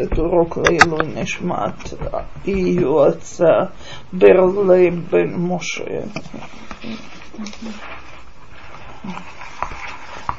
את 0.00 0.18
урок 0.18 0.58
לעילוי 0.58 1.06
נשמת 1.14 1.94
ее 2.46 3.04
отца 3.08 3.72
Берлей 4.10 4.88
бен 4.88 5.38
Моше. 5.38 6.08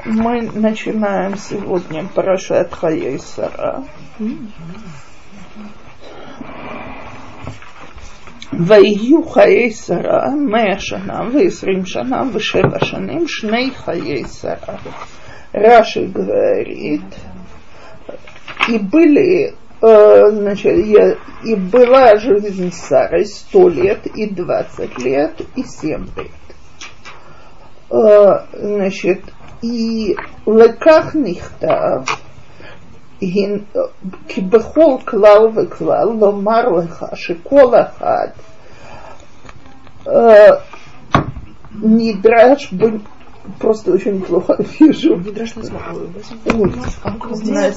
Мы 0.06 0.42
начинаем 0.42 1.38
сегодня 1.38 2.04
Парашат 2.16 2.74
Хаей 2.74 3.20
Сара. 3.20 3.84
ויהיו 8.54 9.24
חיי 9.24 9.72
שרה 9.72 10.30
מאה 10.36 10.80
שנה 10.80 11.20
ועשרים 11.34 11.86
שנה 11.86 12.24
ושבע 12.34 12.86
שנים 12.86 13.28
שני 13.28 13.72
חיי 13.76 14.24
שרה. 14.26 14.78
Раши 15.54 16.08
говорит, 16.08 17.16
и 18.69 18.79
были, 18.79 19.55
э, 19.81 20.31
значит, 20.31 20.87
я, 20.87 21.17
и 21.45 21.55
была 21.55 22.17
жизнь 22.17 22.73
Сары 22.73 23.25
сто 23.25 23.69
лет 23.69 24.07
и 24.07 24.27
двадцать 24.27 24.99
лет 24.99 25.41
и 25.57 25.63
семь 25.63 26.07
лет. 26.17 26.31
Э, 27.91 28.47
значит, 28.53 29.23
и 29.63 30.17
леках 30.47 31.15
нихтав, 31.15 32.23
כי 34.29 34.41
בכל 34.41 34.97
כלל 35.05 35.39
וכלל 35.57 36.09
לומר 36.21 36.69
לך 36.69 37.05
שכל 37.15 37.73
אחד 37.75 38.29
נדרש 41.83 42.75
просто 43.60 43.92
очень 43.92 44.22
плохо 44.22 44.58
вижу. 44.80 45.18
Огромное, 47.14 47.74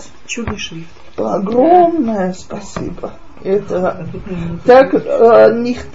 огромное 1.16 2.33
спасибо. 2.33 3.12
Это 3.43 4.07
так, 4.65 4.95
э, 4.95 5.52
них, 5.55 5.87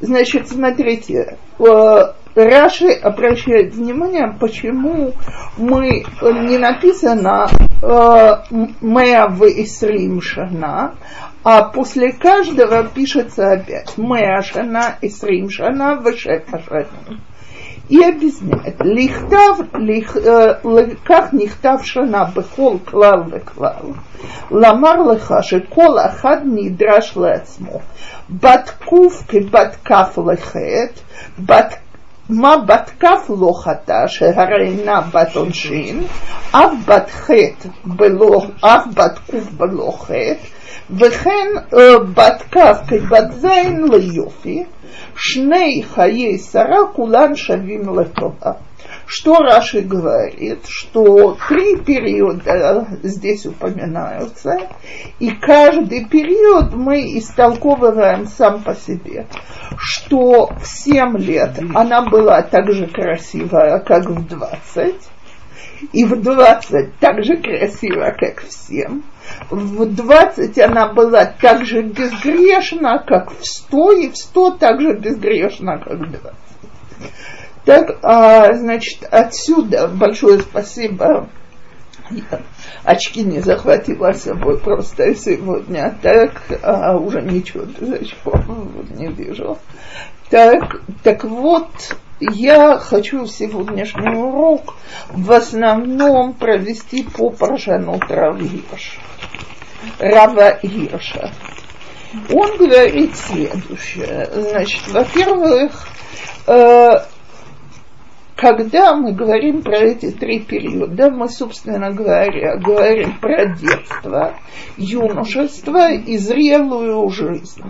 значит, 0.00 0.48
смотрите, 0.48 1.38
э, 1.58 2.12
Раши 2.34 2.90
обращает 2.90 3.74
внимание, 3.74 4.36
почему 4.38 5.14
мы 5.56 6.04
не 6.20 6.58
написано 6.58 7.48
«Меа 7.80 9.28
в 9.28 9.42
Исрим 9.44 10.20
Шана», 10.20 10.96
а 11.44 11.62
после 11.62 12.12
каждого 12.12 12.84
пишется 12.84 13.52
опять 13.52 13.96
«Меа 13.96 14.42
Шана, 14.42 14.98
Исрим 15.00 15.48
Шана, 15.48 15.98
Вешефа 16.04 16.58
Шана» 16.58 17.20
и 17.88 18.02
объясняет. 18.02 18.80
Лихтав, 18.80 19.60
э, 19.60 20.94
как 21.04 21.32
нихтав 21.32 21.84
шана 21.84 22.32
бехол 22.34 22.78
клал 22.78 23.24
беклал. 23.24 23.94
Ламар 24.50 24.98
леха 25.12 25.42
шекол 25.42 25.98
ахад 25.98 26.44
нидраш 26.44 27.16
лецмо. 27.16 27.82
Баткув 28.28 29.26
кебаткав 29.26 30.18
лехет. 30.18 31.02
Баткав 31.38 31.85
לחטא, 32.29 32.33
בת 32.33 32.39
מה 32.39 32.57
בת 32.57 32.91
כף 32.99 33.29
לא 33.29 33.53
חטא, 33.63 34.07
שהרי 34.07 34.67
אינה 34.67 35.01
בת 35.01 35.35
עונשין, 35.35 36.03
אף 36.51 36.71
בת 36.85 37.09
חטא 37.09 37.69
בלא, 37.85 38.41
אף 38.61 38.85
בת 38.93 39.19
קוף 39.31 39.51
בלא 39.51 39.91
חטא, 40.01 40.47
וכן 40.89 41.47
בת 42.13 42.43
כף 42.51 42.77
כבת 42.87 43.31
זין 43.31 43.87
ליופי, 43.91 44.63
Шней 45.15 45.81
хаей 45.81 46.39
сара 46.39 46.87
кулан 46.95 47.35
шавим 47.35 47.99
летова. 47.99 48.57
что 49.06 49.38
Раши 49.38 49.82
говорит, 49.82 50.66
что 50.68 51.36
три 51.48 51.76
периода 51.76 52.88
здесь 53.04 53.46
упоминаются, 53.46 54.58
и 55.20 55.30
каждый 55.30 56.06
период 56.06 56.74
мы 56.74 57.16
истолковываем 57.16 58.26
сам 58.26 58.64
по 58.64 58.74
себе, 58.74 59.28
что 59.78 60.48
в 60.60 60.66
7 60.66 61.18
лет 61.18 61.52
она 61.74 62.02
была 62.02 62.42
так 62.42 62.72
же 62.72 62.88
красивая, 62.88 63.78
как 63.78 64.06
в 64.06 64.26
20, 64.26 64.94
и 65.92 66.04
в 66.04 66.20
20 66.20 66.98
так 66.98 67.22
же 67.22 67.36
красивая, 67.36 68.12
как 68.12 68.42
в 68.42 68.50
7, 68.50 69.02
в 69.50 69.86
20 69.86 70.58
она 70.58 70.92
была 70.92 71.26
так 71.26 71.64
же 71.64 71.82
безгрешна, 71.82 72.98
как 73.06 73.30
в 73.30 73.46
100, 73.46 73.92
и 73.92 74.08
в 74.08 74.16
100 74.16 74.50
так 74.52 74.80
же 74.80 74.94
безгрешна, 74.94 75.78
как 75.78 75.98
в 75.98 76.10
20. 76.10 76.34
Так, 77.66 77.98
а, 78.02 78.54
значит, 78.54 79.02
отсюда 79.10 79.88
большое 79.88 80.38
спасибо. 80.38 81.28
Я 82.10 82.42
очки 82.84 83.24
не 83.24 83.40
захватила 83.40 84.12
с 84.12 84.22
собой 84.22 84.58
просто 84.58 85.12
сегодня, 85.16 85.98
так 86.00 86.40
а, 86.62 86.96
уже 86.96 87.20
ничего 87.22 87.64
сих 87.66 88.16
пор 88.18 88.40
не 88.94 89.08
вижу. 89.08 89.58
Так, 90.30 90.80
так 91.02 91.24
вот, 91.24 91.68
я 92.20 92.78
хочу 92.78 93.26
сегодняшний 93.26 94.16
урок 94.16 94.76
в 95.10 95.32
основном 95.32 96.34
провести 96.34 97.02
по 97.02 97.30
Паршану 97.30 97.98
Травьеш. 97.98 99.00
Рава 99.98 100.50
Ирша. 100.62 101.32
Он 102.32 102.56
говорит 102.58 103.16
следующее. 103.16 104.30
Значит, 104.32 104.86
во-первых, 104.88 105.88
э, 106.46 107.00
когда 108.36 108.94
мы 108.94 109.12
говорим 109.12 109.62
про 109.62 109.78
эти 109.78 110.10
три 110.10 110.40
периода, 110.40 111.10
мы, 111.10 111.28
собственно 111.30 111.90
говоря, 111.90 112.56
говорим 112.56 113.18
про 113.18 113.46
детство, 113.46 114.34
юношество 114.76 115.90
и 115.90 116.18
зрелую 116.18 117.08
жизнь. 117.08 117.62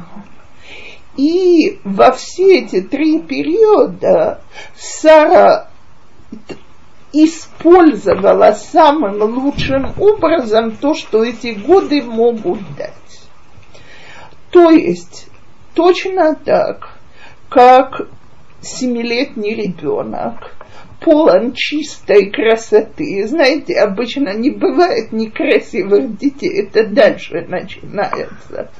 И 1.16 1.78
во 1.84 2.10
все 2.10 2.59
эти 2.59 2.81
три 2.81 3.21
периода 3.21 4.43
Сара 4.77 5.69
использовала 7.12 8.50
самым 8.50 9.22
лучшим 9.22 9.93
образом 9.97 10.72
то, 10.72 10.94
что 10.94 11.25
эти 11.25 11.54
годы 11.54 12.03
могут 12.03 12.59
дать. 12.77 12.93
То 14.50 14.71
есть 14.71 15.28
точно 15.75 16.34
так, 16.34 16.98
как 17.48 18.09
семилетний 18.60 19.54
ребенок 19.54 20.55
полон 21.06 21.52
чистой 21.54 22.32
красоты. 22.32 23.24
Знаете, 23.28 23.78
обычно 23.78 24.34
не 24.34 24.50
бывает 24.50 25.12
некрасивых 25.12 26.18
детей, 26.18 26.64
это 26.64 26.84
дальше 26.84 27.46
начинается. 27.48 28.72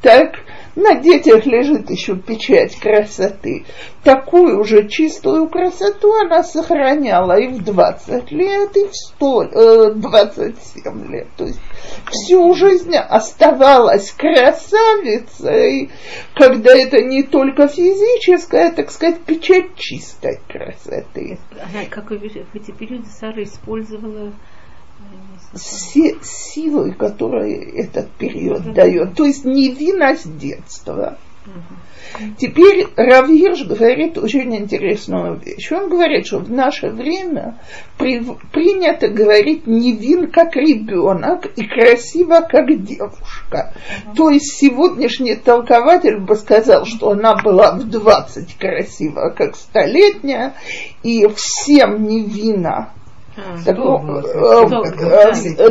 Так 0.00 0.36
на 0.76 0.96
детях 0.96 1.46
лежит 1.46 1.90
еще 1.90 2.16
печать 2.16 2.76
красоты. 2.76 3.64
Такую 4.02 4.64
же 4.64 4.88
чистую 4.88 5.48
красоту 5.48 6.12
она 6.14 6.42
сохраняла 6.42 7.38
и 7.38 7.48
в 7.48 7.62
20 7.62 8.30
лет, 8.32 8.76
и 8.76 8.88
в 8.88 8.94
100, 8.94 9.42
э, 9.44 9.90
27 9.94 11.12
лет. 11.12 11.28
То 11.36 11.44
есть 11.44 11.60
всю 12.10 12.54
жизнь 12.54 12.94
оставалась 12.96 14.10
красавицей, 14.12 15.90
когда 16.34 16.76
это 16.76 17.02
не 17.02 17.22
только 17.22 17.68
физическая, 17.68 18.72
так 18.72 18.90
сказать, 18.90 19.20
печать 19.20 19.76
чистой 19.76 20.40
красоты. 20.48 21.38
Она, 21.52 21.84
как 21.88 22.10
в 22.10 22.12
эти 22.12 22.70
периоды 22.72 23.06
Сара 23.06 23.42
использовала 23.42 24.32
си, 25.54 26.16
силой, 26.22 26.92
которую 26.92 27.76
этот 27.76 28.10
период 28.12 28.72
дает. 28.72 29.14
То 29.14 29.24
есть 29.24 29.44
невинность 29.44 30.36
детства. 30.38 31.18
Теперь 32.38 32.86
Равирш 32.96 33.64
говорит 33.64 34.16
очень 34.16 34.54
интересную 34.56 35.36
вещь. 35.36 35.70
Он 35.72 35.90
говорит, 35.90 36.26
что 36.26 36.38
в 36.38 36.50
наше 36.50 36.88
время 36.88 37.58
при, 37.98 38.24
принято 38.52 39.08
говорить 39.08 39.66
невин 39.66 40.30
как 40.30 40.54
ребенок 40.54 41.46
и 41.56 41.66
красиво 41.66 42.46
как 42.48 42.66
девушка. 42.84 43.74
Uh-huh. 43.74 44.16
То 44.16 44.30
есть 44.30 44.56
сегодняшний 44.58 45.34
толкователь 45.34 46.18
бы 46.18 46.36
сказал, 46.36 46.86
что 46.86 47.10
она 47.10 47.34
была 47.42 47.72
в 47.72 47.90
20 47.90 48.56
красива 48.58 49.34
как 49.36 49.56
столетняя 49.56 50.54
и 51.02 51.26
всем 51.34 52.04
невинна 52.04 52.92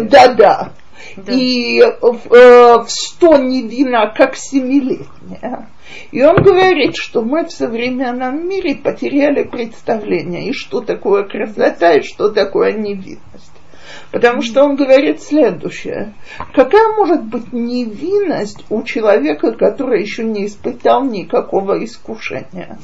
да-да. 0.10 0.74
И 1.28 1.82
в 2.02 2.86
сто 2.88 3.38
невинна, 3.38 4.14
как 4.16 4.36
семилетняя. 4.36 5.70
И 6.12 6.24
он 6.24 6.36
говорит, 6.38 6.96
что 6.96 7.22
мы 7.22 7.46
в 7.46 7.52
современном 7.52 8.48
мире 8.48 8.76
потеряли 8.76 9.44
представление, 9.44 10.50
и 10.50 10.54
что 10.54 10.82
такое 10.82 11.24
красота, 11.24 11.94
и 11.94 12.02
что 12.02 12.30
такое 12.30 12.74
невинность. 12.74 13.52
Потому 14.12 14.42
что 14.42 14.64
он 14.64 14.76
говорит 14.76 15.22
следующее. 15.22 16.14
Какая 16.54 16.96
может 16.96 17.24
быть 17.24 17.52
невинность 17.52 18.64
у 18.70 18.84
человека, 18.84 19.54
который 19.54 20.02
еще 20.02 20.24
не 20.24 20.46
испытал 20.46 21.04
никакого 21.04 21.84
искушения? 21.84 22.78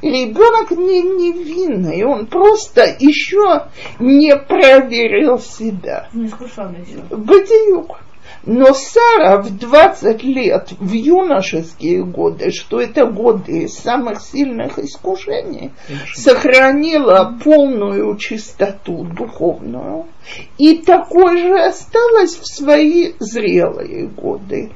Ребенок 0.00 0.70
не 0.70 1.02
невинный, 1.02 2.04
он 2.04 2.26
просто 2.26 2.84
еще 2.98 3.66
не 3.98 4.36
проверил 4.36 5.38
себя. 5.38 6.08
Не 6.12 6.28
еще. 6.28 7.04
Бадиюк. 7.10 7.98
Но 8.44 8.74
Сара 8.74 9.40
в 9.40 9.56
20 9.56 10.22
лет, 10.24 10.72
в 10.80 10.92
юношеские 10.92 12.04
годы, 12.04 12.50
что 12.50 12.80
это 12.80 13.06
годы 13.06 13.68
самых 13.68 14.20
сильных 14.20 14.80
искушений, 14.80 15.70
сохранила 16.12 17.38
полную 17.42 18.16
чистоту 18.16 19.04
духовную 19.04 20.06
и 20.58 20.78
такой 20.78 21.38
же 21.38 21.56
осталась 21.56 22.36
в 22.36 22.46
свои 22.46 23.12
зрелые 23.20 24.08
годы. 24.08 24.72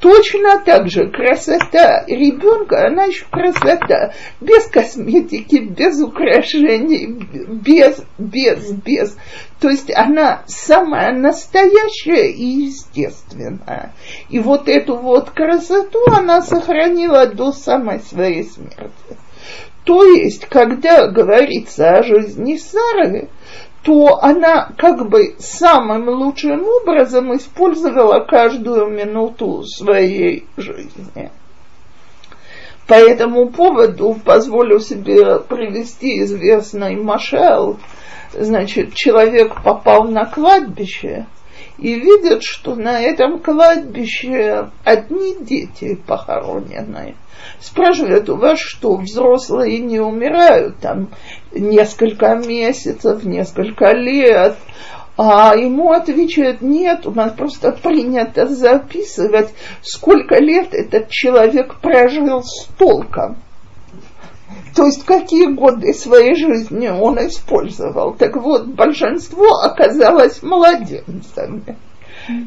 Точно 0.00 0.58
так 0.58 0.88
же 0.88 1.10
красота 1.10 2.04
ребенка, 2.06 2.86
она 2.86 3.04
еще 3.04 3.24
красота, 3.30 4.12
без 4.40 4.66
косметики, 4.66 5.56
без 5.56 6.00
украшений, 6.02 7.06
без, 7.06 8.04
без, 8.18 8.72
без. 8.72 9.16
То 9.58 9.70
есть 9.70 9.90
она 9.94 10.42
самая 10.46 11.14
настоящая 11.14 12.30
и 12.30 12.44
естественная. 12.44 13.94
И 14.28 14.38
вот 14.38 14.68
эту 14.68 14.96
вот 14.96 15.30
красоту 15.30 16.00
она 16.14 16.42
сохранила 16.42 17.26
до 17.26 17.52
самой 17.52 18.00
своей 18.00 18.44
смерти. 18.44 19.16
То 19.84 20.04
есть, 20.04 20.46
когда 20.46 21.06
говорится 21.06 21.92
о 21.92 22.02
жизни 22.02 22.56
Сары, 22.56 23.30
то 23.86 24.18
она 24.20 24.72
как 24.76 25.08
бы 25.08 25.36
самым 25.38 26.08
лучшим 26.08 26.66
образом 26.66 27.36
использовала 27.36 28.18
каждую 28.24 28.88
минуту 28.88 29.62
своей 29.62 30.44
жизни. 30.56 31.30
По 32.88 32.94
этому 32.94 33.48
поводу 33.50 34.16
позволю 34.24 34.80
себе 34.80 35.38
привести 35.38 36.20
известный 36.24 36.96
машал. 36.96 37.76
Значит, 38.32 38.92
человек 38.94 39.62
попал 39.62 40.08
на 40.08 40.26
кладбище 40.26 41.26
и 41.78 41.94
видит, 41.94 42.42
что 42.42 42.74
на 42.74 43.00
этом 43.00 43.38
кладбище 43.38 44.68
одни 44.84 45.36
дети 45.38 45.94
похоронены– 45.94 47.14
Спрашивают, 47.60 48.28
у 48.28 48.36
вас 48.36 48.58
что, 48.58 48.96
взрослые 48.96 49.78
не 49.78 50.00
умирают 50.00 50.78
там 50.78 51.08
несколько 51.52 52.34
месяцев, 52.34 53.24
несколько 53.24 53.92
лет? 53.92 54.56
А 55.18 55.56
ему 55.56 55.92
отвечают, 55.92 56.60
нет, 56.60 57.06
у 57.06 57.10
нас 57.10 57.32
просто 57.32 57.72
принято 57.72 58.46
записывать, 58.46 59.48
сколько 59.80 60.38
лет 60.38 60.74
этот 60.74 61.08
человек 61.08 61.76
прожил 61.80 62.42
с 62.42 62.66
толком. 62.78 63.38
То 64.74 64.84
есть 64.84 65.06
какие 65.06 65.46
годы 65.46 65.94
своей 65.94 66.34
жизни 66.34 66.88
он 66.88 67.16
использовал. 67.26 68.12
Так 68.12 68.36
вот, 68.36 68.66
большинство 68.66 69.46
оказалось 69.62 70.42
младенцами. 70.42 71.76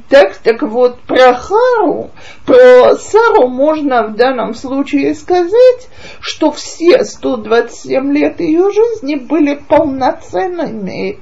Так, 0.10 0.38
так 0.38 0.62
вот, 0.62 1.00
про 1.02 1.34
Хару, 1.34 2.12
про 2.46 2.96
Сару 2.96 3.48
можно 3.48 4.08
в 4.08 4.16
данном 4.16 4.54
случае 4.54 5.16
сказать, 5.16 5.90
что 6.20 6.52
все 6.52 7.06
127 7.06 8.14
лет 8.14 8.40
ее 8.42 8.72
жизни 8.72 9.16
были 9.16 9.56
полноценными, 9.56 11.20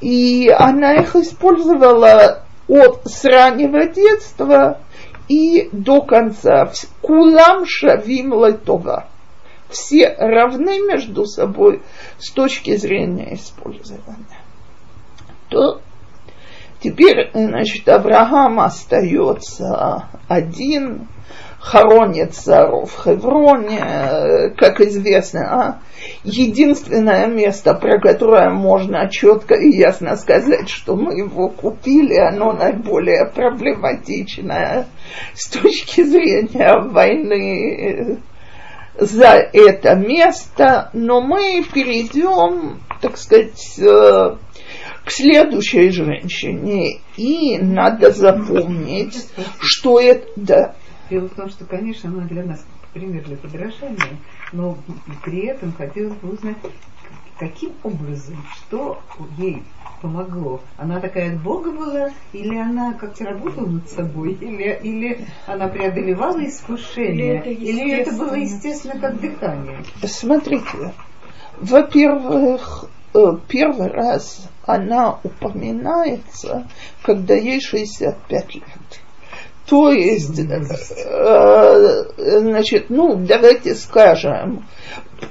и 0.00 0.48
она 0.48 0.94
их 0.94 1.14
использовала 1.14 2.42
от 2.66 3.02
с 3.04 3.24
раннего 3.24 3.86
детства 3.86 4.80
и 5.28 5.68
до 5.72 6.00
конца. 6.00 6.72
Кулам 7.00 7.64
шавим 7.66 8.32
летова. 8.44 9.08
Все 9.68 10.14
равны 10.18 10.80
между 10.80 11.26
собой 11.26 11.82
с 12.18 12.30
точки 12.30 12.76
зрения 12.76 13.34
использования. 13.34 14.40
То 15.48 15.80
Теперь, 16.84 17.30
значит, 17.32 17.88
Авраам 17.88 18.60
остается 18.60 20.04
один, 20.28 21.08
хоронит 21.58 22.34
Сару 22.34 22.84
в 22.84 23.02
Хевроне, 23.02 24.52
как 24.58 24.82
известно, 24.82 25.40
а? 25.40 25.80
единственное 26.24 27.26
место, 27.26 27.72
про 27.72 27.98
которое 27.98 28.50
можно 28.50 29.08
четко 29.08 29.54
и 29.54 29.74
ясно 29.74 30.14
сказать, 30.16 30.68
что 30.68 30.94
мы 30.94 31.16
его 31.16 31.48
купили, 31.48 32.16
оно 32.18 32.52
наиболее 32.52 33.30
проблематичное 33.34 34.84
с 35.32 35.48
точки 35.48 36.02
зрения 36.02 36.82
войны 36.82 38.18
за 38.98 39.48
это 39.54 39.94
место, 39.94 40.90
но 40.92 41.22
мы 41.22 41.64
перейдем, 41.72 42.80
так 43.00 43.16
сказать, 43.16 43.80
к 45.04 45.10
следующей 45.10 45.90
женщине, 45.90 47.00
и 47.16 47.58
надо 47.58 48.10
запомнить, 48.10 49.28
что 49.60 50.00
это... 50.00 50.26
Да. 50.36 50.74
Дело 51.10 51.28
в 51.28 51.34
том, 51.34 51.50
что, 51.50 51.66
конечно, 51.66 52.10
она 52.10 52.26
для 52.26 52.44
нас 52.44 52.64
пример 52.94 53.24
для 53.24 53.36
подражания, 53.36 54.18
но 54.52 54.78
при 55.24 55.46
этом 55.46 55.72
хотелось 55.72 56.14
бы 56.14 56.30
узнать, 56.30 56.56
каким 57.38 57.72
образом, 57.82 58.36
что 58.54 59.00
ей 59.36 59.62
помогло? 60.00 60.60
Она 60.78 61.00
такая 61.00 61.34
от 61.34 61.42
Бога 61.42 61.70
была, 61.70 62.10
или 62.32 62.56
она 62.56 62.94
как-то 62.94 63.24
работала 63.24 63.66
над 63.66 63.90
собой, 63.90 64.32
или, 64.40 64.78
или 64.82 65.26
она 65.46 65.68
преодолевала 65.68 66.46
искушение, 66.46 67.42
или 67.42 67.50
это, 67.50 67.50
или 67.50 67.92
это 67.92 68.12
было 68.12 68.34
естественно 68.34 68.98
как 68.98 69.20
дыхание? 69.20 69.78
Смотрите, 70.04 70.94
во-первых, 71.58 72.86
э, 73.12 73.36
первый 73.48 73.88
раз 73.88 74.48
она 74.66 75.18
упоминается, 75.22 76.66
когда 77.02 77.34
ей 77.34 77.60
65 77.60 78.54
лет. 78.54 78.64
То 79.66 79.90
есть, 79.90 80.38
э, 80.38 82.04
значит, 82.40 82.90
ну, 82.90 83.16
давайте 83.16 83.74
скажем, 83.74 84.66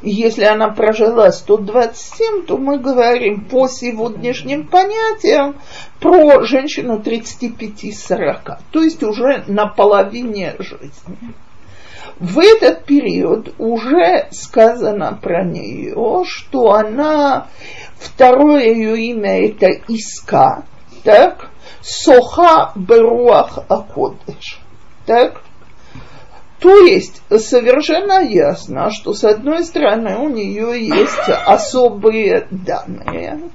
если 0.02 0.44
она 0.44 0.70
прожила 0.70 1.32
127, 1.32 2.46
то 2.48 2.58
мы 2.58 2.80
говорим 2.80 3.46
по 3.46 3.68
сегодняшним 3.68 4.68
понятиям 4.68 5.58
про 6.00 6.44
женщину 6.44 7.00
35-40, 7.00 8.58
то 8.72 8.82
есть 8.82 9.04
уже 9.04 9.44
на 9.48 9.68
половине 9.68 10.56
жизни. 10.58 11.36
В 12.20 12.40
этот 12.40 12.86
период 12.86 13.54
уже 13.58 14.28
сказано 14.32 15.18
про 15.22 15.44
нее, 15.44 16.24
что 16.26 16.72
она 16.74 17.48
Второе 18.04 18.66
ее 18.74 18.98
имя 19.12 19.48
это 19.48 19.68
Иска, 19.88 20.66
так? 21.04 21.50
Соха 21.82 22.72
Беруах 22.76 23.60
Акодыш, 23.70 24.60
так? 25.06 25.42
То 26.60 26.86
есть 26.86 27.22
совершенно 27.30 28.24
ясно, 28.24 28.90
что 28.92 29.14
с 29.14 29.24
одной 29.24 29.64
стороны 29.66 30.18
у 30.18 30.30
нее 30.30 30.88
есть 30.88 31.30
особые 31.46 32.48
данные, 32.52 33.50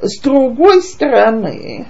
с 0.00 0.20
другой 0.20 0.82
стороны 0.82 1.86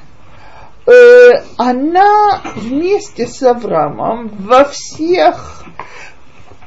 э, 0.87 1.31
она 1.57 2.43
вместе 2.55 3.27
с 3.27 3.43
Авраамом 3.43 4.29
во 4.29 4.65
всех 4.65 5.65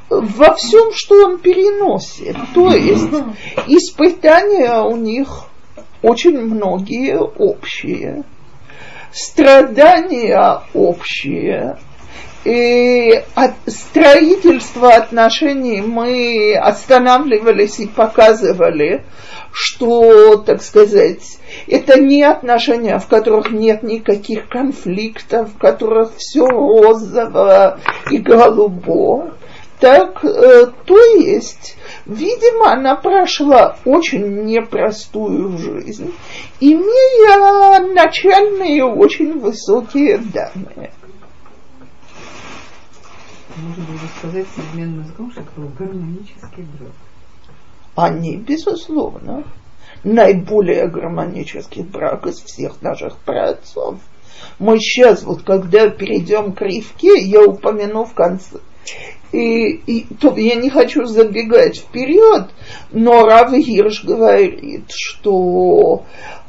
во 0.08 0.54
всем, 0.54 0.92
что 0.92 1.26
он 1.26 1.38
переносит. 1.38 2.36
То 2.54 2.70
есть 2.72 3.10
испытания 3.66 4.80
у 4.82 4.96
них 4.96 5.44
очень 6.02 6.40
многие 6.40 7.18
общие, 7.18 8.24
страдания 9.12 10.62
общие, 10.74 11.78
и 12.44 13.24
от 13.34 13.54
строительства 13.66 14.94
отношений 14.94 15.82
мы 15.82 16.56
останавливались 16.56 17.80
и 17.80 17.86
показывали, 17.86 19.04
что, 19.52 20.36
так 20.36 20.62
сказать, 20.62 21.38
это 21.66 22.00
не 22.00 22.22
отношения, 22.22 22.98
в 22.98 23.06
которых 23.08 23.50
нет 23.50 23.82
никаких 23.82 24.48
конфликтов, 24.48 25.50
в 25.52 25.58
которых 25.58 26.12
все 26.16 26.46
розово 26.46 27.80
и 28.10 28.18
голубо. 28.18 29.32
Так, 29.80 30.24
э, 30.24 30.72
то 30.86 30.98
есть, 31.14 31.76
видимо, 32.04 32.72
она 32.72 32.96
прошла 32.96 33.76
очень 33.84 34.44
непростую 34.44 35.56
жизнь, 35.56 36.12
имея 36.58 37.94
начальные 37.94 38.84
очень 38.84 39.38
высокие 39.38 40.18
данные. 40.18 40.92
Можно 43.56 43.84
было 43.84 43.98
сказать 44.18 44.46
современным 44.54 45.04
языком, 45.04 45.30
что 45.30 45.42
это 45.42 45.50
был 45.56 45.68
гармонический 45.78 46.64
брак. 46.78 46.92
Они, 47.94 48.36
безусловно, 48.36 49.44
наиболее 50.02 50.88
гармонический 50.88 51.82
брак 51.82 52.26
из 52.26 52.40
всех 52.40 52.82
наших 52.82 53.16
праотцов. 53.18 54.00
Мы 54.58 54.78
сейчас, 54.78 55.22
вот 55.22 55.42
когда 55.42 55.88
перейдем 55.88 56.52
к 56.52 56.62
Ривке, 56.62 57.18
я 57.18 57.42
упомяну 57.44 58.04
в 58.04 58.14
конце, 58.14 58.58
и, 59.32 59.72
и 59.86 60.06
то, 60.14 60.34
я 60.36 60.54
не 60.54 60.70
хочу 60.70 61.04
забегать 61.04 61.78
вперед, 61.78 62.48
но 62.92 63.26
Рав 63.26 63.52
Гирш 63.52 64.04
говорит, 64.04 64.86
что 64.88 66.04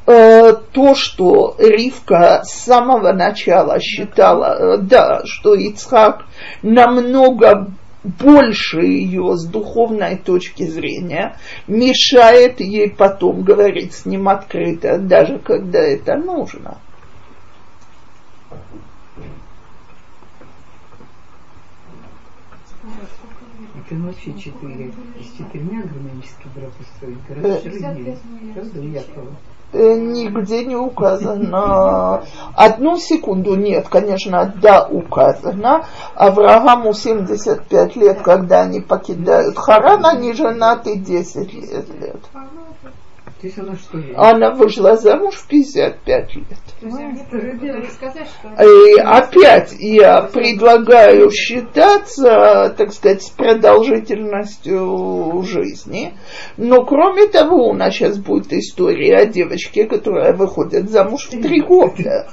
э, 0.05 0.53
то, 0.71 0.95
что 0.95 1.55
Ривка 1.59 2.43
с 2.45 2.63
самого 2.63 3.11
начала 3.11 3.79
считала, 3.81 4.75
э, 4.75 4.77
да, 4.77 5.21
что 5.25 5.55
Ицхак 5.55 6.25
намного 6.61 7.67
больше 8.03 8.79
ее 8.79 9.35
с 9.35 9.45
духовной 9.45 10.15
точки 10.15 10.63
зрения, 10.63 11.35
мешает 11.67 12.61
ей 12.61 12.89
потом 12.89 13.43
говорить 13.43 13.93
с 13.93 14.05
ним 14.05 14.29
открыто, 14.29 14.97
даже 14.97 15.39
когда 15.39 15.79
это 15.79 16.15
нужно. 16.15 16.77
Это 23.75 23.95
ночи 23.95 24.37
четыре. 24.37 24.93
С 25.19 25.37
четырьмя 25.37 25.83
гармонический 25.83 26.49
брак 26.55 26.71
гораздо 27.27 27.69
труднее. 27.69 28.17
Правда, 28.53 28.79
Якова? 28.79 29.35
Э, 29.71 29.97
нигде 29.99 30.65
не 30.65 30.75
указано. 30.75 32.23
Одну 32.55 32.97
секунду 32.97 33.55
нет, 33.55 33.87
конечно, 33.87 34.51
да, 34.61 34.87
указано. 34.87 35.85
Аврааму 36.15 36.93
75 36.93 37.95
лет, 37.95 38.21
когда 38.21 38.61
они 38.61 38.81
покидают 38.81 39.57
Харан, 39.57 40.05
они 40.05 40.33
женаты 40.33 40.95
10 40.97 41.53
лет. 41.53 42.19
То 43.39 43.47
есть 43.47 43.57
она 43.57 43.75
что? 43.75 43.97
Она 44.17 44.51
вышла 44.51 44.97
замуж 44.97 45.35
в 45.35 45.47
55 45.47 46.35
лет. 46.35 46.45
И 48.59 48.99
опять 48.99 49.73
я 49.79 50.23
предлагаю 50.23 51.31
считаться, 51.31 52.75
так 52.77 52.91
сказать, 52.91 53.23
с 53.23 53.29
продолжительностью 53.29 55.41
жизни. 55.43 56.15
Но 56.57 56.83
кроме 56.83 57.27
того, 57.27 57.69
у 57.69 57.73
нас 57.73 57.93
сейчас 57.93 58.17
будет 58.17 58.51
история 58.51 59.19
о 59.19 59.25
девочке, 59.25 59.85
которая 59.85 60.33
выходит 60.33 60.89
замуж 60.89 61.27
в 61.27 61.29
три 61.29 61.61
года. 61.61 62.27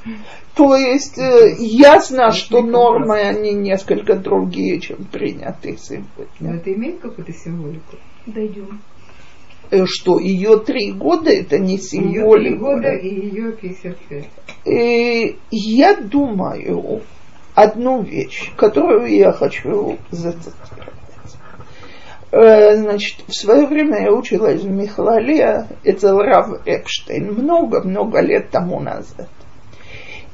То 0.57 0.75
есть 0.75 1.19
э, 1.19 1.55
ясно, 1.59 2.33
что 2.33 2.63
нормы 2.63 3.21
они 3.21 3.53
несколько 3.53 4.17
другие, 4.17 4.81
чем 4.81 5.05
принятые 5.05 5.75
Но 5.75 5.79
сегодня. 5.79 6.57
это 6.57 6.73
имеет 6.73 6.99
какую-то 6.99 7.33
символику? 7.33 7.97
Дойдем. 8.25 8.81
Э, 9.71 9.85
Что 9.87 10.19
ее 10.19 10.59
три 10.59 10.93
года 10.93 11.31
это 11.31 11.59
не 11.59 11.73
Ее 11.73 11.79
три 11.79 11.87
символика. 11.89 12.57
года 12.59 12.93
и 12.93 13.09
ее 13.09 13.53
55. 13.53 14.25
Э, 14.65 15.35
я 15.51 15.97
думаю 15.97 17.03
одну 17.55 18.03
вещь, 18.03 18.53
которую 18.57 19.07
я 19.15 19.33
хочу 19.33 19.99
зацитировать. 20.11 20.93
Э, 22.33 22.77
Значит, 22.77 23.25
в 23.27 23.33
свое 23.35 23.67
время 23.67 24.03
я 24.03 24.13
училась 24.13 24.63
в 24.63 24.71
Михлале, 24.71 25.67
это 25.85 26.13
Рав 26.13 26.67
Эпштейн, 26.67 27.33
много-много 27.33 28.21
лет 28.21 28.51
тому 28.51 28.81
назад. 28.81 29.29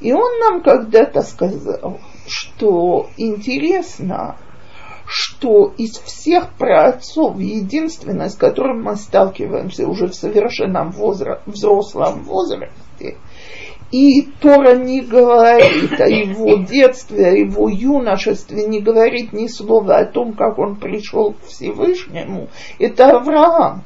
И 0.01 0.11
он 0.11 0.39
нам 0.39 0.61
когда-то 0.61 1.21
сказал, 1.21 1.99
что 2.27 3.09
интересно, 3.17 4.35
что 5.05 5.73
из 5.77 5.97
всех 5.99 6.53
праотцов 6.53 7.39
единственное, 7.39 8.29
с 8.29 8.35
которым 8.35 8.83
мы 8.83 8.95
сталкиваемся 8.95 9.87
уже 9.87 10.07
в 10.07 10.15
совершенном 10.15 10.89
возра- 10.91 11.41
взрослом 11.45 12.23
возрасте, 12.23 13.17
и 13.91 14.23
Тора 14.41 14.75
не 14.75 15.01
говорит 15.01 15.99
о 16.01 16.07
его 16.07 16.55
детстве, 16.65 17.27
о 17.27 17.35
его 17.35 17.69
юношестве, 17.69 18.65
не 18.65 18.81
говорит 18.81 19.33
ни 19.33 19.47
слова 19.47 19.97
о 19.97 20.05
том, 20.05 20.33
как 20.33 20.57
он 20.57 20.77
пришел 20.77 21.33
к 21.33 21.45
Всевышнему, 21.45 22.49
это 22.79 23.11
Авраам. 23.11 23.83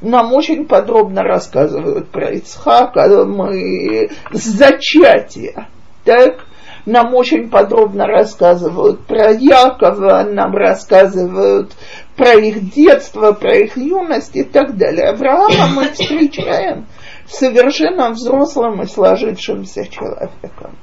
Нам 0.00 0.32
очень 0.32 0.66
подробно 0.66 1.22
рассказывают 1.22 2.08
про 2.08 2.30
Ицхака, 2.32 3.26
мы 3.26 4.10
с 4.32 4.42
зачатия, 4.42 5.68
так? 6.04 6.46
Нам 6.86 7.14
очень 7.14 7.50
подробно 7.50 8.06
рассказывают 8.06 9.04
про 9.06 9.32
Якова, 9.32 10.22
нам 10.22 10.54
рассказывают 10.54 11.72
про 12.16 12.34
их 12.34 12.72
детство, 12.72 13.32
про 13.32 13.56
их 13.56 13.76
юность 13.76 14.36
и 14.36 14.44
так 14.44 14.76
далее. 14.76 15.10
Авраама 15.10 15.66
мы 15.74 15.88
встречаем 15.92 16.86
совершенно 17.26 18.10
взрослым 18.10 18.82
и 18.82 18.86
сложившимся 18.86 19.88
человеком. 19.88 20.78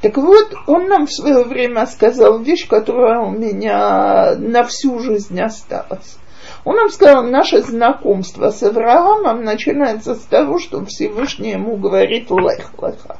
Так 0.00 0.16
вот, 0.16 0.54
он 0.68 0.86
нам 0.86 1.06
в 1.06 1.12
свое 1.12 1.42
время 1.42 1.86
сказал 1.86 2.38
вещь, 2.38 2.68
которая 2.68 3.20
у 3.20 3.30
меня 3.30 4.36
на 4.36 4.62
всю 4.62 5.00
жизнь 5.00 5.40
осталась. 5.40 6.18
Он 6.64 6.76
нам 6.76 6.90
сказал, 6.90 7.24
наше 7.24 7.62
знакомство 7.62 8.50
с 8.50 8.62
Авраамом 8.62 9.42
начинается 9.42 10.14
с 10.14 10.20
того, 10.20 10.60
что 10.60 10.84
Всевышний 10.84 11.50
ему 11.50 11.76
говорит 11.76 12.30
«лех 12.30 12.72
леха». 12.80 13.18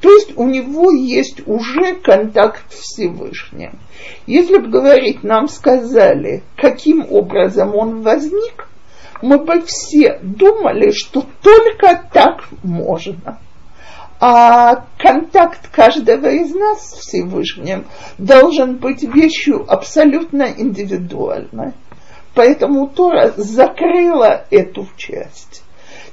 То 0.00 0.10
есть 0.10 0.36
у 0.36 0.46
него 0.46 0.90
есть 0.90 1.46
уже 1.46 1.94
контакт 1.96 2.64
с 2.70 2.80
Всевышним. 2.80 3.78
Если 4.26 4.58
бы 4.58 4.68
говорить, 4.68 5.22
нам 5.22 5.48
сказали, 5.48 6.42
каким 6.56 7.06
образом 7.10 7.74
он 7.74 8.02
возник, 8.02 8.68
мы 9.22 9.38
бы 9.38 9.62
все 9.62 10.18
думали, 10.22 10.90
что 10.90 11.24
только 11.42 12.02
так 12.12 12.44
можно. 12.62 13.38
А 14.18 14.86
контакт 14.98 15.68
каждого 15.68 16.28
из 16.28 16.54
нас 16.54 16.90
с 16.90 17.00
Всевышним 17.00 17.86
должен 18.16 18.76
быть 18.76 19.02
вещью 19.02 19.64
абсолютно 19.70 20.44
индивидуальной. 20.44 21.72
Поэтому 22.34 22.88
Тора 22.88 23.32
закрыла 23.36 24.44
эту 24.50 24.86
часть. 24.96 25.62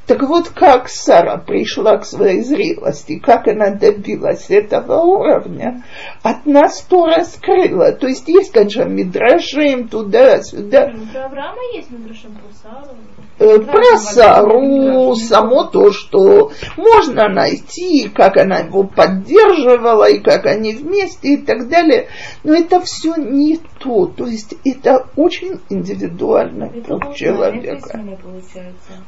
Так 0.05 0.21
вот, 0.23 0.49
как 0.49 0.89
Сара 0.89 1.37
пришла 1.37 1.97
к 1.97 2.05
своей 2.05 2.41
зрелости, 2.41 3.19
как 3.19 3.47
она 3.47 3.71
добилась 3.71 4.49
этого 4.49 4.99
уровня, 5.01 5.83
от 6.23 6.45
нас 6.45 6.81
Тора 6.81 7.23
скрыла. 7.23 7.93
То 7.93 8.07
есть 8.07 8.27
есть, 8.27 8.51
конечно, 8.51 8.83
мидрашим 8.83 9.87
туда-сюда. 9.87 10.91
Про 11.11 11.25
Авраама 11.25 11.61
есть 11.73 11.89
Мидрашем 11.89 12.35
про 12.35 12.53
Сару. 12.53 12.97
Э, 13.39 13.59
Про 13.59 13.97
Сару, 13.97 15.15
само 15.15 15.63
то, 15.65 15.91
что 15.91 16.51
можно 16.77 17.29
найти, 17.29 18.07
как 18.09 18.37
она 18.37 18.59
его 18.59 18.83
поддерживала, 18.83 20.07
и 20.09 20.19
как 20.19 20.45
они 20.45 20.75
вместе, 20.75 21.33
и 21.33 21.37
так 21.37 21.67
далее. 21.67 22.09
Но 22.43 22.53
это 22.53 22.79
все 22.81 23.15
не 23.15 23.59
то. 23.79 24.05
То 24.05 24.27
есть 24.27 24.55
это 24.63 25.07
очень 25.15 25.59
индивидуальный 25.69 26.69
Это 26.69 26.99
человека. 27.15 27.99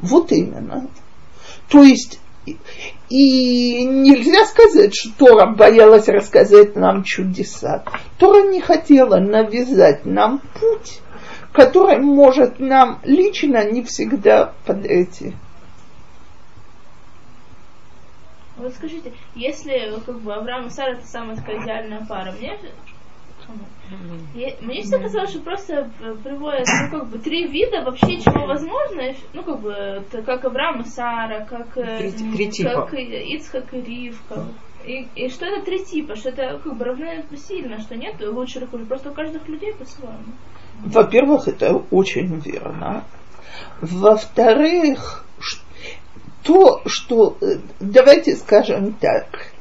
Вот 0.01 0.31
именно. 0.31 0.87
То 1.69 1.83
есть 1.83 2.19
и- 3.09 3.83
нельзя 3.85 4.45
сказать, 4.45 4.93
что 4.95 5.09
Тора 5.17 5.47
боялась 5.47 6.07
рассказать 6.07 6.75
нам 6.75 7.03
чудеса. 7.03 7.83
Тора 8.17 8.47
не 8.47 8.61
хотела 8.61 9.19
навязать 9.19 10.05
нам 10.05 10.41
путь, 10.59 10.99
который 11.51 11.99
может 11.99 12.59
нам 12.59 12.99
лично 13.03 13.69
не 13.69 13.83
всегда 13.83 14.53
подойти. 14.65 15.33
Вот 18.57 18.73
скажите, 18.73 19.13
если 19.35 19.99
как 20.05 20.21
бы 20.21 20.33
Авраам 20.33 20.67
и 20.67 20.69
Сара 20.69 20.93
это 20.93 21.05
самая 21.05 21.35
такая 21.35 21.61
идеальная 21.61 22.05
пара, 22.07 22.31
мне 22.31 22.57
я- 24.35 24.55
мне 24.61 24.81
всегда 24.81 24.99
казалось, 24.99 25.29
что 25.31 25.39
просто 25.41 25.89
э, 26.01 26.15
приводят 26.23 26.67
ну, 26.67 26.99
как 26.99 27.09
бы 27.09 27.19
три 27.19 27.47
вида 27.47 27.81
вообще 27.83 28.19
чего 28.19 28.45
возможно, 28.45 29.13
ну 29.33 29.43
как 29.43 29.59
бы 29.61 30.03
как 30.25 30.45
Авраам 30.45 30.81
и 30.81 30.85
Сара, 30.85 31.45
как, 31.45 31.77
э, 31.77 32.11
Три- 32.11 32.51
типа. 32.51 32.69
как 32.87 32.93
Ицхак 32.93 33.73
и 33.73 33.81
Ривка. 33.81 34.45
И, 34.85 35.07
и 35.15 35.29
что 35.29 35.45
это 35.45 35.65
три 35.65 35.83
типа, 35.83 36.15
что 36.15 36.29
это 36.29 36.59
как 36.63 36.77
бы 36.77 36.85
равносильно, 36.85 37.79
что 37.79 37.95
нет 37.95 38.15
хуже, 38.23 38.85
просто 38.87 39.09
у 39.09 39.13
каждых 39.13 39.47
людей 39.47 39.73
по-своему. 39.73 40.33
Во-первых, 40.83 41.47
это 41.47 41.73
очень 41.89 42.39
верно. 42.39 43.03
Во-вторых, 43.81 45.25
то, 46.43 46.81
что... 46.85 47.37
э, 47.41 47.57
Давайте 47.79 48.35
скажем 48.35 48.93
так. 48.93 49.51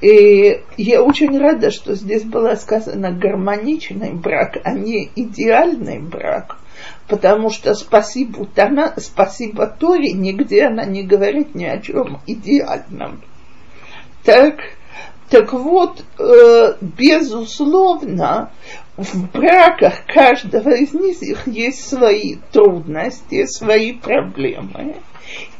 И 0.00 0.62
я 0.76 1.02
очень 1.02 1.36
рада, 1.38 1.70
что 1.70 1.94
здесь 1.94 2.22
было 2.22 2.54
сказано 2.54 3.10
гармоничный 3.10 4.12
брак, 4.12 4.58
а 4.64 4.72
не 4.72 5.10
идеальный 5.16 5.98
брак. 5.98 6.56
Потому 7.08 7.50
что 7.50 7.74
спасибо, 7.74 8.46
Тана, 8.46 8.94
спасибо 8.98 9.66
Торе, 9.66 10.12
нигде 10.12 10.66
она 10.66 10.84
не 10.84 11.02
говорит 11.02 11.54
ни 11.54 11.64
о 11.64 11.80
чем 11.80 12.20
идеальном. 12.26 13.22
Так, 14.24 14.56
так 15.30 15.52
вот, 15.52 16.04
э, 16.18 16.74
безусловно, 16.80 18.52
в 18.98 19.30
браках 19.30 20.04
каждого 20.06 20.70
из 20.70 20.92
них 20.92 21.46
есть 21.46 21.88
свои 21.88 22.34
трудности, 22.50 23.46
свои 23.46 23.92
проблемы 23.92 24.96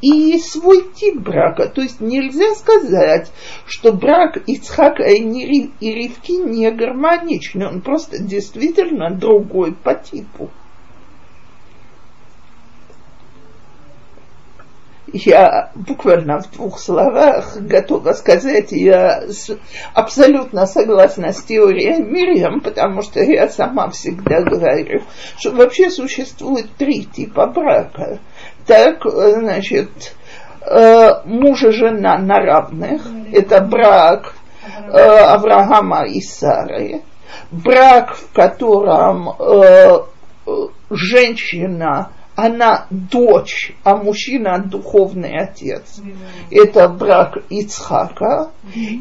и 0.00 0.38
свой 0.38 0.90
тип 0.92 1.20
брака. 1.20 1.68
То 1.68 1.82
есть 1.82 2.00
нельзя 2.00 2.54
сказать, 2.56 3.30
что 3.64 3.92
брак 3.92 4.38
Ицхака 4.48 5.04
и 5.04 5.22
Ри- 5.22 5.70
и 5.78 5.94
Ривки 5.94 6.32
не 6.32 6.70
гармоничный, 6.72 7.68
он 7.68 7.80
просто 7.80 8.20
действительно 8.20 9.10
другой 9.10 9.72
по 9.72 9.94
типу. 9.94 10.50
Я 15.12 15.70
буквально 15.74 16.40
в 16.40 16.50
двух 16.50 16.78
словах 16.78 17.56
готова 17.60 18.12
сказать, 18.12 18.72
я 18.72 19.22
абсолютно 19.94 20.66
согласна 20.66 21.32
с 21.32 21.42
теорией 21.42 22.02
Мириам, 22.02 22.60
потому 22.60 23.02
что 23.02 23.20
я 23.20 23.48
сама 23.48 23.88
всегда 23.90 24.42
говорю, 24.42 25.02
что 25.38 25.52
вообще 25.52 25.90
существует 25.90 26.66
три 26.76 27.04
типа 27.04 27.46
брака. 27.46 28.18
Так, 28.66 29.02
значит, 29.04 30.14
э, 30.62 31.22
муж 31.24 31.62
и 31.62 31.70
жена 31.70 32.18
на 32.18 32.36
равных, 32.36 33.02
это 33.32 33.60
брак 33.60 34.34
э, 34.92 34.98
Авраама 34.98 36.04
и 36.06 36.20
Сары, 36.20 37.02
брак, 37.50 38.14
в 38.14 38.32
котором 38.34 39.30
э, 39.30 40.00
женщина 40.90 42.10
она 42.38 42.86
дочь, 42.90 43.72
а 43.82 43.96
мужчина 43.96 44.60
духовный 44.64 45.40
отец. 45.40 46.00
Это 46.52 46.88
брак 46.88 47.38
Ицхака. 47.50 48.52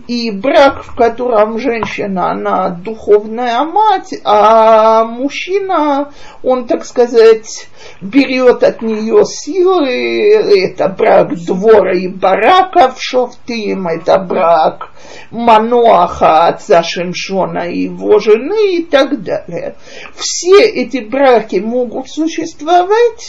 И 0.07 0.31
брак, 0.31 0.83
в 0.83 0.95
котором 0.95 1.59
женщина, 1.59 2.31
она 2.31 2.69
духовная 2.69 3.63
мать, 3.63 4.15
а 4.23 5.03
мужчина, 5.03 6.13
он, 6.41 6.65
так 6.65 6.83
сказать, 6.83 7.67
берет 8.01 8.63
от 8.63 8.81
нее 8.81 9.23
силы. 9.23 10.31
Это 10.65 10.89
брак 10.89 11.35
двора 11.35 11.93
и 11.93 12.07
барака 12.07 12.89
в 12.89 12.99
Шофтим, 12.99 13.87
это 13.87 14.17
брак 14.17 14.93
Маноаха, 15.29 16.47
отца 16.47 16.81
Шимшона 16.81 17.69
и 17.69 17.83
его 17.83 18.19
жены 18.19 18.77
и 18.77 18.83
так 18.83 19.21
далее. 19.21 19.75
Все 20.15 20.63
эти 20.63 20.99
браки 20.99 21.57
могут 21.57 22.09
существовать 22.09 23.26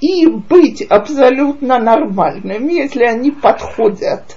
и 0.00 0.26
быть 0.26 0.82
абсолютно 0.82 1.78
нормальными, 1.78 2.72
если 2.72 3.04
они 3.04 3.30
подходят 3.30 4.36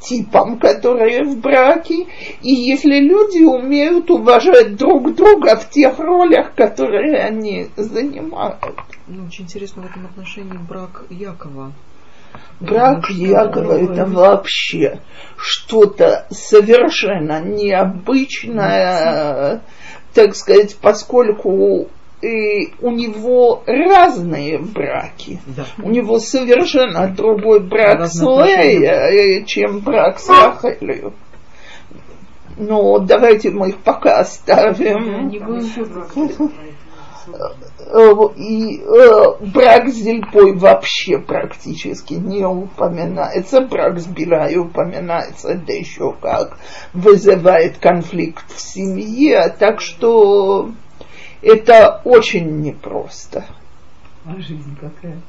типам, 0.00 0.58
которые 0.58 1.22
в 1.24 1.38
браке, 1.38 2.06
и 2.42 2.50
если 2.50 2.98
люди 2.98 3.42
умеют 3.44 4.10
уважать 4.10 4.76
друг 4.76 5.14
друга 5.14 5.56
в 5.56 5.70
тех 5.70 5.98
ролях, 5.98 6.54
которые 6.54 7.18
они 7.18 7.68
занимают. 7.76 8.58
Ну, 9.06 9.26
очень 9.26 9.44
интересно 9.44 9.82
в 9.82 9.86
этом 9.86 10.06
отношении 10.06 10.58
брак 10.68 11.04
Якова 11.10 11.72
Брак 12.60 13.10
Якова 13.10 13.72
это 13.72 14.06
вообще 14.06 15.00
что-то 15.36 16.26
совершенно 16.30 17.40
необычное, 17.42 18.52
так 20.14 20.34
сказать, 20.36 20.76
поскольку 20.80 21.88
и 22.22 22.72
у 22.80 22.90
него 22.90 23.62
разные 23.66 24.58
браки. 24.58 25.40
Да. 25.46 25.66
У 25.82 25.90
него 25.90 26.18
совершенно 26.18 27.08
другой 27.08 27.60
брак 27.60 28.06
с 28.06 28.22
Лея, 28.22 29.44
чем 29.44 29.80
брак 29.80 30.18
с 30.18 30.28
Рахелью. 30.28 31.12
Но 32.56 32.98
давайте 32.98 33.50
мы 33.50 33.70
их 33.70 33.78
пока 33.78 34.20
оставим. 34.20 35.28
Будем 35.28 36.52
Э, 37.92 38.14
и 38.36 38.80
э, 38.80 39.46
брак 39.52 39.88
с 39.88 39.94
Зельпой 39.94 40.56
вообще 40.56 41.18
практически 41.18 42.14
не 42.14 42.44
упоминается, 42.44 43.60
брак 43.60 44.00
с 44.00 44.06
Билай 44.06 44.56
упоминается, 44.56 45.54
да 45.54 45.72
еще 45.72 46.14
как 46.20 46.58
вызывает 46.92 47.78
конфликт 47.78 48.44
в 48.52 48.60
семье, 48.60 49.54
так 49.58 49.80
что 49.80 50.70
это 51.42 52.00
очень 52.04 52.60
непросто. 52.60 53.44
А 54.24 54.36
жизнь 54.36 54.76
какая? 54.80 55.20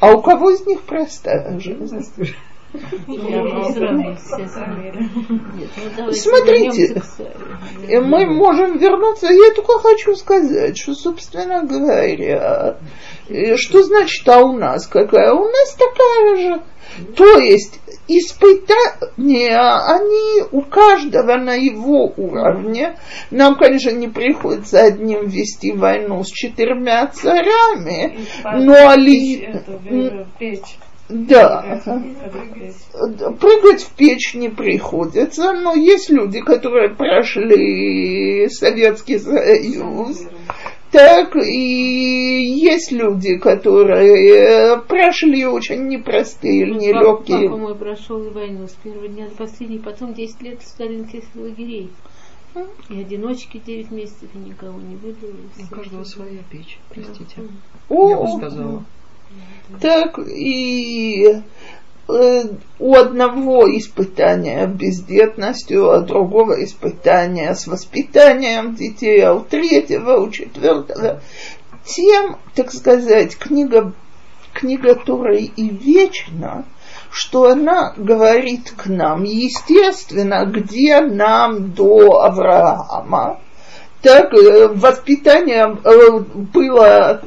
А 0.00 0.12
у 0.12 0.22
кого 0.22 0.50
из 0.50 0.64
них 0.66 0.82
простая 0.82 1.58
жизнь? 1.58 2.12
Смотрите, 6.12 7.02
мы 7.88 8.26
можем 8.26 8.78
вернуться. 8.78 9.28
Я 9.32 9.50
только 9.54 9.78
хочу 9.78 10.14
сказать, 10.16 10.76
что, 10.76 10.94
собственно 10.94 11.62
говоря, 11.64 12.76
что 13.56 13.82
значит, 13.82 14.28
а 14.28 14.42
у 14.42 14.52
нас 14.58 14.86
какая? 14.86 15.32
У 15.32 15.44
нас 15.44 15.74
такая 15.74 16.36
же. 16.36 16.62
То 17.16 17.38
есть 17.40 17.80
испытания, 18.08 19.58
они 19.58 20.44
у 20.52 20.62
каждого 20.62 21.36
на 21.36 21.54
его 21.54 22.12
уровне. 22.16 22.96
Нам, 23.30 23.56
конечно, 23.56 23.90
не 23.90 24.08
приходится 24.08 24.82
одним 24.82 25.26
вести 25.28 25.72
войну 25.72 26.22
с 26.22 26.28
четырьмя 26.28 27.08
царями, 27.08 28.18
но 28.44 28.88
али... 28.88 29.48
Да. 31.08 31.80
Прыгать 33.40 33.82
в 33.82 33.94
печь 33.94 34.34
не 34.34 34.48
приходится, 34.48 35.52
но 35.52 35.74
есть 35.74 36.10
люди, 36.10 36.40
которые 36.40 36.94
прошли 36.94 38.48
Советский 38.48 39.18
Союз. 39.18 40.26
Так 40.90 41.36
и 41.36 42.42
есть 42.58 42.92
люди, 42.92 43.36
которые 43.38 44.78
прошли 44.88 45.44
очень 45.44 45.88
непростые, 45.88 46.66
ну, 46.66 46.78
нелегкие. 46.78 47.50
Папа 47.50 47.60
мой 47.60 47.74
прошел 47.74 48.30
войну 48.30 48.66
с 48.66 48.72
первого 48.72 49.08
дня 49.08 49.28
до 49.28 49.34
последнего, 49.34 49.82
потом 49.82 50.14
10 50.14 50.42
лет 50.42 50.62
в 50.62 50.66
сталинских 50.66 51.24
лагерей. 51.34 51.90
И 52.88 53.00
одиночки 53.00 53.58
9 53.58 53.90
месяцев, 53.90 54.30
и 54.34 54.38
никого 54.38 54.80
не 54.80 54.96
выдал. 54.96 55.30
У 55.58 55.74
каждого 55.74 56.04
своя 56.04 56.42
печь, 56.50 56.78
простите. 56.88 57.42
Я 57.90 58.16
бы 58.16 58.28
сказала. 58.38 58.84
Так 59.80 60.18
и 60.18 61.42
э, 62.08 62.42
у 62.78 62.94
одного 62.94 63.66
испытания 63.76 64.66
бездетностью, 64.66 65.90
а 65.90 66.00
другого 66.00 66.62
испытания 66.64 67.54
с 67.54 67.66
воспитанием 67.66 68.74
детей, 68.74 69.20
а 69.22 69.34
у 69.34 69.40
третьего, 69.40 70.20
у 70.20 70.30
четвертого. 70.30 71.20
Тем, 71.84 72.36
так 72.54 72.72
сказать, 72.72 73.36
книга, 73.36 73.92
книга 74.52 74.94
Торы 74.94 75.42
и 75.42 75.68
вечна, 75.68 76.64
что 77.10 77.50
она 77.50 77.92
говорит 77.96 78.72
к 78.76 78.86
нам, 78.86 79.24
естественно, 79.24 80.46
где 80.46 81.00
нам 81.00 81.72
до 81.72 82.22
Авраама. 82.22 83.40
Так 84.02 84.32
э, 84.34 84.68
воспитание 84.68 85.76
э, 85.82 86.18
было 86.20 87.22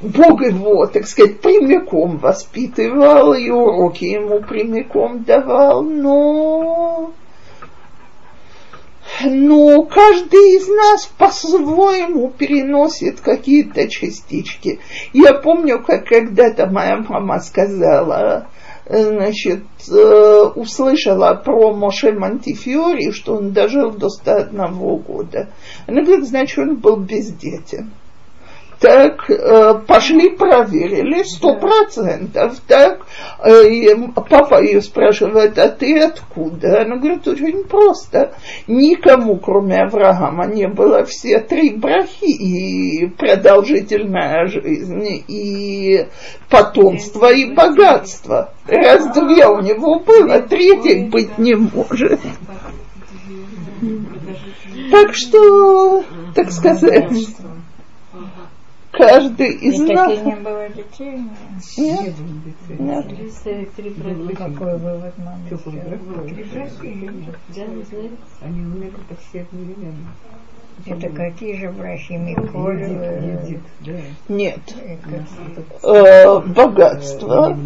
Бог 0.00 0.42
его, 0.42 0.86
так 0.86 1.06
сказать, 1.06 1.40
прямиком 1.40 2.18
воспитывал, 2.18 3.32
и 3.32 3.48
уроки 3.48 4.04
ему 4.04 4.40
прямиком 4.40 5.24
давал, 5.24 5.82
но... 5.82 7.12
Но 9.24 9.82
каждый 9.84 10.56
из 10.56 10.68
нас 10.68 11.06
по-своему 11.16 12.28
переносит 12.28 13.20
какие-то 13.20 13.88
частички. 13.88 14.80
Я 15.14 15.32
помню, 15.32 15.82
как 15.82 16.06
когда-то 16.06 16.66
моя 16.66 16.98
мама 17.08 17.40
сказала, 17.40 18.48
значит, 18.84 19.64
э, 19.90 20.42
услышала 20.54 21.34
про 21.34 21.72
Моше 21.72 22.12
Монтифиори, 22.12 23.12
что 23.12 23.36
он 23.36 23.52
дожил 23.52 23.92
до 23.92 24.10
101 24.10 24.96
года. 24.98 25.48
Она 25.86 26.02
говорит, 26.02 26.26
значит, 26.26 26.58
он 26.58 26.76
был 26.76 26.96
бездетен. 26.96 27.92
Так, 28.78 29.30
э, 29.30 29.74
пошли 29.86 30.30
проверили, 30.30 31.22
сто 31.22 31.54
процентов. 31.56 32.60
Так, 32.68 33.06
э, 33.42 33.94
папа 34.28 34.62
ее 34.62 34.82
спрашивает, 34.82 35.58
а 35.58 35.68
ты 35.68 35.98
откуда? 35.98 36.82
Она 36.82 36.96
говорит, 36.96 37.26
очень 37.26 37.64
просто. 37.64 38.34
Никому, 38.66 39.36
кроме 39.38 39.82
Авраама, 39.82 40.46
не 40.46 40.68
было 40.68 41.04
все 41.04 41.40
три 41.40 41.70
брахи, 41.70 42.26
и 42.26 43.06
продолжительная 43.06 44.46
жизнь, 44.46 45.24
и 45.26 46.06
потомство, 46.50 47.32
и 47.32 47.54
богатство. 47.54 48.52
Раз 48.66 49.06
две 49.14 49.46
у 49.46 49.60
него 49.62 50.00
было, 50.00 50.40
третьей 50.42 51.08
быть 51.08 51.38
не 51.38 51.54
может. 51.54 52.20
Так 54.90 55.14
что, 55.14 56.04
так 56.34 56.50
сказать, 56.50 57.10
каждый 58.96 59.52
из 59.52 59.80
и 59.80 59.92
нас... 59.94 60.22
не 60.22 60.36
было 60.36 60.68
детей? 60.68 61.20
Нет. 61.76 62.14
Нет. 62.78 63.06
Какой 64.36 64.78
вывод 64.78 65.14
Они 68.42 68.60
умерли 68.60 69.16
все 69.28 69.42
одновременно. 69.42 70.12
Это 70.84 71.08
какие 71.08 71.56
же 71.58 71.70
братья 71.70 72.18
Миколь? 72.18 72.82
э. 72.82 73.50
Нет. 74.28 74.60
э? 74.76 74.96
Э, 75.82 76.40
богатство, 76.40 77.58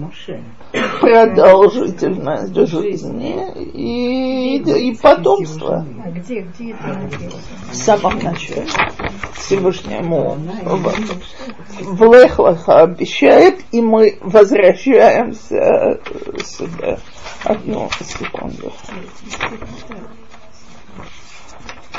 продолжительность 1.01 2.55
жизни 2.71 3.37
и, 3.75 4.57
и 4.59 4.97
потомство. 4.97 5.85
А 6.05 6.11
где, 6.11 6.41
где 6.43 6.71
это 6.71 6.87
написано? 6.87 7.31
В 7.71 7.75
самом 7.75 8.19
начале 8.19 8.67
Всевышнему 9.35 10.39
в 11.83 12.05
Лехлаха 12.15 12.83
обещает, 12.83 13.61
и 13.73 13.83
мы 13.83 14.19
возвращаемся 14.21 16.01
сюда. 16.45 16.99
Одну 17.45 17.91
секунду. 18.01 18.73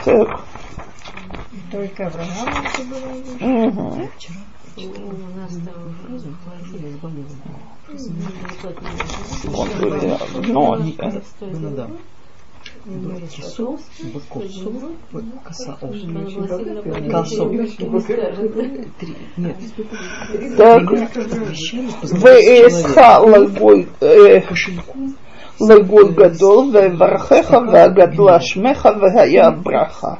Так. 0.05 0.41
Только 1.69 2.07
Авраам 2.07 2.47
это 2.47 2.83
было 2.83 3.11
У 4.77 5.37
нас 5.37 5.51
там 5.51 5.95
разные 6.45 6.91
сбоны. 6.93 7.25
Но 10.47 10.73
они... 10.73 10.95
Э, 10.97 11.21
ну 11.41 11.69
да. 11.75 11.87
Косов, 13.35 13.81
Быкосов, 14.13 14.73
Косаов. 15.43 15.93
Нет. 19.37 19.57
Так, 20.57 20.91
Веэсха 22.23 23.19
э, 23.99 24.41
Лагой 25.59 26.11
Гадол, 26.13 26.71
Вевархеха, 26.71 27.59
Вагадла 27.59 28.39
Браха. 29.51 30.19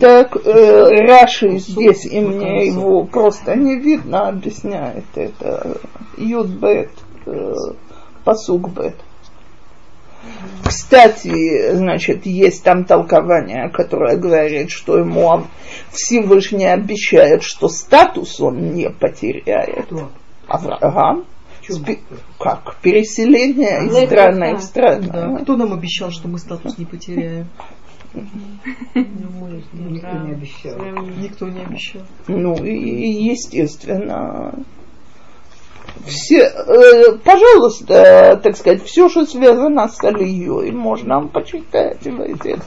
Так, 0.00 0.36
э, 0.46 1.06
Раши 1.06 1.58
здесь, 1.58 2.06
и 2.06 2.20
мне 2.20 2.66
его 2.66 3.04
просто 3.04 3.54
не 3.54 3.78
видно, 3.78 4.28
объясняет 4.28 5.04
это 5.14 5.76
Юдбет, 6.16 6.90
э, 7.26 7.54
Пасук 8.24 8.70
Бет. 8.70 8.96
Кстати, 10.64 11.74
значит, 11.74 12.26
есть 12.26 12.62
там 12.62 12.84
толкование, 12.84 13.68
которое 13.70 14.16
говорит, 14.16 14.70
что 14.70 14.98
ему 14.98 15.44
Всевышний 15.90 16.66
обещает, 16.66 17.42
что 17.42 17.68
статус 17.68 18.40
он 18.40 18.72
не 18.72 18.90
потеряет. 18.90 19.88
Авраам? 20.46 21.24
Спи- 21.68 22.00
как? 22.38 22.76
Переселение 22.82 23.86
из 23.86 24.06
страны 24.06 24.56
в 24.56 24.62
страну. 24.62 25.08
Да. 25.12 25.36
Кто 25.42 25.56
нам 25.56 25.72
обещал, 25.72 26.10
что 26.10 26.26
мы 26.26 26.38
статус 26.38 26.78
не 26.78 26.84
потеряем? 26.84 27.46
Никто 28.94 30.12
не 30.18 30.32
обещал. 30.32 30.78
Никто 31.18 31.48
не 31.48 31.60
обещал. 31.60 32.02
Ну 32.28 32.64
и 32.64 33.30
естественно. 33.30 34.54
Все, 36.06 36.44
э, 36.44 37.18
пожалуйста, 37.24 38.40
так 38.42 38.56
сказать, 38.56 38.82
все, 38.84 39.08
что 39.08 39.26
связано 39.26 39.88
с 39.88 40.02
Алией, 40.02 40.70
можно 40.70 41.26
почитать 41.26 42.02
в 42.04 42.20
этих 42.20 42.62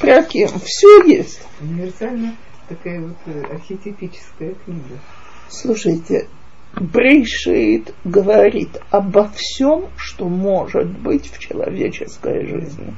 праким. 0.00 0.48
Все 0.64 1.02
есть. 1.04 1.40
Универсально 1.60 2.34
такая 2.68 3.00
вот 3.00 3.16
э, 3.26 3.42
архетипическая 3.52 4.54
книга. 4.64 4.98
Слушайте, 5.48 6.26
Брейшит 6.74 7.94
говорит 8.04 8.80
обо 8.90 9.28
всем, 9.28 9.86
что 9.96 10.28
может 10.28 10.88
быть 10.88 11.30
в 11.30 11.38
человеческой 11.38 12.46
жизни. 12.46 12.94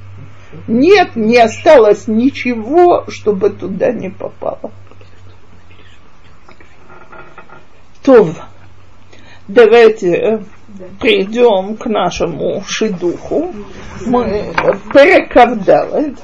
Нет, 0.68 1.16
не 1.16 1.38
осталось 1.38 2.06
ничего, 2.08 3.04
чтобы 3.08 3.50
туда 3.50 3.92
не 3.92 4.10
попало. 4.10 4.72
То, 8.02 8.30
давайте 9.48 10.44
придем 11.00 11.76
к 11.76 11.86
нашему 11.86 12.62
шидуху. 12.66 13.52
Мы 14.06 14.54
перековдалит. 14.92 16.18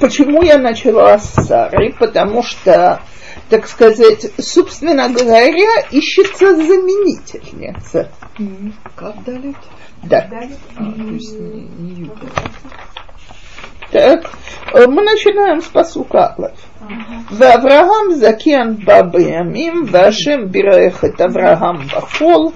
Почему 0.00 0.42
я 0.42 0.58
начала 0.58 1.18
с 1.18 1.46
Сары? 1.46 1.94
Потому 1.98 2.42
что, 2.42 3.00
так 3.49 3.67
сказать, 3.67 4.31
собственно 4.39 5.09
говоря, 5.09 5.81
ищется 5.91 6.55
заменительница. 6.55 8.09
Как 8.95 9.23
далит? 9.23 9.57
Да. 10.03 10.29
А, 10.75 10.91
то 10.91 11.01
есть 11.13 11.39
не, 11.39 11.67
не 11.79 12.05
Юта. 12.05 12.27
Так, 13.91 14.31
э, 14.73 14.87
мы 14.87 15.03
начинаем 15.03 15.61
с 15.61 15.67
посука 15.67 16.35
Алеф. 16.37 16.59
ואברהם 17.31 18.13
זקן 18.13 18.75
בא 18.85 19.01
בימים, 19.01 19.85
והשם 19.91 20.51
בירך 20.51 21.05
את 21.05 21.21
אברהם 21.21 21.87
בחול. 21.87 22.51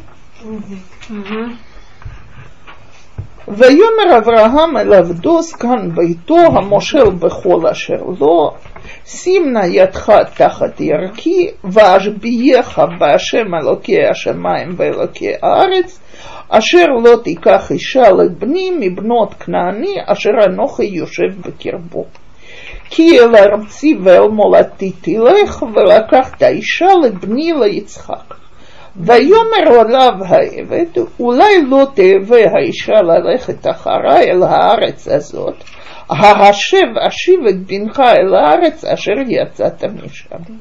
ויאמר 3.48 4.18
אברהם 4.18 4.78
אל 4.78 4.94
עבדו 4.94 5.42
זקן 5.42 5.96
ביתו 5.96 6.38
המושל 6.38 7.10
בכל 7.10 7.68
אשר 7.72 8.04
לו, 8.20 8.54
שים 9.07 9.53
נא 9.53 9.67
ידך 9.67 10.13
תחת 10.37 10.81
ירכי, 10.81 11.51
ואשביעך 11.65 12.79
בהשם 12.99 13.55
אלוקי 13.55 14.07
השמיים 14.11 14.75
ואלוקי 14.77 15.33
הארץ, 15.43 16.01
אשר 16.49 16.87
לא 17.05 17.17
תיקח 17.25 17.71
אישה 17.71 18.11
לבני 18.11 18.71
מבנות 18.81 19.35
כנעני, 19.35 19.95
אשר 20.07 20.31
אנוכי 20.47 20.85
יושב 20.85 21.41
בקרבו. 21.41 22.05
כי 22.91 23.21
אל 23.21 23.37
ארצי 23.37 23.97
ואל 24.03 24.29
מולדתי 24.29 24.93
תלך, 25.01 25.63
ולקחת 25.63 26.43
אישה 26.43 26.89
לבני 27.05 27.53
ליצחק. 27.61 28.35
ויאמר 28.97 29.81
עליו 29.81 30.13
העבד, 30.27 31.03
אולי 31.21 31.63
לא 31.71 31.87
תהווה 31.95 32.41
האישה 32.53 33.03
ללכת 33.03 33.67
אחריי 33.67 34.31
אל 34.31 34.43
הארץ 34.43 35.09
הזאת, 35.09 35.55
ההשב 36.11 36.87
אשיב 37.09 37.47
את 37.49 37.67
בנך 37.67 38.01
אל 38.01 38.35
הארץ 38.35 38.85
אשר 38.85 39.13
יצאת 39.29 39.85
משם. 39.85 40.55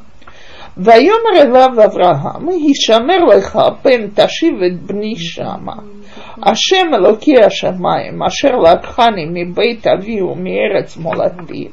ויאמר 0.78 1.42
אליו 1.42 1.86
אברהם, 1.86 2.50
הישמר 2.50 3.26
לך 3.36 3.60
פן 3.82 4.08
תשיב 4.16 4.54
את 4.68 4.82
בני 4.82 5.16
שמה. 5.18 5.74
השם 6.44 6.94
אלוקי 6.94 7.44
השמיים, 7.46 8.24
אשר 8.24 8.58
לקחני 8.58 9.26
מבית 9.34 9.88
אבי 9.88 10.22
ומארץ 10.22 10.98
מולדתי, 10.98 11.68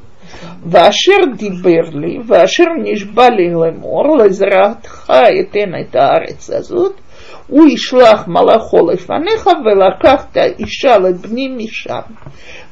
ואשר 0.65 1.17
דיבר 1.37 1.89
לי, 1.93 2.17
ואשר 2.27 2.63
נשבע 2.83 3.29
לי 3.29 3.49
לאמור, 3.49 4.17
לזרעתך 4.17 5.13
אתן 5.41 5.71
את 5.81 5.95
הארץ 5.95 6.49
הזאת, 6.49 7.01
הוא 7.50 7.68
ישלח 7.68 8.28
מלאכו 8.28 8.90
לפניך, 8.90 9.46
ולקחת 9.64 10.36
אישה 10.58 10.98
לבני 10.98 11.48
משם. 11.48 12.00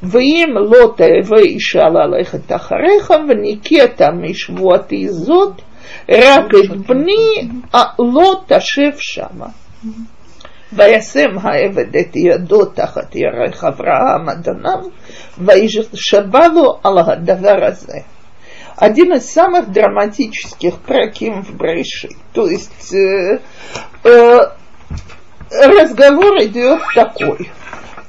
ואם 0.03 0.49
לא 0.71 0.95
תהווה 0.97 1.39
אישה 1.39 1.83
ללכת 1.89 2.53
אחריך, 2.53 3.13
וניקית 3.29 4.03
משבועתי 4.03 5.09
זאת, 5.09 5.63
רק 6.11 6.55
את 6.65 6.77
בני 6.77 7.49
אה, 7.75 7.85
לא 7.99 8.35
תשב 8.47 8.99
שמה. 8.99 9.47
וישם 10.73 11.39
העבד 11.41 11.97
את 11.97 12.17
ידו 12.17 12.65
תחת 12.65 13.17
ירך 13.17 13.65
אברהם 13.65 14.29
אדוניו, 14.29 14.79
וישבע 15.39 16.49
לו 16.49 16.79
על 16.85 16.99
הדבר 16.99 17.65
הזה. 17.65 17.99
Один 18.77 19.13
из 19.13 19.31
самых 19.31 19.71
драматических 19.71 20.81
праким 20.81 21.45
в 21.45 21.57
Брейши. 21.57 22.09
То 22.33 22.49
есть 22.49 22.93
э, 22.93 23.39
э, 24.03 24.39
разговор 25.50 26.44
идет 26.44 26.82
такой. 26.94 27.52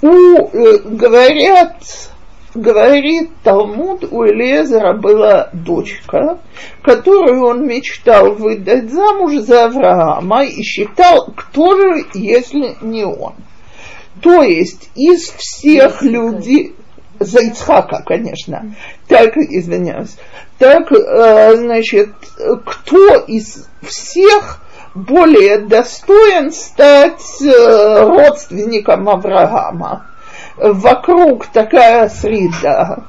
У, 0.03 0.09
э, 0.09 0.79
говорят, 0.85 1.77
говорит 2.55 3.31
Талмуд, 3.43 4.05
у 4.11 4.25
Элезера 4.27 4.95
была 4.95 5.51
дочка, 5.53 6.39
которую 6.83 7.45
он 7.45 7.67
мечтал 7.67 8.35
выдать 8.35 8.91
замуж 8.91 9.35
за 9.43 9.67
Авраама 9.67 10.45
и 10.45 10.63
считал, 10.63 11.33
кто 11.37 11.77
же, 11.77 12.07
если 12.15 12.77
не 12.81 13.05
он. 13.05 13.35
То 14.23 14.43
есть 14.43 14.91
из 14.95 15.31
всех 15.31 16.03
людей, 16.03 16.75
за 17.19 17.41
Ицхака, 17.41 18.03
конечно, 18.05 18.75
так, 19.07 19.37
извиняюсь, 19.37 20.17
так, 20.59 20.91
э, 20.93 21.57
значит, 21.57 22.11
кто 22.65 23.17
из 23.27 23.67
всех 23.83 24.63
более 24.95 25.59
достоин 25.59 26.53
стать 26.53 27.43
э, 27.43 28.01
родственником 28.03 29.09
Авраама? 29.09 30.07
Вокруг 30.57 31.47
такая 31.47 32.09
среда. 32.09 33.05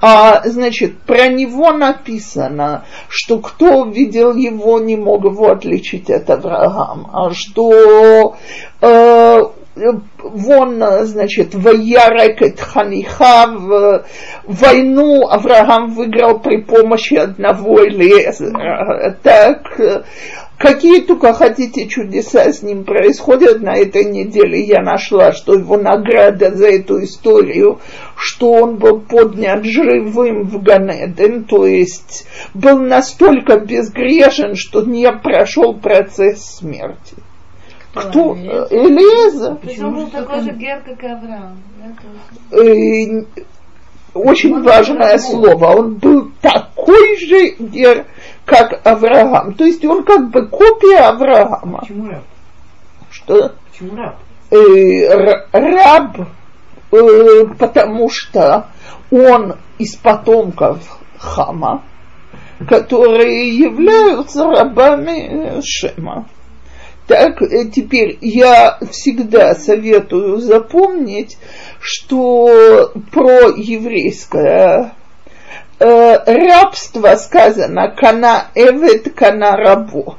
А, 0.00 0.42
значит, 0.44 0.98
про 1.00 1.28
него 1.28 1.72
написано, 1.72 2.84
что 3.08 3.38
кто 3.38 3.86
видел 3.86 4.34
его, 4.34 4.78
не 4.78 4.96
мог 4.96 5.24
его 5.24 5.50
отличить 5.50 6.10
от 6.10 6.28
Авраама, 6.28 7.10
а 7.12 7.30
что 7.32 8.36
э, 8.82 9.42
вон, 10.22 10.82
значит, 11.02 11.54
Ваярек 11.54 12.60
Ханиха, 12.60 13.46
в 13.48 14.04
войну 14.44 15.26
Авраам 15.28 15.94
выиграл 15.94 16.38
при 16.38 16.58
помощи 16.58 17.14
одного 17.14 17.84
Элиезера. 17.86 19.16
Так, 19.22 19.80
э, 19.80 20.02
какие 20.58 21.00
только 21.00 21.32
хотите 21.32 21.88
чудеса 21.88 22.52
с 22.52 22.62
ним 22.62 22.84
происходят 22.84 23.60
на 23.60 23.76
этой 23.76 24.04
неделе. 24.04 24.60
Я 24.64 24.82
нашла, 24.82 25.32
что 25.32 25.54
его 25.54 25.76
награда 25.76 26.54
за 26.54 26.68
эту 26.68 27.02
историю, 27.02 27.80
что 28.16 28.52
он 28.52 28.76
был 28.76 29.00
поднят 29.00 29.64
живым 29.64 30.44
в 30.44 30.62
Ганеден, 30.62 31.44
то 31.44 31.66
есть 31.66 32.26
был 32.54 32.78
настолько 32.78 33.58
безгрешен, 33.58 34.54
что 34.54 34.82
не 34.82 35.10
прошел 35.12 35.74
процесс 35.74 36.58
смерти. 36.58 37.16
Кто? 37.94 38.34
То 39.54 39.68
есть 39.68 39.82
он 39.82 39.94
был 39.94 40.08
такой 40.08 40.40
же 40.40 40.50
гер, 40.50 40.82
как 40.84 41.02
и 41.02 41.06
Авраам. 41.06 41.58
да, 42.50 42.58
Э, 42.58 43.24
очень 44.14 44.62
важное 44.62 45.18
слово. 45.18 45.66
Он 45.76 45.94
был 45.94 46.30
такой 46.40 47.16
же 47.18 47.56
гер, 47.58 48.06
как 48.44 48.80
Авраам. 48.86 49.54
То 49.54 49.64
есть 49.64 49.84
он 49.84 50.04
как 50.04 50.30
бы 50.30 50.46
копия 50.46 51.08
Авраама. 51.08 51.80
Почему 51.80 52.08
раб? 52.08 52.22
Что? 53.10 53.52
Почему 53.70 53.96
раб? 53.96 54.16
Э, 54.50 55.34
раб, 55.52 56.28
э, 56.92 57.46
потому 57.58 58.08
что 58.08 58.68
он 59.10 59.56
из 59.78 59.96
потомков 59.96 60.78
Хама, 61.18 61.82
которые 62.68 63.56
являются 63.56 64.44
рабами 64.44 65.60
Шема. 65.62 66.26
Так, 67.06 67.42
э, 67.42 67.66
теперь 67.66 68.18
я 68.22 68.78
всегда 68.90 69.54
советую 69.54 70.38
запомнить, 70.38 71.36
что 71.80 72.92
про 73.12 73.48
еврейское 73.54 74.94
э, 75.78 76.16
рабство 76.24 77.14
сказано 77.16 77.94
«кана 77.94 78.46
эвет, 78.54 79.12
кана 79.14 79.56
рабо». 79.56 80.16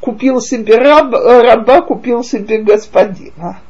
Купил 0.00 0.40
себе 0.40 0.76
раб, 0.76 1.12
раба, 1.12 1.82
купил 1.82 2.24
себе 2.24 2.58
господина. 2.58 3.60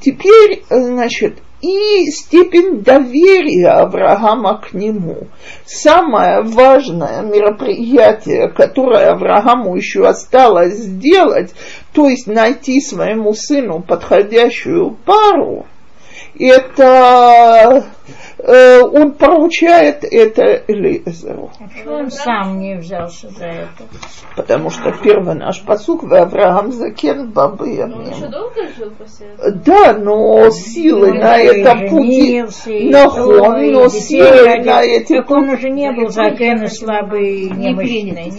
Теперь, 0.00 0.62
э, 0.70 0.80
значит, 0.80 1.38
и 1.60 2.06
степень 2.10 2.82
доверия 2.82 3.68
Авраама 3.68 4.60
к 4.60 4.72
нему. 4.72 5.28
Самое 5.66 6.42
важное 6.42 7.22
мероприятие, 7.22 8.48
которое 8.48 9.10
Аврааму 9.12 9.76
еще 9.76 10.06
осталось 10.06 10.74
сделать, 10.74 11.52
то 11.92 12.08
есть 12.08 12.26
найти 12.26 12.80
своему 12.80 13.34
сыну 13.34 13.80
подходящую 13.80 14.96
пару, 15.04 15.66
это 16.38 17.84
он 18.42 19.12
поручает 19.12 20.04
это 20.04 20.62
Элиезеру. 20.66 21.50
А 21.58 21.64
почему 21.68 21.94
он 21.94 22.10
сам 22.10 22.58
не 22.58 22.76
взялся 22.76 23.28
за 23.28 23.46
это? 23.46 23.84
Потому 24.36 24.70
что 24.70 24.92
первый 25.02 25.34
наш 25.34 25.62
посук 25.62 26.04
в 26.04 26.14
Авраам 26.14 26.72
закен 26.72 27.30
бабы 27.30 27.66
Он 27.66 27.70
еще 27.70 27.80
ямим. 27.80 28.30
долго 28.30 28.68
жил 28.76 28.90
после 28.98 29.28
этого? 29.28 29.50
Да, 29.50 29.92
но 29.94 30.50
силы 30.50 31.12
на 31.12 31.36
Ну, 31.36 31.42
и 31.42 31.46
этом 31.46 31.88
пути, 31.88 32.44
нахон, 32.90 33.72
но 33.72 33.88
силы 33.88 34.64
на 34.64 34.82
эти 34.82 35.16
Так 35.16 35.30
он 35.30 35.50
уже 35.50 35.70
не 35.70 35.90
был 35.92 36.08
закен 36.08 36.62
и 36.62 36.68
слабый, 36.68 37.50
немощный. 37.50 38.32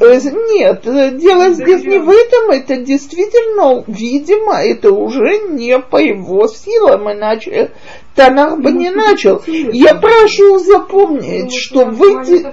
Э, 0.00 0.18
Нет, 0.50 0.86
э, 0.86 1.10
дело 1.10 1.50
здесь 1.50 1.84
не 1.84 1.98
в 1.98 2.08
этом, 2.08 2.50
это 2.50 2.76
действительно, 2.78 3.84
видимо, 3.86 4.54
это 4.54 4.92
уже 4.92 5.38
не 5.50 5.78
по 5.78 5.98
его 5.98 6.46
силам, 6.48 7.12
иначе 7.12 7.72
Танах 8.14 8.58
бы 8.60 8.72
не 8.72 8.90
начал. 8.90 9.40
Я 9.46 9.94
прошу 9.94 10.58
запомнить, 10.58 11.52
что 11.54 11.84
выйти, 11.86 12.44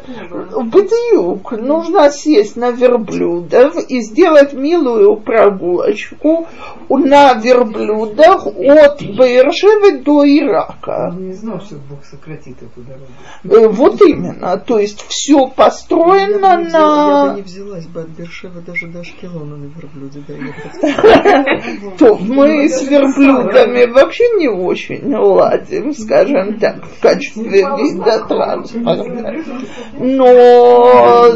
Бдиюк, 0.55 1.51
нужно 1.53 2.09
сесть 2.11 2.55
на 2.55 2.71
верблюдов 2.71 3.75
и 3.89 4.01
сделать 4.01 4.53
милую 4.53 5.17
прогулочку 5.17 6.47
на 6.89 7.33
верблюдах 7.33 8.45
от 8.47 9.03
Баершевы 9.17 9.99
до 10.03 10.23
Ирака. 10.25 11.09
Он 11.13 11.27
не 11.27 11.33
знал, 11.33 11.59
что 11.59 11.75
Бог 11.89 12.03
сократит 12.05 12.57
эту 12.61 12.81
дорогу. 12.81 13.07
Э, 13.43 13.67
Вот 13.67 14.01
именно, 14.01 14.57
то 14.57 14.77
есть 14.79 15.03
все 15.07 15.39
Я 15.39 15.47
построено 15.47 16.57
бы 16.57 16.63
взяла- 16.65 16.67
Я 16.67 17.23
бы 17.23 17.29
на... 17.29 17.35
не 17.35 17.41
взялась 17.41 17.87
бы 17.87 18.01
от 18.01 18.09
Бершева 18.09 18.61
даже 18.61 18.87
до 18.87 18.99
Ашкелона 18.99 19.57
на 19.57 19.65
верблюде 19.65 20.21
доехать. 20.27 21.97
То 21.97 22.15
мы 22.15 22.69
с 22.69 22.81
верблюдами 22.87 23.91
вообще 23.91 24.23
не 24.37 24.47
очень 24.47 25.01
ладим, 25.47 25.93
скажем 25.93 26.59
так, 26.59 26.85
в 26.85 27.01
качестве 27.01 27.65
вида 27.77 28.25
транспорта. 28.27 29.35
Но 29.99 31.31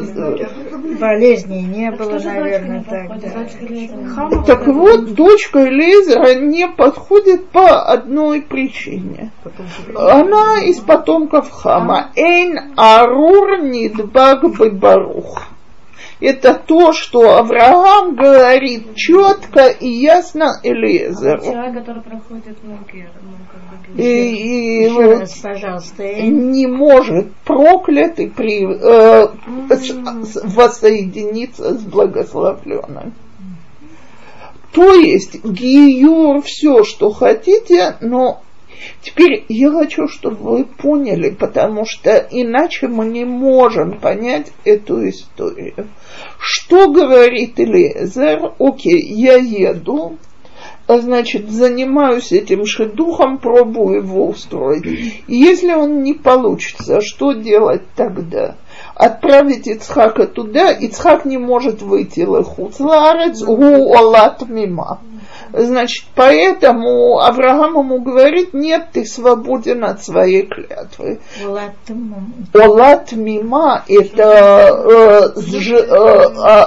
Болезней 1.00 1.64
не 1.64 1.92
было, 1.92 2.20
Что 2.20 2.20
же 2.20 2.28
наверное, 2.28 2.84
тогда. 2.84 4.44
Так 4.46 4.68
вот, 4.68 5.14
дочка 5.14 5.60
Лезера 5.60 6.36
не 6.36 6.68
подходит 6.68 7.48
по 7.50 7.82
одной 7.84 8.42
причине. 8.42 9.32
Она 9.96 10.62
из 10.64 10.80
потомков 10.80 11.50
Хама. 11.50 12.12
Эйн 12.16 12.74
Арур 12.76 13.62
Нидбаг 13.62 14.44
Барух. 14.74 15.44
Это 16.22 16.54
то, 16.54 16.94
что 16.94 17.38
Авраам 17.40 18.16
говорит 18.16 18.96
четко 18.96 19.68
и 19.68 19.90
ясно 19.90 20.60
Элиезеру. 20.62 21.42
Человек, 21.42 21.74
который 21.80 22.04
проходит 22.04 22.58
гер, 22.94 23.10
ну, 23.24 23.32
как 23.52 23.96
бы 23.96 24.02
И, 24.02 24.06
и 24.06 24.84
Еще 24.84 24.94
вот 24.94 25.20
раз, 25.22 25.34
пожалуйста. 25.40 26.04
Не 26.04 26.68
может 26.68 27.34
проклятый 27.44 28.30
при, 28.30 28.66
э, 28.66 29.28
с- 29.76 30.42
воссоединиться 30.44 31.74
с 31.74 31.82
благословленным. 31.84 33.14
То 34.74 34.94
есть 34.94 35.44
гиюр 35.44 36.42
все, 36.44 36.84
что 36.84 37.12
хотите, 37.12 37.98
но 38.00 38.42
теперь 39.02 39.44
я 39.50 39.70
хочу, 39.72 40.08
чтобы 40.08 40.38
вы 40.38 40.66
поняли, 40.66 41.30
потому 41.32 41.86
что 41.86 42.12
иначе 42.32 42.88
мы 42.88 43.06
не 43.06 43.26
можем 43.26 44.00
понять 44.00 44.52
эту 44.64 45.10
историю. 45.10 45.88
Что 46.44 46.92
говорит 46.92 47.60
Элиезер? 47.60 48.54
Окей, 48.58 49.00
я 49.00 49.36
еду, 49.36 50.18
а, 50.88 50.98
значит, 50.98 51.52
занимаюсь 51.52 52.32
этим 52.32 52.66
шедухом, 52.66 53.38
пробую 53.38 53.98
его 53.98 54.28
устроить. 54.28 54.84
И 55.28 55.36
если 55.36 55.72
он 55.74 56.02
не 56.02 56.16
получится, 56.16 57.00
что 57.00 57.34
делать 57.34 57.84
тогда? 57.96 58.56
Отправить 58.96 59.68
Ицхака 59.68 60.26
туда, 60.26 60.72
Ицхак 60.72 61.26
не 61.26 61.38
может 61.38 61.84
выйти 61.84 62.22
лехуцларец, 62.22 63.44
гу 63.44 63.94
олат 63.94 64.50
мима. 64.50 65.00
Значит, 65.54 66.06
поэтому 66.16 67.20
Авраам 67.20 67.78
ему 67.80 68.02
говорит, 68.02 68.54
нет, 68.54 68.90
ты 68.94 69.06
свободен 69.06 69.84
от 69.84 70.04
своей 70.04 70.44
клятвы. 70.48 71.20
Олат 72.54 73.12
мима– 73.12 73.84
это 73.88 75.34
э, 75.34 75.40
э, 75.40 75.74
э, 75.74 75.92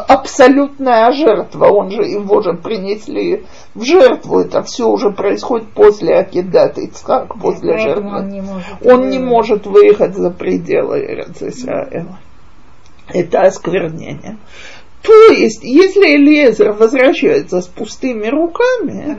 абсолютная 0.08 1.12
жертва. 1.12 1.66
Он 1.66 1.90
же, 1.90 2.02
его 2.02 2.42
же 2.42 2.54
принесли 2.54 3.44
в 3.74 3.84
жертву. 3.84 4.40
Это 4.40 4.62
все 4.62 4.88
уже 4.88 5.10
происходит 5.10 5.68
после 5.70 6.16
Акидата 6.16 6.80
Ицхак, 6.80 7.38
после 7.40 7.78
жертвы. 7.78 8.18
он 8.18 8.28
не 8.28 8.40
может. 8.40 8.66
Он 8.84 9.08
не 9.08 9.18
может 9.18 9.66
выехать 9.66 10.14
за 10.14 10.30
пределы 10.30 11.00
Исраэла. 11.40 12.18
Это 13.08 13.42
осквернение. 13.42 14.38
То 15.04 15.32
есть, 15.32 15.62
если 15.62 16.16
Элиезер 16.16 16.72
возвращается 16.72 17.60
с 17.60 17.66
пустыми 17.66 18.26
руками, 18.26 19.18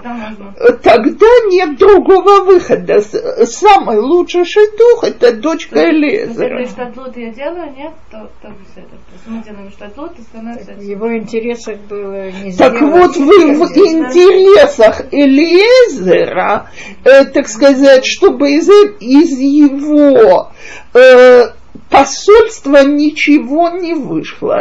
Тогда 0.81 1.05
тогда 1.05 1.27
нет 1.47 1.77
другого 1.77 2.43
выхода. 2.43 3.01
Самый 3.01 3.99
лучший 3.99 4.45
шедух– 4.45 5.03
это 5.03 5.33
дочка 5.35 5.79
Если 5.79 5.91
Элиезера. 5.91 6.65
штатлут 6.65 7.15
я 7.17 7.31
делаю, 7.31 7.73
нет, 7.75 7.93
то, 8.11 8.29
то 8.41 8.49
без 8.49 8.71
этого. 8.71 8.99
То 9.05 9.13
есть 9.13 9.27
мы 9.27 9.43
делаем 9.43 9.71
штатлут 9.71 10.11
и 10.17 10.21
становится... 10.23 10.73
В 10.73 10.81
его 10.81 11.17
интересах 11.17 11.77
было 11.89 12.31
не 12.31 12.51
Так 12.53 12.81
вот, 12.81 13.15
вы 13.17 13.53
в 13.55 13.77
интересах 13.77 15.05
Элиезера, 15.11 16.69
э, 17.03 17.25
так 17.25 17.47
сказать, 17.47 18.05
чтобы 18.05 18.51
из, 18.51 18.69
из 18.99 19.39
его 19.39 20.51
э, 20.93 21.49
посольства 21.89 22.83
ничего 22.83 23.69
не 23.69 23.93
вышло. 23.93 24.57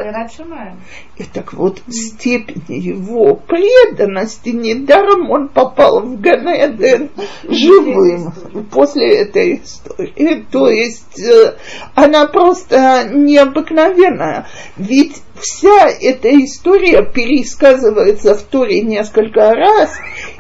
И 1.16 1.22
так 1.22 1.53
вот, 1.53 1.81
степень 1.88 2.64
его 2.66 3.37
преданности, 3.37 4.48
недаром 4.48 5.31
он 5.31 5.48
попал 5.48 6.00
в 6.00 6.20
Ганеден 6.20 7.11
живым 7.48 8.33
после 8.72 9.20
этой 9.20 9.62
истории. 9.62 10.44
То 10.50 10.68
есть 10.68 11.20
э, 11.20 11.55
она 11.94 12.27
просто 12.27 13.09
необыкновенная. 13.12 14.48
Ведь 14.77 15.22
вся 15.37 15.88
эта 16.00 16.31
история 16.44 17.03
пересказывается 17.05 18.35
в 18.35 18.42
Торе 18.42 18.81
несколько 18.83 19.55
раз, 19.55 19.96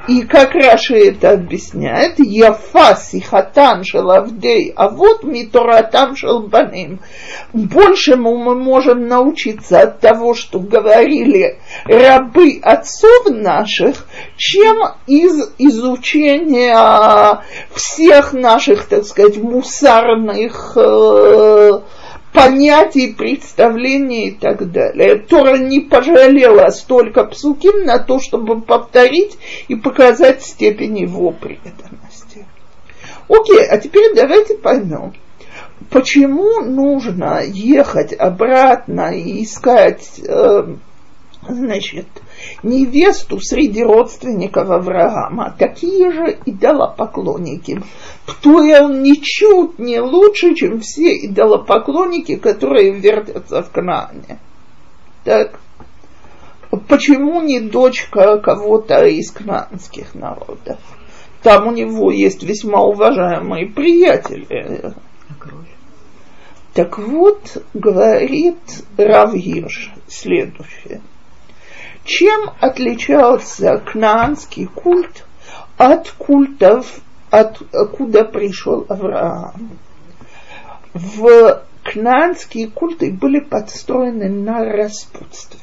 и 0.08 0.22
как 0.22 0.54
Раши 0.54 0.96
это 0.96 1.32
объясняет, 1.32 2.18
Яфа 2.18 2.94
сихатан 2.94 3.84
шалавдей, 3.84 4.72
а 4.76 4.90
вот 4.90 5.24
митуратам 5.24 6.16
шалбаним. 6.16 7.00
Большему 7.52 8.36
мы 8.36 8.54
можем 8.54 9.06
научиться 9.06 9.80
от 9.80 10.00
того, 10.00 10.34
что 10.34 10.58
говорили 10.64 11.58
рабы 11.84 12.58
отцов 12.62 13.30
наших, 13.30 14.06
чем 14.36 14.76
из 15.06 15.52
изучения 15.58 17.42
всех 17.74 18.32
наших, 18.32 18.86
так 18.86 19.04
сказать, 19.04 19.36
мусарных 19.36 20.72
э, 20.76 21.80
понятий, 22.34 23.14
представлений 23.16 24.28
и 24.28 24.30
так 24.32 24.70
далее. 24.70 25.16
Тора 25.16 25.56
не 25.56 25.80
пожалела 25.80 26.68
столько 26.70 27.24
псуким 27.24 27.84
на 27.84 27.98
то, 27.98 28.20
чтобы 28.20 28.60
повторить 28.60 29.38
и 29.68 29.76
показать 29.76 30.42
степень 30.42 30.98
его 30.98 31.30
преданности. 31.30 32.46
Окей, 33.28 33.64
а 33.66 33.78
теперь 33.78 34.14
давайте 34.14 34.58
поймем, 34.58 35.14
почему 35.90 36.60
нужно 36.60 37.42
ехать 37.44 38.12
обратно 38.12 39.14
и 39.14 39.44
искать, 39.44 40.20
э, 40.26 40.74
значит, 41.48 42.06
невесту 42.62 43.40
среди 43.40 43.82
родственников 43.82 44.70
Авраама, 44.70 45.54
такие 45.58 46.10
же 46.12 46.38
идолопоклонники. 46.46 47.82
Птуэл 48.26 48.88
ничуть 48.88 49.78
не 49.78 50.00
лучше, 50.00 50.54
чем 50.54 50.80
все 50.80 51.26
идолопоклонники, 51.26 52.36
которые 52.36 52.92
вертятся 52.92 53.62
в 53.62 53.70
Кнаане. 53.70 54.38
Так, 55.24 55.58
почему 56.88 57.40
не 57.40 57.60
дочка 57.60 58.38
кого-то 58.38 59.06
из 59.06 59.30
кнаанских 59.30 60.14
народов? 60.14 60.78
Там 61.42 61.68
у 61.68 61.72
него 61.72 62.10
есть 62.10 62.42
весьма 62.42 62.82
уважаемые 62.82 63.66
приятели. 63.66 64.94
Так 66.72 66.98
вот, 66.98 67.64
говорит 67.72 68.58
Равгирш 68.96 69.92
следующее– 70.08 71.00
чем 72.04 72.50
отличался 72.60 73.78
кнаанский 73.78 74.66
культ 74.66 75.24
от 75.78 76.10
культов, 76.10 77.00
откуда 77.30 78.24
пришел 78.24 78.84
Авраам? 78.88 79.78
В 80.92 81.62
кнаанские 81.82 82.68
культы 82.68 83.10
были 83.10 83.40
подстроены 83.40 84.28
на 84.28 84.64
распутстве. 84.64 85.60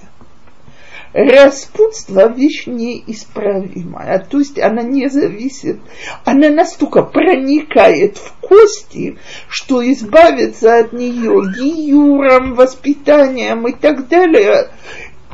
Распутство– 1.13 2.30
вещь 2.36 2.67
неисправимая, 2.67 4.19
то 4.19 4.39
есть 4.39 4.58
она 4.58 4.82
не 4.82 5.10
зависит, 5.10 5.80
она 6.24 6.50
настолько 6.50 7.02
проникает 7.04 8.17
в 8.17 8.32
кости, 8.39 9.17
что 9.50 9.84
избавиться 9.91 10.78
от 10.78 10.93
нее 10.93 11.41
гиюром, 11.54 12.56
воспитанием 12.56 13.67
и 13.67 13.74
так 13.74 14.08
далее 14.08 14.69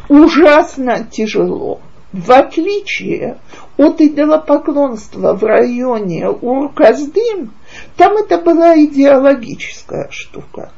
ужасно 0.10 1.08
тяжело. 1.12 1.80
В 2.12 2.32
отличие 2.32 3.38
от 3.78 4.02
идолопоклонства 4.02 5.36
в 5.36 5.44
районе 5.44 6.28
Урказдым, 6.28 7.54
там 7.96 8.18
это 8.18 8.40
была 8.40 8.76
идеологическая 8.76 10.08
штука. 10.10 10.72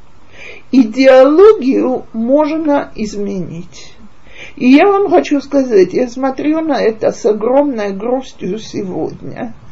Идеологию 0.73 2.05
можно 2.11 2.91
изменить. 2.95 3.93
И 4.59 4.69
я 4.69 4.87
вам 4.87 5.09
хочу 5.09 5.41
сказать, 5.41 5.93
я 5.93 6.07
смотрю 6.07 6.61
на 6.61 6.79
это 6.81 7.11
с 7.11 7.25
огромной 7.25 7.93
грустью 7.93 8.59
сегодня– 8.59 9.53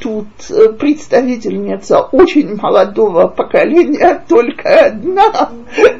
тут 0.00 0.26
э, 0.50 0.72
представительница 0.72 2.00
очень 2.00 2.56
молодого 2.56 3.28
поколения, 3.28 4.22
только 4.28 4.86
одна. 4.86 5.50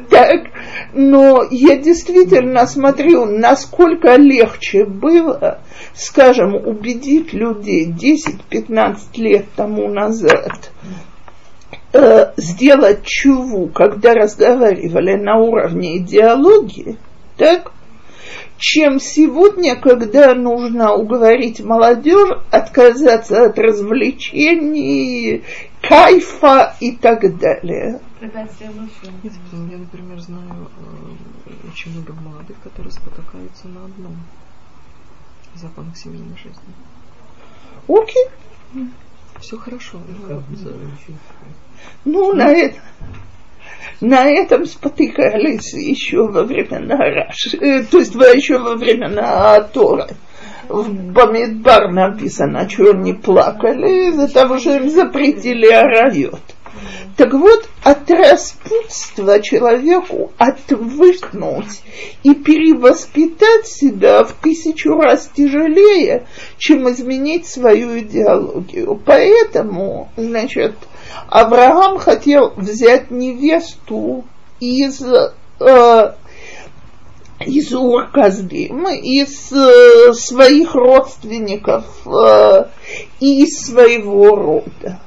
Так, 0.09 0.47
но 0.93 1.43
я 1.49 1.77
действительно 1.77 2.65
смотрю, 2.67 3.25
насколько 3.25 4.15
легче 4.15 4.85
было, 4.85 5.59
скажем, 5.93 6.55
убедить 6.55 7.33
людей 7.33 7.91
10-15 7.91 8.97
лет 9.15 9.45
тому 9.55 9.87
назад 9.89 10.71
э, 11.93 12.31
сделать 12.37 13.03
чуву, 13.03 13.67
когда 13.67 14.13
разговаривали 14.13 15.15
на 15.15 15.37
уровне 15.37 15.97
идеологии, 15.97 16.97
так, 17.37 17.71
чем 18.57 18.99
сегодня, 18.99 19.75
когда 19.75 20.33
нужно 20.33 20.93
уговорить 20.93 21.59
молодежь 21.61 22.39
отказаться 22.51 23.45
от 23.45 23.57
развлечений, 23.59 25.43
кайфа 25.81 26.75
и 26.79 26.91
так 26.95 27.37
далее. 27.37 27.99
Я, 28.19 28.29
например, 29.77 30.19
знаю 30.19 30.69
э, 31.45 31.69
очень 31.71 31.91
много 31.93 32.13
молодых, 32.13 32.57
которые 32.63 32.91
спотыкаются 32.91 33.67
на 33.67 33.85
одном 33.85 34.17
законах 35.55 35.95
семейной 35.95 36.37
жизни. 36.37 36.73
Окей. 37.87 38.25
Все 39.39 39.57
хорошо. 39.57 40.01
Ну, 42.05 42.33
на 42.33 42.49
это 42.49 42.81
на 44.01 44.29
этом 44.29 44.65
спотыкались 44.65 45.73
еще 45.73 46.27
во 46.27 46.43
времена 46.43 46.97
Раши, 46.97 47.57
э, 47.57 47.83
то 47.83 47.99
есть 47.99 48.13
еще 48.13 48.59
во 48.59 48.75
времена 48.75 49.59
Тора. 49.61 50.07
В 50.69 50.91
Бамидбар 50.91 51.91
написано, 51.91 52.69
что 52.69 52.91
они 52.91 53.13
плакали 53.13 54.09
из-за 54.09 54.27
того, 54.27 54.59
что 54.59 54.75
им 54.75 54.89
запретили 54.89 55.67
арайот. 55.67 56.41
Так 57.15 57.33
вот, 57.33 57.67
от 57.83 58.11
распутства 58.11 59.41
человеку 59.41 60.31
отвыкнуть 60.37 61.81
и 62.21 62.35
перевоспитать 62.35 63.65
себя 63.65 64.23
в 64.23 64.33
тысячу 64.33 64.95
раз 64.95 65.31
тяжелее, 65.35 66.27
чем 66.59 66.87
изменить 66.91 67.47
свою 67.47 67.97
идеологию. 67.99 69.01
Поэтому, 69.03 70.09
значит, 70.15 70.75
Авраам 71.29 71.97
хотел 71.97 72.53
взять 72.55 73.11
невесту 73.11 74.25
из 74.59 75.01
э, 75.59 76.13
из 77.45 77.73
Урказдим, 77.73 78.87
из 78.87 79.51
э, 79.51 80.13
своих 80.13 80.73
родственников 80.73 81.85
э, 82.07 82.65
из 83.19 83.65
своего 83.65 84.35
рода. 84.35 84.99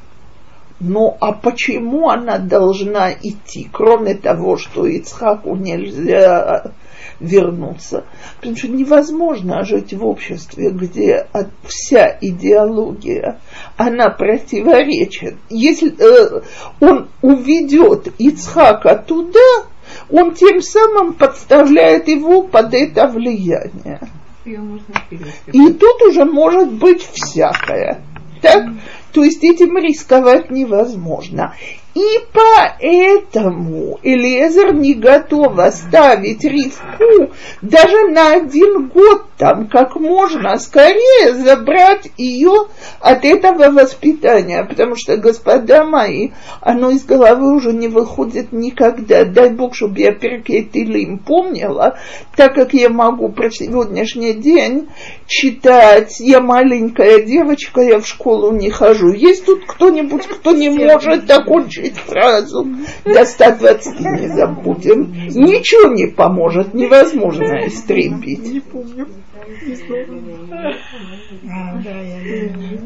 Ну 0.80 1.16
а 1.20 1.32
почему 1.32 2.08
она 2.08 2.38
должна 2.38 3.12
идти, 3.12 3.68
кроме 3.70 4.14
того, 4.14 4.56
что 4.56 4.86
Ицхаку 4.86 5.54
нельзя 5.54 6.72
вернуться? 7.18 8.04
Потому 8.36 8.56
что 8.56 8.68
невозможно 8.68 9.62
жить 9.64 9.92
в 9.92 10.06
обществе, 10.06 10.70
где 10.70 11.26
вся 11.64 12.16
идеология, 12.22 13.40
она 13.80 14.10
противоречит. 14.10 15.36
Если 15.48 15.94
э, 15.98 16.42
он 16.80 17.08
уведет 17.22 18.08
Ицхака 18.18 18.94
туда, 18.96 19.64
он 20.10 20.34
тем 20.34 20.60
самым 20.60 21.14
подставляет 21.14 22.06
его 22.06 22.42
под 22.42 22.74
это 22.74 23.08
влияние. 23.08 24.00
И 24.44 25.72
тут 25.72 26.02
уже 26.02 26.26
может 26.26 26.70
быть 26.72 27.08
всякое. 27.10 28.02
Так? 28.42 28.66
То 29.12 29.24
есть 29.24 29.42
этим 29.42 29.78
рисковать 29.78 30.50
невозможно. 30.50 31.54
И 31.94 32.04
поэтому 32.32 33.98
Элиезер 34.04 34.74
не 34.74 34.94
готов 34.94 35.58
оставить 35.58 36.44
Ривку 36.44 37.32
даже 37.62 38.08
на 38.10 38.34
один 38.34 38.88
год 38.88 39.24
там, 39.36 39.66
как 39.66 39.96
можно 39.96 40.56
скорее 40.58 41.34
забрать 41.34 42.10
ее 42.16 42.68
от 43.00 43.24
этого 43.24 43.70
воспитания, 43.70 44.62
потому 44.64 44.94
что, 44.94 45.16
господа 45.16 45.84
мои, 45.84 46.30
оно 46.60 46.90
из 46.90 47.04
головы 47.04 47.56
уже 47.56 47.72
не 47.72 47.88
выходит 47.88 48.52
никогда. 48.52 49.24
Дай 49.24 49.50
Бог, 49.50 49.74
чтобы 49.74 49.98
я 49.98 50.12
Перкейт 50.12 50.76
Илим 50.76 51.18
помнила, 51.18 51.98
так 52.36 52.54
как 52.54 52.72
я 52.72 52.88
могу 52.88 53.30
про 53.30 53.50
сегодняшний 53.50 54.34
день 54.34 54.88
читать 55.26 56.20
«Я 56.20 56.40
маленькая 56.40 57.22
девочка, 57.22 57.80
я 57.80 57.98
в 57.98 58.06
школу 58.06 58.52
не 58.52 58.70
хожу». 58.70 59.12
Есть 59.12 59.46
тут 59.46 59.64
кто-нибудь, 59.66 60.26
кто 60.26 60.52
не 60.52 60.68
может 60.68 61.26
закончить 61.26 61.79
выучить 61.80 61.96
фразу 61.98 62.66
до 63.04 63.24
120 63.24 64.00
не 64.00 64.28
забудем. 64.28 65.12
Ничего 65.12 65.92
не 65.92 66.06
поможет, 66.06 66.74
невозможно 66.74 67.66
истребить. 67.66 68.52
Не 68.52 68.60
помню. 68.60 69.08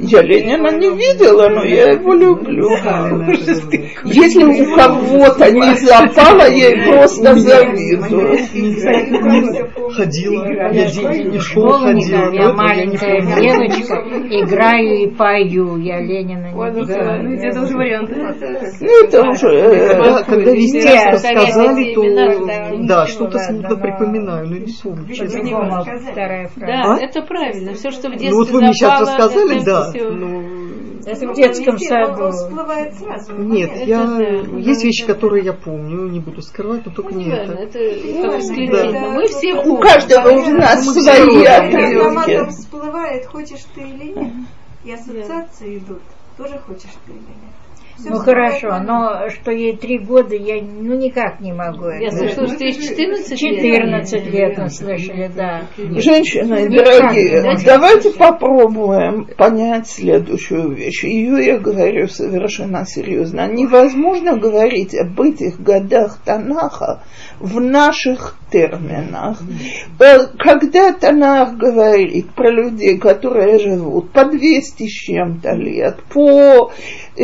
Я 0.00 0.22
Ленина 0.22 0.70
не 0.76 0.90
видела, 0.90 1.48
но 1.48 1.64
я 1.64 1.92
его 1.92 2.14
люблю. 2.14 2.68
Если 4.04 4.44
у 4.44 4.76
кого-то 4.76 5.50
не 5.52 5.74
запало, 5.76 6.42
я 6.42 6.68
ей 6.68 6.86
просто 6.86 7.34
завидую. 7.36 8.38
Ходила. 9.94 10.44
Я 10.72 10.88
шел, 10.88 11.40
Школьником, 11.40 12.00
ходила. 12.00 12.32
я 12.32 12.52
маленькая 12.52 13.20
девочка, 13.20 13.94
играю 14.30 14.94
и 15.02 15.06
пою. 15.14 15.76
Я 15.78 16.00
Ленина 16.00 16.48
не 16.48 16.54
Ну, 16.54 16.74
видела. 16.74 17.48
это 17.48 17.62
уже 17.62 17.76
варианты. 17.76 18.14
Ну, 18.80 19.04
это 19.04 19.22
уже... 19.28 19.48
э, 19.48 19.88
Когда, 19.94 20.22
когда 20.22 20.50
Везде 20.52 20.78
естественно 20.78 21.12
повторяют 21.12 21.50
сказали, 21.50 21.84
эти 21.84 21.94
то 21.94 22.86
да. 22.86 23.06
что-то 23.06 23.38
смутно 23.38 23.68
но- 23.70 23.76
припоминаю, 23.76 24.46
но 24.48 24.56
не 24.56 24.72
помню. 24.82 25.06
Вторая 26.48 26.82
фраза. 26.82 26.98
Да, 26.98 27.04
А? 27.04 27.06
это 27.08 27.22
правильно. 27.22 27.74
Все, 27.74 27.90
что 27.90 28.08
в 28.08 28.12
детстве 28.12 28.30
Ну 28.30 28.36
вот 28.38 28.50
вы 28.50 28.60
мне 28.60 28.72
сейчас 28.72 29.00
рассказали, 29.00 29.56
это 29.56 29.64
да. 29.64 29.92
но- 30.10 30.64
Это 31.06 31.26
в 31.28 31.34
детском 31.34 31.78
саду. 31.78 32.30
всплывает 32.30 32.94
сразу. 32.94 33.34
Нет, 33.36 33.70
Это 33.74 33.84
я 33.84 34.04
да. 34.06 34.18
есть 34.58 34.84
вещи, 34.84 35.04
которые 35.06 35.44
я 35.44 35.52
помню, 35.52 36.08
не 36.08 36.20
буду 36.20 36.40
скрывать, 36.40 36.86
но 36.86 36.92
только 36.92 37.14
не 37.14 37.26
Правильно, 37.26 37.52
это. 37.54 37.78
это 37.78 38.30
как 38.30 38.40
исключительно. 38.40 39.10
Мы 39.10 39.26
все 39.28 39.54
У 39.54 39.76
каждого 39.78 40.28
у 40.30 40.48
нас 40.50 40.86
Мы 40.86 40.92
свои. 41.02 41.44
Автоматом 41.44 42.48
всплывает, 42.50 43.26
хочешь 43.26 43.64
ты 43.74 43.82
или 43.82 44.12
нет. 44.18 44.32
И 44.84 44.92
ассоциации 44.92 45.78
идут, 45.78 46.00
тоже 46.38 46.58
хочешь 46.66 46.90
ты 47.06 47.12
или 47.12 47.18
нет. 47.18 47.54
Ну 47.98 48.16
хорошо, 48.18 48.80
но 48.80 49.28
что 49.30 49.52
ей 49.52 49.76
три 49.76 49.98
года, 49.98 50.34
я 50.34 50.60
ну 50.62 50.94
никак 50.96 51.40
не 51.40 51.52
могу 51.52 51.88
Я 51.90 52.10
слышала, 52.10 52.48
что 52.48 52.64
есть 52.64 52.82
14 52.82 53.42
лет. 53.42 53.62
14 53.62 54.32
лет 54.32 54.58
мы 54.58 54.70
слышали, 54.70 55.30
да. 55.34 55.62
Женщины, 55.76 56.68
Никак. 56.68 56.84
дорогие, 56.84 57.42
Давайте 57.42 57.66
давайте 57.66 58.10
попробуем 58.10 59.26
понять 59.36 59.88
следующую 59.88 60.74
вещь. 60.74 61.04
Ее 61.04 61.44
я 61.44 61.58
говорю 61.58 62.08
совершенно 62.08 62.84
серьезно. 62.84 63.46
Невозможно 63.48 64.36
говорить 64.36 64.94
об 64.94 65.20
этих 65.20 65.60
годах 65.60 66.18
Танаха 66.24 67.02
в 67.40 67.60
наших 67.60 68.36
терминах. 68.50 69.38
Э, 69.98 70.26
Когда 70.38 70.92
Танах 70.92 71.56
говорит 71.56 72.30
про 72.34 72.50
людей, 72.50 72.98
которые 72.98 73.58
живут 73.58 74.12
по 74.12 74.24
200 74.24 74.86
с 74.86 74.90
чем-то 74.90 75.52
лет, 75.52 76.02
по 76.04 76.72
э, 77.16 77.22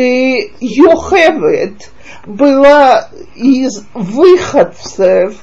Йохевет 0.61 1.91
была 2.27 3.09
из 3.37 3.85
выходцев 3.95 5.37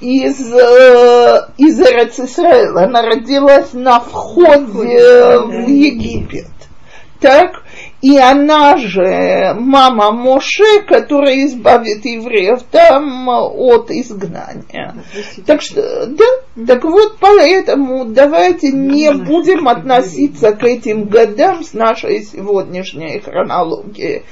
из, 0.00 0.52
э, 0.52 1.48
из 1.58 1.80
Израиля. 1.80 2.84
Она 2.84 3.02
родилась 3.02 3.72
на 3.72 4.00
входе 4.00 5.38
в 5.38 5.68
Египет. 5.68 6.46
Так? 7.20 7.62
И 8.06 8.16
она 8.18 8.76
же 8.76 9.52
мама 9.58 10.12
Моше, 10.12 10.82
которая 10.86 11.44
избавит 11.44 12.04
евреев 12.04 12.60
там 12.70 13.28
от 13.28 13.90
изгнания. 13.90 14.94
Так 15.44 15.60
что, 15.60 16.06
да, 16.06 16.24
так 16.68 16.84
вот 16.84 17.16
поэтому 17.18 18.04
давайте 18.04 18.70
не 18.70 19.12
будем 19.12 19.66
относиться 19.66 20.52
к 20.52 20.62
этим 20.62 21.06
годам 21.06 21.64
с 21.64 21.74
нашей 21.74 22.22
сегодняшней 22.22 23.18
хронологией. 23.18 24.22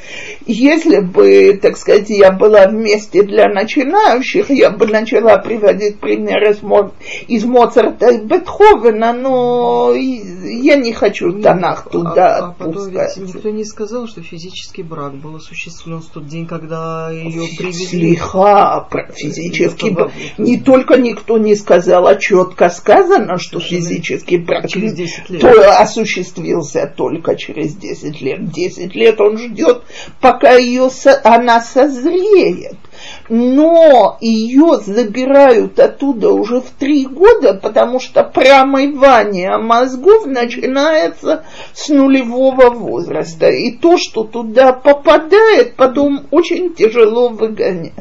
Если 0.47 1.01
бы, 1.01 1.59
так 1.61 1.77
сказать, 1.77 2.11
я 2.11 2.31
была 2.31 2.69
вместе 2.69 3.25
для 3.25 3.49
начинающих, 3.49 4.51
я 4.51 4.71
бы 4.71 4.87
начала 4.87 5.39
приводить 5.39 5.99
примеры 5.99 6.53
из 6.53 6.63
Мо- 6.63 6.93
из 7.27 7.45
Моцарта 7.45 8.11
и 8.11 8.19
Бетховена, 8.21 9.13
но 9.13 9.93
я 9.97 10.77
не 10.77 10.93
хочу 10.93 11.33
Танах 11.43 11.91
туда 11.91 12.37
а, 12.37 12.47
а 12.47 12.53
потом 12.57 12.89
ведь 12.91 13.01
отпускать. 13.01 13.17
никто 13.17 13.51
не 13.51 13.64
сказал, 13.65 14.07
что 14.07 14.23
физический 14.23 14.83
брак 14.83 15.15
был 15.15 15.37
осуществлен 15.37 16.01
в 16.01 16.07
тот 16.07 16.27
день, 16.27 16.47
когда 16.47 17.11
ее 17.11 17.49
привезли. 17.57 17.87
Слиха, 17.87 18.87
про 18.91 19.11
физический 19.13 19.91
брак. 19.91 20.11
Не 20.39 20.59
только 20.61 20.97
никто 20.97 21.39
не 21.39 21.55
сказал, 21.57 22.07
а 22.07 22.17
четко 22.17 22.69
сказано, 22.69 23.39
что 23.39 23.61
физический 23.61 24.39
брак 24.39 24.69
Через 24.69 24.95
10 24.95 25.31
лет. 25.31 25.41
то 25.41 25.79
осуществился 25.79 26.93
только 26.97 27.37
через 27.37 27.75
10 27.75 28.21
лет. 28.21 28.51
10 28.51 28.95
лет 28.95 29.21
он 29.21 29.39
ждет, 29.39 29.83
пока 30.21 30.55
ее, 30.55 30.89
она 31.25 31.61
созреет. 31.61 32.77
Но 33.29 34.19
ее 34.21 34.79
забирают 34.79 35.79
оттуда 35.79 36.31
уже 36.31 36.61
в 36.61 36.71
три 36.71 37.07
года, 37.07 37.55
потому 37.55 38.01
что 38.01 38.23
промывание 38.23 39.59
мозгов 39.59 40.27
начинается 40.27 41.45
с 41.73 41.89
нулевого 41.89 42.71
возраста. 42.71 43.49
И 43.49 43.73
то, 43.73 43.97
что 43.99 44.25
туда 44.25 44.73
попадает, 44.73 45.77
потом 45.77 46.27
очень 46.31 46.75
тяжело 46.75 47.29
выгонять. 47.29 47.93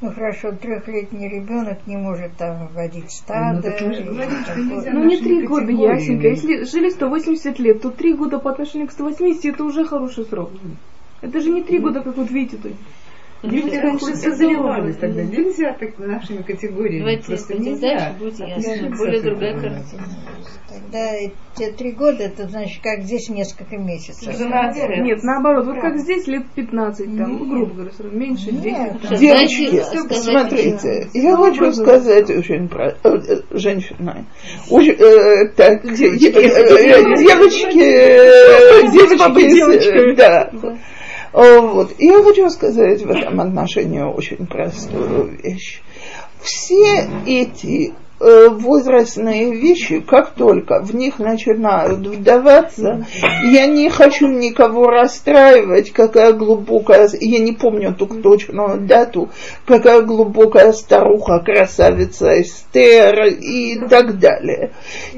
Ну 0.00 0.10
хорошо, 0.12 0.52
трехлетний 0.52 1.28
ребенок 1.28 1.86
не 1.86 1.98
может 1.98 2.34
там 2.38 2.68
водить 2.68 3.10
стадо. 3.10 3.60
так 3.60 3.82
мы 3.82 3.92
же 3.92 4.00
и 4.00 4.04
говорим, 4.04 4.30
что 4.30 4.46
такое. 4.46 4.64
нельзя. 4.64 4.92
Ну 4.92 5.04
не 5.04 5.16
три 5.18 5.46
года. 5.46 5.70
Ясенька. 5.70 6.28
Если 6.28 6.64
жили 6.64 6.88
180 6.88 7.58
лет, 7.58 7.82
то 7.82 7.90
три 7.90 8.14
года 8.14 8.38
по 8.38 8.50
отношению 8.50 8.88
к 8.88 8.92
180 8.92 9.44
это 9.44 9.62
уже 9.62 9.84
хороший 9.84 10.24
срок. 10.24 10.52
Это 11.20 11.40
же 11.42 11.50
не 11.50 11.62
три 11.62 11.78
года, 11.80 12.00
как 12.00 12.16
вот 12.16 12.30
видите. 12.30 12.76
Люди 13.42 13.76
раньше 13.76 14.16
созревали 14.16 14.92
тогда. 14.92 15.22
Нельзя 15.22 15.72
так 15.72 15.98
нашими 15.98 16.42
категориями. 16.42 16.98
Давайте 16.98 17.26
Просто 17.26 17.54
пойдем 17.54 17.72
нельзя. 17.72 17.98
дальше, 17.98 18.14
будет 18.18 18.38
ясно. 18.38 18.96
Более 18.96 19.22
другая 19.22 19.54
картина. 19.54 20.02
Тогда 20.68 21.08
те 21.54 21.72
три 21.72 21.92
года, 21.92 22.24
это 22.24 22.46
значит, 22.46 22.82
как 22.82 23.02
здесь 23.02 23.28
несколько 23.30 23.78
месяцев. 23.78 24.38
Нет, 24.38 25.22
наоборот, 25.22 25.66
вот 25.66 25.80
как 25.80 25.98
здесь 25.98 26.26
лет 26.26 26.44
15, 26.54 27.16
там, 27.16 27.48
грубо 27.48 27.74
говоря, 27.74 27.90
меньше, 28.12 28.52
10. 28.52 28.64
Нет. 28.64 29.00
там. 29.08 29.18
Девочки, 29.18 29.82
смотрите, 30.14 31.08
я 31.14 31.36
хочу 31.36 31.72
сказать 31.72 32.30
очень 32.30 32.68
про 32.68 32.94
э, 33.02 33.42
женщина. 33.52 34.26
Очень, 34.68 34.92
э, 34.92 35.48
девочки, 37.16 37.78
девочки, 39.50 40.10
э, 40.10 40.14
да. 40.14 40.50
О, 41.32 41.60
Вот. 41.60 41.92
И 41.98 42.06
я 42.06 42.22
хочу 42.22 42.48
сказать 42.50 43.02
в 43.02 43.10
этом 43.10 43.40
отношении 43.40 44.02
очень 44.02 44.46
простую 44.46 45.38
вещь. 45.42 45.80
Все 46.40 47.08
эти 47.26 47.92
э, 48.18 48.48
возрастные 48.48 49.54
вещи, 49.54 50.00
как 50.00 50.30
только 50.30 50.80
в 50.80 50.94
них 50.94 51.18
начинают 51.18 52.06
вдаваться, 52.06 53.06
я 53.44 53.66
не 53.66 53.90
хочу 53.90 54.26
никого 54.26 54.86
расстраивать, 54.86 55.92
какая 55.92 56.32
глубокая, 56.32 57.10
я 57.20 57.38
не 57.38 57.52
помню 57.52 57.94
ту 57.94 58.06
точную 58.06 58.80
дату, 58.80 59.28
какая 59.66 60.00
глубокая 60.00 60.72
старуха, 60.72 61.40
красавица 61.40 62.40
Эстер 62.40 63.26
и 63.26 63.78
так 63.88 64.18
далее. 64.18 64.72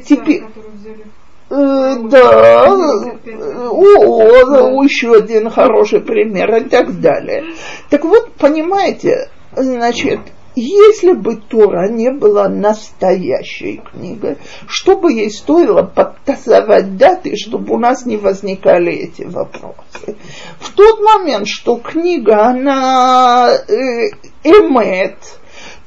Теперь, 0.05 0.43
Э, 0.43 1.22
да, 1.53 2.67
э, 2.67 3.69
о, 3.69 4.79
о, 4.79 4.83
еще 4.83 5.15
один 5.15 5.51
хороший 5.51 6.01
пример 6.01 6.55
и 6.57 6.69
так 6.69 6.99
далее. 6.99 7.45
Так 7.91 8.05
вот, 8.07 8.33
понимаете, 8.39 9.29
значит, 9.55 10.21
если 10.55 11.13
бы 11.13 11.37
Тора 11.37 11.91
не 11.91 12.11
была 12.11 12.49
настоящей 12.49 13.83
книгой, 13.91 14.39
что 14.67 14.97
бы 14.97 15.13
ей 15.13 15.31
стоило 15.31 15.83
подтасовать 15.83 16.97
даты, 16.97 17.37
чтобы 17.37 17.75
у 17.75 17.79
нас 17.79 18.07
не 18.07 18.17
возникали 18.17 18.93
эти 18.93 19.23
вопросы? 19.23 20.17
В 20.59 20.71
тот 20.73 21.01
момент, 21.01 21.49
что 21.49 21.77
книга, 21.77 22.47
она 22.47 23.51
э, 23.69 24.09
эмет, 24.43 25.17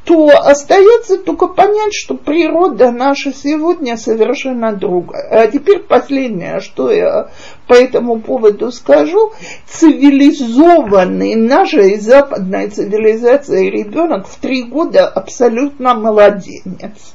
то 0.06 0.30
остается 0.30 1.18
только 1.18 1.48
понять, 1.48 1.94
что 1.94 2.14
природа 2.14 2.92
наша 2.92 3.34
сегодня 3.34 3.98
совершенно 3.98 4.72
другая. 4.72 5.28
А 5.32 5.48
теперь 5.48 5.80
последнее, 5.80 6.60
что 6.60 6.92
я 6.92 7.32
по 7.68 7.74
этому 7.74 8.20
поводу 8.20 8.72
скажу. 8.72 9.34
Цивилизованный 9.68 11.34
нашей 11.34 12.00
западной 12.00 12.70
цивилизацией 12.70 13.72
ребенок 13.72 14.28
в 14.28 14.36
три 14.40 14.64
года 14.64 15.08
абсолютно 15.08 15.96
младенец. 15.96 17.15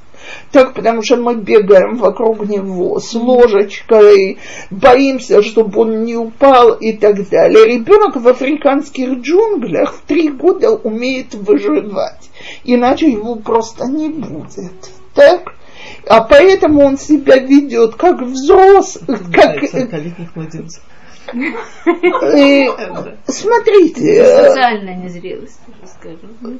Так, 0.52 0.74
потому 0.74 1.02
что 1.02 1.16
мы 1.16 1.36
бегаем 1.36 1.96
вокруг 1.96 2.48
него 2.48 2.98
с 2.98 3.14
ложечкой, 3.14 4.38
боимся, 4.70 5.42
чтобы 5.42 5.80
он 5.80 6.04
не 6.04 6.16
упал 6.16 6.72
и 6.72 6.92
так 6.92 7.28
далее. 7.28 7.66
Ребенок 7.66 8.16
в 8.16 8.28
африканских 8.28 9.20
джунглях 9.20 9.94
в 9.94 10.00
три 10.02 10.28
года 10.28 10.70
умеет 10.72 11.34
выживать, 11.34 12.30
иначе 12.64 13.10
его 13.10 13.36
просто 13.36 13.86
не 13.86 14.08
будет. 14.08 14.90
Так? 15.14 15.54
А 16.06 16.22
поэтому 16.22 16.82
он 16.82 16.98
себя 16.98 17.36
ведет 17.36 17.94
как 17.94 18.20
взрослый, 18.22 19.18
как, 19.32 19.62
40-летних 19.62 20.34
младенцев. 20.34 20.82
И, 21.32 22.68
смотрите, 23.26 24.16
э, 24.16 24.48
Социальная 24.48 24.96
незрелость, 24.96 25.60
скажем. 25.86 26.36
Ну. 26.40 26.58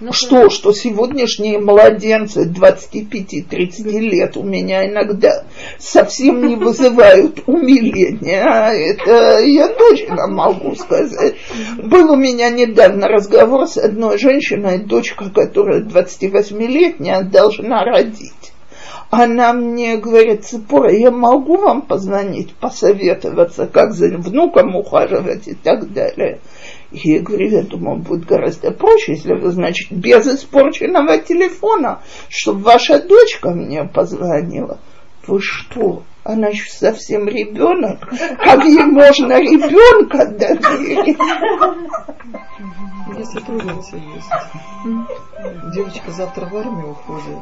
Ну, 0.00 0.12
что, 0.12 0.50
что 0.50 0.72
сегодняшние 0.72 1.58
младенцы 1.58 2.44
25-30 2.44 3.98
лет 4.00 4.36
у 4.36 4.42
меня 4.42 4.86
иногда 4.86 5.44
совсем 5.78 6.46
не 6.46 6.56
вызывают 6.56 7.42
умиления. 7.46 8.44
А 8.44 8.72
Это 8.72 9.40
я 9.40 9.68
точно 9.68 10.26
могу 10.26 10.74
сказать. 10.74 11.36
Был 11.82 12.12
у 12.12 12.16
меня 12.16 12.50
недавно 12.50 13.08
разговор 13.08 13.66
с 13.66 13.76
одной 13.76 14.18
женщиной, 14.18 14.78
дочка, 14.78 15.30
которая 15.30 15.82
28-летняя, 15.82 17.22
должна 17.22 17.84
родить. 17.84 18.32
Она 19.18 19.54
мне 19.54 19.96
говорит, 19.96 20.44
Цепора, 20.44 20.92
я 20.92 21.10
могу 21.10 21.56
вам 21.56 21.80
позвонить, 21.80 22.54
посоветоваться, 22.54 23.66
как 23.66 23.94
за 23.94 24.08
внуком 24.18 24.76
ухаживать 24.76 25.48
и 25.48 25.54
так 25.54 25.90
далее. 25.90 26.40
И 26.90 27.12
я 27.12 27.20
говорю, 27.20 27.48
я 27.48 27.62
думаю, 27.62 28.00
будет 28.00 28.26
гораздо 28.26 28.72
проще, 28.72 29.12
если 29.12 29.32
вы, 29.32 29.52
значит, 29.52 29.90
без 29.90 30.26
испорченного 30.26 31.16
телефона, 31.16 32.02
чтобы 32.28 32.60
ваша 32.60 33.00
дочка 33.00 33.52
мне 33.52 33.84
позвонила. 33.84 34.80
Вы 35.26 35.40
что? 35.40 36.02
Она 36.22 36.48
еще 36.48 36.70
совсем 36.70 37.26
ребенок. 37.26 38.00
Как 38.44 38.64
ей 38.66 38.84
можно 38.84 39.40
ребенка 39.40 40.26
доверить? 40.26 41.16
Есть 43.16 43.32
сотрудница 43.32 43.96
есть. 43.96 45.74
Девочка 45.74 46.10
завтра 46.10 46.44
в 46.44 46.54
армию 46.54 46.90
уходит. 46.90 47.38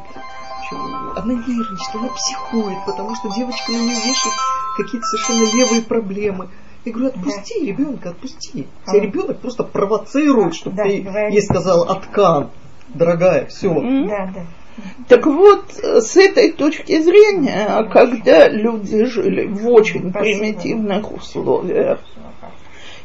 Она 1.16 1.32
нервничает, 1.34 1.94
она 1.94 2.08
психует, 2.08 2.78
потому 2.86 3.14
что 3.16 3.28
девочка 3.34 3.70
на 3.72 3.76
нее 3.76 3.94
вешает 3.96 4.34
какие-то 4.76 5.06
совершенно 5.06 5.56
левые 5.56 5.82
проблемы. 5.82 6.48
Я 6.84 6.92
говорю, 6.92 7.08
отпусти 7.08 7.66
ребенка, 7.66 8.10
отпусти. 8.10 8.66
Тебя 8.86 9.00
ребенок 9.00 9.38
просто 9.40 9.64
провоцирует, 9.64 10.54
чтобы 10.54 10.76
Да, 10.76 10.82
ты 10.84 11.00
говорит. 11.00 11.32
ей 11.32 11.42
сказал 11.42 11.88
откан, 11.88 12.50
дорогая, 12.88 13.46
все. 13.46 13.72
Да, 13.72 14.30
да. 14.34 14.42
Так 15.08 15.24
вот, 15.24 15.64
э, 15.82 16.00
с 16.00 16.16
этой 16.16 16.50
точки 16.50 17.00
зрения, 17.00 17.88
когда 17.92 18.48
люди 18.48 19.04
жили 19.04 19.46
в 19.46 19.68
очень 19.68 20.10
Спасибо. 20.10 20.18
примитивных 20.18 21.12
условиях, 21.12 22.00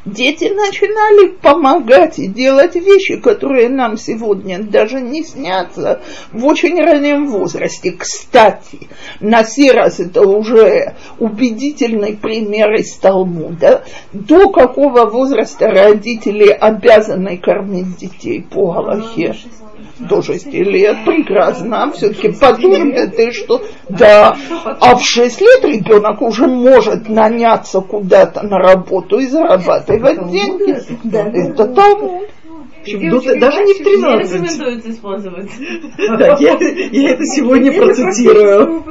дети 0.04 0.44
начинали 0.44 1.28
помогать 1.28 2.18
и 2.18 2.26
делать 2.26 2.74
вещи, 2.74 3.16
которые 3.16 3.68
нам 3.68 3.96
сегодня 3.96 4.62
даже 4.62 5.00
не 5.00 5.22
снятся 5.22 6.00
в 6.32 6.44
очень 6.46 6.80
раннем 6.80 7.26
возрасте. 7.28 7.92
Кстати, 7.92 8.88
на 9.20 9.44
сей 9.44 9.70
раз 9.70 10.00
это 10.00 10.22
уже 10.22 10.94
убедительный 11.18 12.16
пример 12.16 12.74
из 12.74 12.94
Талмуда. 12.96 13.84
До 14.12 14.50
какого 14.50 15.06
возраста 15.06 15.70
родители 15.70 16.48
обязаны 16.48 17.36
кормить 17.36 17.96
детей 17.96 18.42
по 18.42 18.72
Галахе? 18.72 19.36
до 20.00 20.22
6 20.22 20.46
лет, 20.46 21.04
прекрасно, 21.04 21.92
все-таки 21.94 22.32
подумай 22.32 23.08
ты, 23.08 23.32
что 23.32 23.62
да, 23.88 24.36
а 24.64 24.96
в 24.96 25.02
6 25.04 25.40
лет 25.40 25.64
ребенок 25.64 26.22
уже 26.22 26.46
может 26.46 27.08
наняться 27.08 27.80
куда-то 27.80 28.42
на 28.42 28.58
работу 28.58 29.18
и 29.18 29.26
зарабатывать 29.26 29.89
деньги. 30.30 30.76
Да, 31.04 31.28
это. 31.32 31.66
Причем 32.82 33.10
до- 33.10 33.38
даже 33.38 33.64
не 33.64 33.74
в 33.74 33.78
Не 33.78 33.84
13. 33.84 34.32
рекомендуется 34.32 34.90
использовать. 34.90 35.50
Да, 36.18 36.36
я, 36.40 36.56
я 36.58 37.10
это 37.10 37.24
сегодня 37.24 37.72
процитирую. 37.72 38.82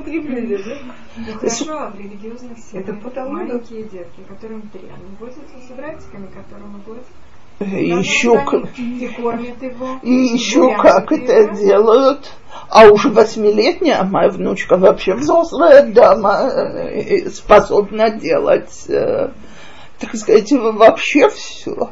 хорошо, 1.40 1.74
а 1.74 1.90
в 1.92 2.00
религиозных 2.00 2.58
Это 2.74 2.94
потому, 2.94 3.32
маленькие 3.32 3.84
детки, 3.84 4.22
которым 4.28 4.62
три, 4.74 4.82
они 4.84 5.16
возятся 5.20 5.58
с 5.68 5.76
братиками. 5.76 6.28
И 7.60 7.90
Надо 7.90 8.00
еще, 8.02 8.38
кормить, 8.46 8.70
И 8.78 9.08
кормят 9.22 9.62
его. 9.62 10.00
и 10.02 10.14
еще 10.14 10.74
как 10.78 11.12
это 11.12 11.54
делают. 11.56 12.32
А 12.70 12.88
уже 12.88 13.10
восьмилетняя 13.10 14.04
моя 14.04 14.30
внучка 14.30 14.78
вообще 14.78 15.14
взрослая 15.16 15.86
дама, 15.92 16.50
э, 16.50 17.30
способна 17.30 18.12
делать, 18.12 18.86
э, 18.88 19.32
так 20.00 20.16
сказать, 20.16 20.52
вообще 20.52 21.30
все. 21.30 21.92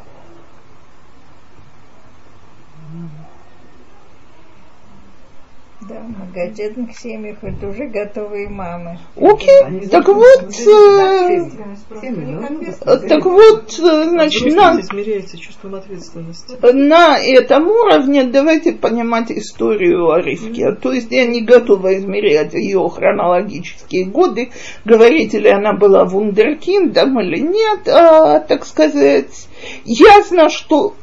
Да, 5.82 5.97
в 5.97 5.97
многодетных 6.08 6.96
семьях 6.96 7.38
это 7.42 7.68
уже 7.68 7.86
готовые 7.86 8.48
мамы. 8.48 8.98
Окей, 9.16 9.62
Они 9.64 9.86
так 9.86 10.06
вот, 10.08 10.44
э, 10.44 11.50
как 11.98 13.04
э, 13.04 13.08
так 13.08 13.24
вот, 13.24 13.78
э, 13.78 14.04
значит, 14.08 14.54
на, 14.54 14.80
измеряется 14.80 15.38
чувством 15.38 15.74
ответственности. 15.74 16.56
на 16.72 17.18
этом 17.18 17.68
уровне 17.68 18.24
давайте 18.24 18.72
понимать 18.72 19.30
историю 19.30 20.10
о 20.10 20.20
Ривке. 20.20 20.72
То 20.72 20.92
есть 20.92 21.10
я 21.10 21.26
не 21.26 21.42
готова 21.42 21.96
измерять 21.98 22.54
ее 22.54 22.88
хронологические 22.88 24.06
годы, 24.06 24.50
говорить 24.84 25.34
ли 25.34 25.48
она 25.48 25.72
была 25.72 26.04
вундеркиндом 26.04 27.20
или 27.20 27.40
нет, 27.40 27.88
а, 27.88 28.40
так 28.40 28.64
сказать, 28.64 29.48
ясно, 29.84 30.48
что 30.48 30.94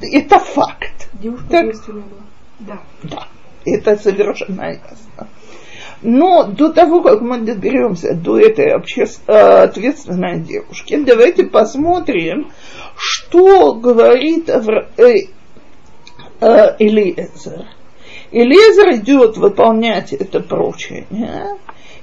это 0.00 0.38
факт. 0.38 1.08
Девушка 1.20 1.48
Так. 1.48 1.66
Да. 2.60 2.78
Да, 3.02 3.26
это 3.64 3.96
совершенно 3.96 4.70
ясно. 4.70 5.28
Но 6.02 6.44
до 6.44 6.72
того, 6.72 7.00
как 7.00 7.20
мы 7.20 7.38
доберемся 7.38 8.14
до 8.14 8.38
этой 8.38 8.74
общес- 8.74 9.20
э, 9.26 9.62
ответственной 9.62 10.40
девушки, 10.40 10.96
давайте 10.96 11.44
посмотрим, 11.44 12.50
что 12.96 13.74
говорит 13.74 14.48
Авра- 14.48 14.88
э, 14.96 15.28
э, 16.40 16.76
идет 18.96 19.36
выполнять 19.36 20.12
это 20.12 20.40
поручение 20.40 21.56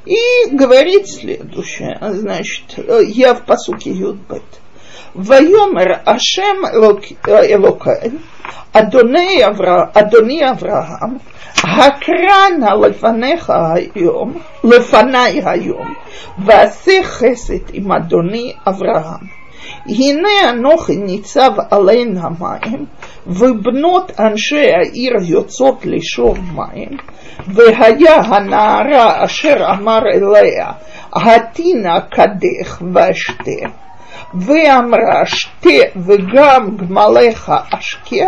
и 0.06 0.50
говорит 0.52 1.10
следующее. 1.10 1.98
Значит, 2.02 2.80
я 3.08 3.34
в 3.34 3.46
посуке 3.46 3.92
Юдбет. 3.92 4.44
Вайомер 5.15 6.01
Ашем 6.05 6.65
Элок- 6.75 7.17
э, 7.27 7.55
Элокай, 7.55 8.11
Адонai 8.75 9.43
Авра- 9.43 9.91
Адони 9.95 10.43
Авраам, 10.43 11.19
הקרנה 11.63 12.75
לפניך 12.75 13.53
היום, 13.75 14.35
לפניי 14.65 15.41
היום, 15.45 15.95
ועשה 16.39 17.03
חסד 17.03 17.55
עם 17.73 17.93
אדוני 17.93 18.53
אברהם. 18.67 19.45
הנה 19.87 20.51
אנוכי 20.51 20.97
ניצב 20.97 21.53
עליין 21.71 22.17
המים, 22.21 22.87
ובנות 23.27 24.13
אנשי 24.21 24.73
העיר 24.73 25.13
יוצאות 25.23 25.87
לשאוב 25.87 26.39
מים, 26.55 26.99
והיה 27.49 28.15
הנערה 28.15 29.25
אשר 29.25 29.67
אמר 29.71 29.99
אליה, 30.15 30.73
התינה 31.13 32.01
קדך 32.01 32.83
ואשתה. 32.95 33.69
ואמרה 34.35 35.27
שתה 35.27 36.01
וגם 36.07 36.77
גמליך 36.77 37.53
אשקה, 37.71 38.27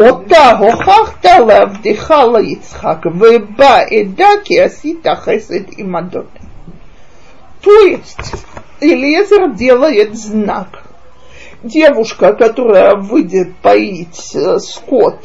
אותה 0.00 0.50
הוכחת 0.50 1.24
לעבדך 1.24 2.14
ליצחק, 2.34 3.06
ובא 3.06 3.78
עדה 3.90 4.28
כי 4.44 4.60
עשית 4.60 5.06
חסד 5.16 5.64
עם 5.78 5.96
אדוני. 5.96 6.26
То 7.62 7.70
есть 7.86 8.32
Элизер 8.82 9.54
делает 9.54 10.16
знак. 10.16 10.82
Девушка, 11.62 12.32
которая 12.32 12.96
выйдет 12.96 13.56
поить 13.58 14.34
э, 14.34 14.58
скот, 14.58 15.20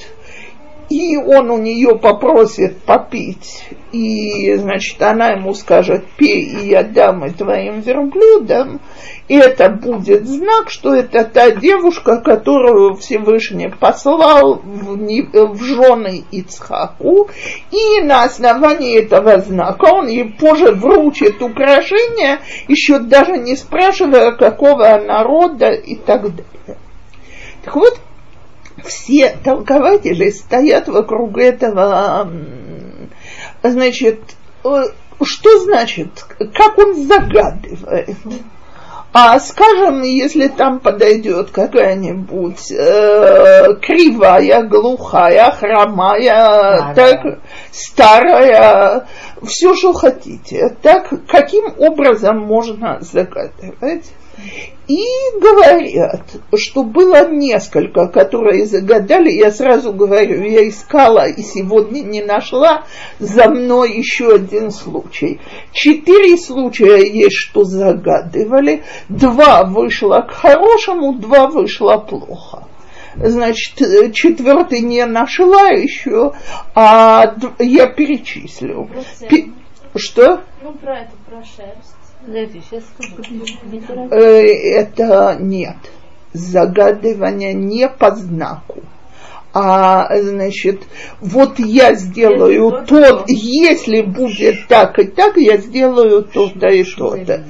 и 0.92 1.16
он 1.16 1.50
у 1.50 1.56
нее 1.56 1.98
попросит 1.98 2.82
попить, 2.82 3.64
и, 3.92 4.54
значит, 4.56 5.00
она 5.00 5.30
ему 5.30 5.54
скажет, 5.54 6.04
пей, 6.18 6.42
и 6.42 6.68
я 6.68 6.82
дам 6.82 7.24
и 7.24 7.30
твоим 7.30 7.80
верблюдам, 7.80 8.80
и 9.26 9.36
это 9.36 9.70
будет 9.70 10.26
знак, 10.26 10.68
что 10.68 10.94
это 10.94 11.24
та 11.24 11.50
девушка, 11.52 12.20
которую 12.20 12.96
Всевышний 12.96 13.68
послал 13.70 14.56
в, 14.62 14.98
не- 14.98 15.22
в 15.22 15.62
жены 15.62 16.24
Ицхаку, 16.30 17.30
и 17.70 18.02
на 18.02 18.24
основании 18.24 18.98
этого 18.98 19.38
знака 19.40 19.94
он 19.94 20.08
ей 20.08 20.24
позже 20.24 20.72
вручит 20.72 21.40
украшение, 21.40 22.40
еще 22.68 22.98
даже 22.98 23.38
не 23.38 23.56
спрашивая, 23.56 24.32
какого 24.32 24.98
народа 24.98 25.70
и 25.70 25.96
так 25.96 26.22
далее. 26.22 26.78
Так 27.64 27.76
вот, 27.76 27.98
все 28.84 29.36
толкователи 29.44 30.30
стоят 30.30 30.88
вокруг 30.88 31.38
этого, 31.38 32.30
значит, 33.62 34.20
э, 34.64 34.84
что 35.22 35.58
значит, 35.60 36.24
как 36.54 36.78
он 36.78 36.94
загадывает. 36.94 38.16
А 39.14 39.38
скажем, 39.40 40.00
если 40.02 40.48
там 40.48 40.80
подойдет 40.80 41.50
какая-нибудь 41.50 42.72
э, 42.72 43.74
кривая, 43.82 44.62
глухая, 44.62 45.50
хромая, 45.50 46.24
Да, 46.24 46.92
так, 46.94 47.38
старая, 47.70 49.06
все, 49.42 49.74
что 49.74 49.92
хотите. 49.92 50.74
Так, 50.80 51.12
каким 51.28 51.74
образом 51.78 52.38
можно 52.38 53.00
загадывать? 53.02 54.06
И 54.88 55.04
говорят, 55.40 56.22
что 56.56 56.82
было 56.82 57.28
несколько, 57.30 58.08
которые 58.08 58.66
загадали, 58.66 59.30
я 59.30 59.52
сразу 59.52 59.92
говорю, 59.92 60.42
я 60.42 60.68
искала 60.68 61.28
и 61.28 61.42
сегодня 61.42 62.00
не 62.00 62.22
нашла, 62.22 62.84
за 63.18 63.48
мной 63.48 63.92
еще 63.92 64.34
один 64.34 64.70
случай. 64.70 65.40
Четыре 65.72 66.36
случая 66.36 67.06
есть, 67.06 67.36
что 67.36 67.64
загадывали, 67.64 68.82
два 69.08 69.64
вышло 69.64 70.20
к 70.20 70.32
хорошему, 70.32 71.14
два 71.14 71.46
вышло 71.46 71.98
плохо. 71.98 72.66
Значит, 73.14 74.14
четвертый 74.14 74.80
не 74.80 75.04
нашла 75.04 75.68
еще, 75.68 76.32
а 76.74 77.36
я 77.58 77.86
перечислю. 77.86 78.88
Пи- 79.28 79.52
что? 79.94 80.42
Ну, 80.62 80.72
про 80.72 81.00
это, 81.00 81.12
про 81.28 81.42
шерсть. 81.44 82.01
Э, 84.10 84.16
это 84.16 85.36
нет. 85.40 85.76
Загадывание 86.32 87.52
не 87.52 87.88
по 87.88 88.14
знаку. 88.14 88.82
А, 89.54 90.08
значит, 90.16 90.82
вот 91.20 91.58
я 91.58 91.94
сделаю 91.94 92.70
Если 92.70 92.86
то, 92.86 93.16
то, 93.16 93.24
если 93.28 94.00
будет 94.00 94.66
так 94.66 94.98
и 94.98 95.04
так, 95.04 95.36
я 95.36 95.58
сделаю 95.58 96.22
то-то 96.22 96.68
и 96.68 96.84
то-то. 96.84 97.44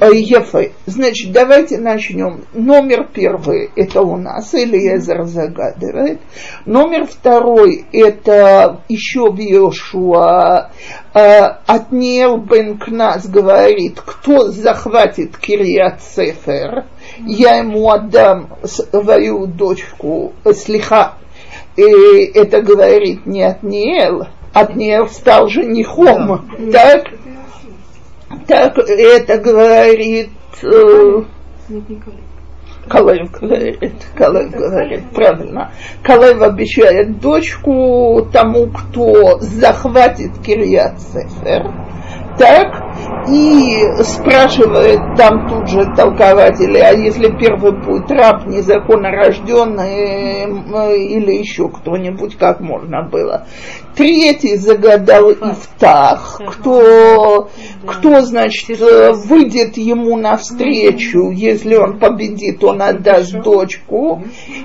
Э, 0.00 0.14
Ефе, 0.14 0.72
значит, 0.86 1.32
давайте 1.32 1.78
начнем. 1.78 2.44
Номер 2.52 3.08
первый– 3.12 3.70
это 3.76 4.00
у 4.00 4.16
нас 4.16 4.54
Элиезер 4.54 5.24
загадывает. 5.24 6.20
Номер 6.66 7.06
второй– 7.06 7.84
это 7.92 8.82
еще 8.88 9.32
в 9.32 9.40
Иошуа. 9.40 10.70
Э, 11.12 11.42
Отниел 11.66 12.36
бен 12.36 12.78
Кнас 12.78 13.26
говорит, 13.28 14.00
кто 14.00 14.50
захватит 14.52 15.36
Кириат 15.36 16.00
Сефер, 16.00 16.84
я 17.26 17.56
ему 17.56 17.90
отдам 17.90 18.56
свою 18.64 19.46
дочку, 19.46 20.32
слиха, 20.54 21.14
и 21.76 22.30
это 22.34 22.62
говорит 22.62 23.26
не 23.26 23.42
Отниел, 23.42 24.26
Отниел 24.52 25.08
стал 25.08 25.48
женихом, 25.48 26.48
так? 26.72 27.04
Так 28.46 28.78
это 28.78 29.38
говорит 29.38 30.30
э, 30.62 31.22
Калев 32.88 33.30
говорит, 33.30 33.94
Калев 34.16 34.50
говорит, 34.50 35.04
правильно. 35.14 35.72
Калев 36.02 36.42
обещает 36.42 37.20
дочку 37.20 38.28
тому, 38.32 38.66
кто 38.68 39.38
захватит 39.40 40.38
Кирьят 40.44 41.00
Сефер. 41.00 41.72
Так, 42.38 42.90
и 43.28 44.02
спрашивает 44.02 45.00
там 45.16 45.48
тут 45.48 45.68
же 45.68 45.84
толкователи, 45.94 46.78
а 46.78 46.92
если 46.92 47.28
первый 47.38 47.72
будет 47.72 48.10
раб, 48.10 48.46
незаконно 48.46 49.10
рожденный 49.10 50.44
или 51.06 51.38
еще 51.38 51.68
кто-нибудь, 51.68 52.36
как 52.36 52.60
можно 52.60 53.02
было. 53.02 53.46
Третий 53.94 54.56
загадал 54.56 55.32
Ифтах, 55.32 56.40
кто, 56.48 57.50
кто, 57.86 58.20
значит, 58.22 58.80
выйдет 59.26 59.76
ему 59.76 60.16
навстречу, 60.16 61.30
если 61.30 61.76
он 61.76 61.98
победит, 61.98 62.64
он 62.64 62.80
отдаст 62.80 63.32
дочку. 63.42 64.22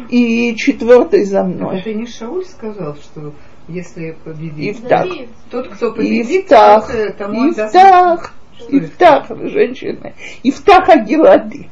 И 0.10 0.56
четвертый 0.56 1.24
за 1.26 1.44
мной. 1.44 1.80
Это 1.80 1.94
не 1.94 2.06
Шауль 2.06 2.46
сказал, 2.46 2.96
что 2.96 3.34
если 3.68 4.18
победит, 4.24 4.78
Ифтах. 4.78 5.08
Тот, 5.50 5.68
кто 5.70 5.92
победит, 5.92 6.46
Ифтах, 6.46 6.88
тот, 6.88 6.96
э, 6.96 7.14
тому 7.14 7.50
отдаст- 7.52 7.68
Ифтах? 7.76 8.34
Ифтах, 8.70 9.28
женщины. 9.50 10.14
Ифтах 10.44 10.90
Агилады. 10.90 11.70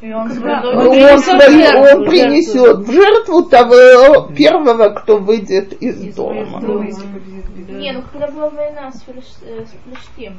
И 0.00 0.12
он 0.12 0.28
Да. 0.28 0.62
свой 0.62 0.86
Он, 0.86 0.94
жертву, 0.94 1.98
он 2.00 2.08
принесет 2.08 2.78
в 2.78 2.90
жертву 2.92 3.42
того 3.42 4.28
первого, 4.34 4.88
кто 4.90 5.18
выйдет 5.18 5.74
из 5.74 6.14
дома. 6.14 6.60
Ну, 6.62 6.82
если 6.82 7.02
победит, 7.02 7.68
Не, 7.68 7.92
ну 7.92 8.02
когда 8.10 8.28
была 8.28 8.48
война 8.48 8.90
с, 8.90 9.02
Филиш... 9.02 9.24
э, 9.42 9.64
с 9.66 10.16
типа, 10.16 10.34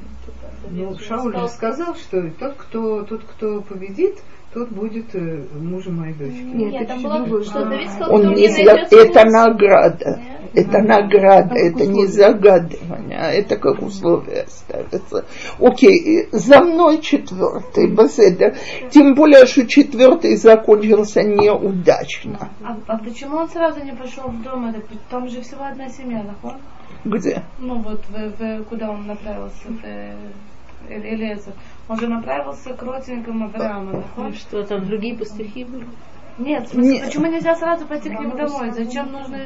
Ну, 0.72 0.98
Шауль 0.98 1.48
сказал, 1.50 1.96
что 1.96 2.30
тот, 2.40 2.56
кто, 2.56 3.04
тот, 3.04 3.22
кто 3.24 3.62
победит, 3.62 4.18
тот 4.54 4.70
будет 4.70 5.14
э, 5.16 5.44
мужем 5.60 5.98
моей 5.98 6.14
дочки. 6.14 6.42
Нет, 6.42 6.72
Нет, 6.72 6.88
там 6.88 7.00
это 7.00 7.08
было, 7.10 7.20
другое. 7.20 7.44
что 7.44 7.66
Давид 7.66 7.90
сказал, 7.92 8.14
Он 8.16 8.28
не 8.34 8.42
не 8.42 8.48
за- 8.50 8.98
это 8.98 9.26
награда. 9.26 10.20
Нет? 10.20 10.36
Это 10.56 10.80
награда, 10.80 11.50
Как 11.50 11.58
это 11.60 11.86
не 11.86 12.06
условие. 12.06 12.08
загадывание, 12.08 13.20
это 13.34 13.56
как 13.58 13.80
условие 13.84 14.46
ставится. 14.48 15.26
Окей, 15.60 16.28
за 16.32 16.62
мной 16.62 17.02
четвертый, 17.02 17.94
Басседер. 17.94 18.56
Тем 18.90 19.14
более, 19.14 19.46
что 19.46 19.68
четвертый 19.68 20.36
закончился 20.38 21.22
неудачно. 21.22 22.50
А, 22.64 22.78
а 22.88 22.98
почему 22.98 23.38
он 23.38 23.50
сразу 23.50 23.84
не 23.84 23.92
пошел 23.94 24.24
в 24.30 24.42
дом? 24.42 24.66
Это, 24.70 24.82
там 25.12 25.28
же 25.30 25.42
всего 25.42 25.66
одна 25.66 25.88
семья, 25.90 26.24
нахон? 26.24 26.58
Где? 27.06 27.44
Ну 27.60 27.82
вот, 27.84 28.02
в, 28.10 28.14
в- 28.40 28.64
куда 28.66 28.90
он 28.90 29.06
направился, 29.06 29.68
в 29.68 29.86
э, 29.86 30.16
Элиэзер. 30.88 31.54
Он 31.88 32.00
же 32.00 32.08
направился 32.08 32.74
к 32.74 32.82
родственникам 32.84 33.44
Авраама, 33.44 33.92
Ну 33.92 33.98
нахон? 33.98 34.34
что, 34.34 34.64
там 34.64 34.86
другие 34.86 35.16
пастухи 35.16 35.64
были? 35.64 35.86
Нет, 36.38 36.68
в 36.68 36.72
смысле, 36.72 36.94
Нет. 36.94 37.06
почему 37.06 37.26
нельзя 37.28 37.56
сразу 37.56 37.86
пойти 37.86 38.10
к 38.10 38.20
ним 38.20 38.36
домой? 38.36 38.72
Зачем 38.72 39.12
нужно... 39.12 39.40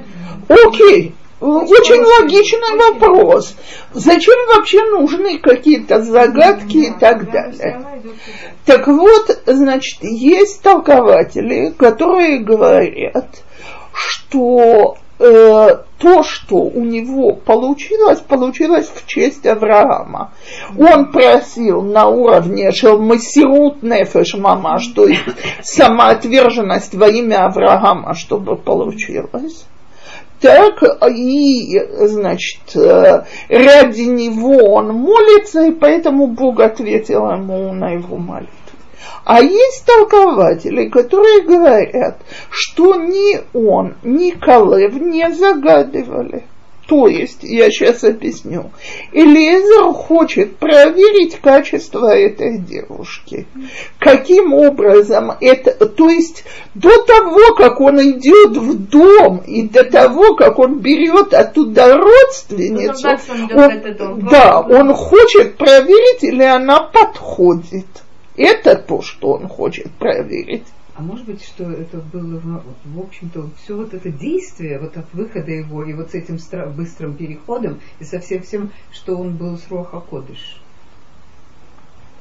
Окей, 0.47 1.15
очень 1.39 2.01
логичный 2.21 2.77
вопрос. 2.77 3.55
Зачем 3.93 4.35
вообще 4.55 4.83
нужны 4.91 5.39
какие-то 5.39 6.01
загадки 6.01 6.77
и 6.77 6.91
так 6.91 7.29
далее? 7.31 7.83
Так 8.65 8.87
вот, 8.87 9.41
значит, 9.45 10.03
есть 10.03 10.61
толкователи, 10.61 11.71
которые 11.71 12.39
говорят, 12.39 13.43
что 13.93 14.97
э, 15.19 15.77
то, 15.99 16.23
что 16.23 16.55
у 16.55 16.83
него 16.83 17.33
получилось, 17.33 18.19
получилось 18.19 18.91
в 18.93 19.05
честь 19.07 19.45
Авраама. 19.45 20.31
Он 20.77 21.11
просил 21.11 21.81
на 21.81 22.07
уровне 22.07 22.71
Шелмасирут 22.71 23.83
Нефеш 23.83 24.35
Мамаш, 24.35 24.87
то 24.87 25.07
есть 25.07 25.23
самоотверженность 25.61 26.95
во 26.95 27.07
имя 27.07 27.45
Авраама, 27.45 28.13
чтобы 28.15 28.55
получилось. 28.55 29.65
Так 30.41 30.83
и, 31.09 31.79
значит, 32.01 32.75
э, 32.75 33.23
ради 33.47 34.01
него 34.01 34.73
он 34.73 34.89
молится, 34.89 35.63
и 35.67 35.71
поэтому 35.71 36.27
Бог 36.27 36.59
ответил 36.59 37.31
ему 37.31 37.71
на 37.71 37.91
его 37.91 38.17
молитву. 38.17 38.62
А 39.25 39.41
есть 39.41 39.85
толкователи, 39.85 40.89
которые 40.89 41.43
говорят, 41.43 42.19
что 42.49 42.95
ни 42.95 43.39
он, 43.53 43.95
ни 44.03 44.31
Калев 44.31 44.93
не 44.95 45.31
загадывали. 45.31 46.43
То 46.87 47.07
есть, 47.07 47.39
я 47.43 47.69
сейчас 47.71 48.03
объясню, 48.03 48.71
Элиезер 49.13 49.93
хочет 49.93 50.57
проверить 50.57 51.39
качество 51.39 52.13
этой 52.13 52.57
девушки. 52.57 53.47
Каким 53.99 54.53
образом 54.53 55.31
это, 55.39 55.85
то 55.85 56.09
есть 56.09 56.43
до 56.75 56.89
того, 57.03 57.55
как 57.55 57.79
он 57.79 58.01
идет 58.01 58.57
в 58.57 58.89
дом 58.89 59.37
и 59.47 59.63
до 59.65 59.85
того, 59.85 60.35
как 60.35 60.59
он 60.59 60.79
берет 60.79 61.33
оттуда 61.33 61.95
родственницу, 61.95 63.07
он 63.55 63.71
он- 64.03 64.19
да, 64.29 64.59
он 64.59 64.93
хочет 64.93 65.55
проверить, 65.55 66.23
или 66.23 66.43
она 66.43 66.81
подходит. 66.81 67.85
Это 68.35 68.75
то, 68.75 69.01
что 69.01 69.33
он 69.33 69.47
хочет 69.47 69.91
проверить. 69.91 70.65
А 70.95 71.01
может 71.01 71.25
быть, 71.25 71.43
что 71.43 71.71
это 71.71 71.97
было, 71.97 72.39
в, 72.85 72.99
общем-то, 72.99 73.49
все 73.63 73.75
вот 73.75 73.93
это 73.95 74.09
действие, 74.09 74.79
вот 74.79 74.95
от 74.95 75.11
выхода 75.13 75.51
его, 75.51 75.83
и 75.83 75.93
вот 75.93 76.11
с 76.11 76.13
этим 76.13 76.37
быстрым 76.75 77.15
переходом, 77.15 77.79
и 77.99 78.03
со 78.03 78.19
всем 78.19 78.43
всем, 78.43 78.71
что 78.91 79.15
он 79.17 79.35
был 79.35 79.57
с 79.57 79.67
Роха 79.71 79.99
Кодыш. 79.99 80.61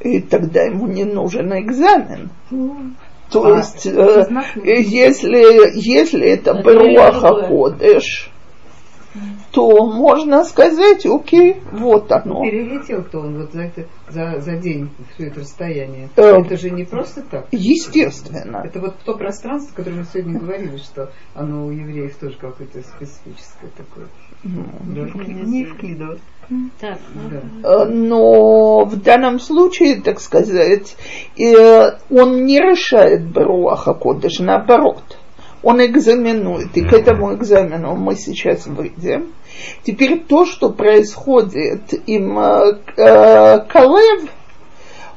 И 0.00 0.20
тогда 0.20 0.62
ему 0.62 0.86
не 0.86 1.04
нужен 1.04 1.52
экзамен. 1.52 2.30
То 3.30 3.44
А, 3.44 3.58
есть, 3.58 3.86
э, 3.86 4.26
если, 4.64 5.78
если 5.78 6.26
это 6.28 6.54
Баруаха 6.54 7.28
другое. 7.28 7.70
Ходыш, 7.72 8.31
то 9.50 9.86
можно 9.86 10.44
сказать, 10.44 11.04
окей, 11.04 11.62
вот 11.72 12.10
оно. 12.10 12.42
Перелетел 12.42 13.02
кто 13.04 13.20
он 13.20 13.40
вот 13.40 13.52
за, 13.52 13.62
это, 13.62 13.86
за, 14.08 14.40
за 14.40 14.56
день 14.56 14.90
все 15.14 15.26
это 15.26 15.40
расстояние. 15.40 16.08
Э. 16.16 16.40
Это 16.40 16.56
же 16.56 16.70
не 16.70 16.84
просто 16.84 17.22
так. 17.22 17.46
Естественно. 17.50 18.62
Это 18.64 18.80
вот 18.80 18.96
то 19.04 19.14
пространство, 19.14 19.72
о 19.74 19.76
котором 19.76 19.98
мы 19.98 20.04
сегодня 20.12 20.38
говорили, 20.38 20.76
что 20.78 21.10
оно 21.34 21.66
у 21.66 21.70
евреев 21.70 22.16
тоже 22.16 22.36
какое-то 22.38 22.80
специфическое 22.82 23.70
такое. 23.76 24.06
Да. 24.44 25.06
Не. 25.44 25.66
Так, 26.80 26.98
ну, 27.14 27.30
Да. 27.30 27.68
Э, 27.68 27.84
Но 27.86 28.84
в 28.84 29.00
данном 29.00 29.38
случае, 29.38 30.00
так 30.00 30.20
сказать, 30.20 30.96
э, 31.38 31.98
он 32.10 32.44
не 32.44 32.58
решает 32.58 33.26
Баруаха 33.26 33.94
Кодыш, 33.94 34.40
наоборот. 34.40 35.11
Он 35.62 35.84
экзаменует, 35.84 36.76
и 36.76 36.82
к 36.82 36.92
этому 36.92 37.34
экзамену 37.34 37.94
мы 37.94 38.16
сейчас 38.16 38.66
выйдем. 38.66 39.32
Теперь 39.84 40.20
то, 40.20 40.44
что 40.44 40.70
происходит 40.70 41.92
им 42.06 42.38
э, 42.38 42.78
э, 42.96 43.60
Калев, 43.68 44.30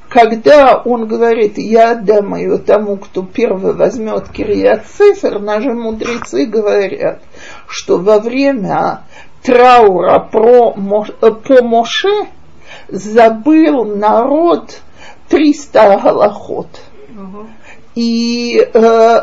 когда 0.09 0.77
он 0.77 1.07
говорит, 1.07 1.57
я 1.57 1.91
отдам 1.91 2.35
ее 2.35 2.57
тому, 2.57 2.97
кто 2.97 3.23
первый 3.23 3.73
возьмет 3.73 4.29
Кириат 4.29 4.85
Цифр, 4.85 5.39
наши 5.39 5.73
мудрецы 5.73 6.45
говорят, 6.45 7.21
что 7.67 7.97
во 7.97 8.19
время 8.19 9.01
траура 9.41 10.19
про, 10.19 10.71
по 10.71 11.63
Моше 11.63 12.27
забыл 12.87 13.83
народ 13.85 14.79
300 15.29 15.99
голоход. 16.03 16.67
И 17.95 18.59
э, 18.73 19.21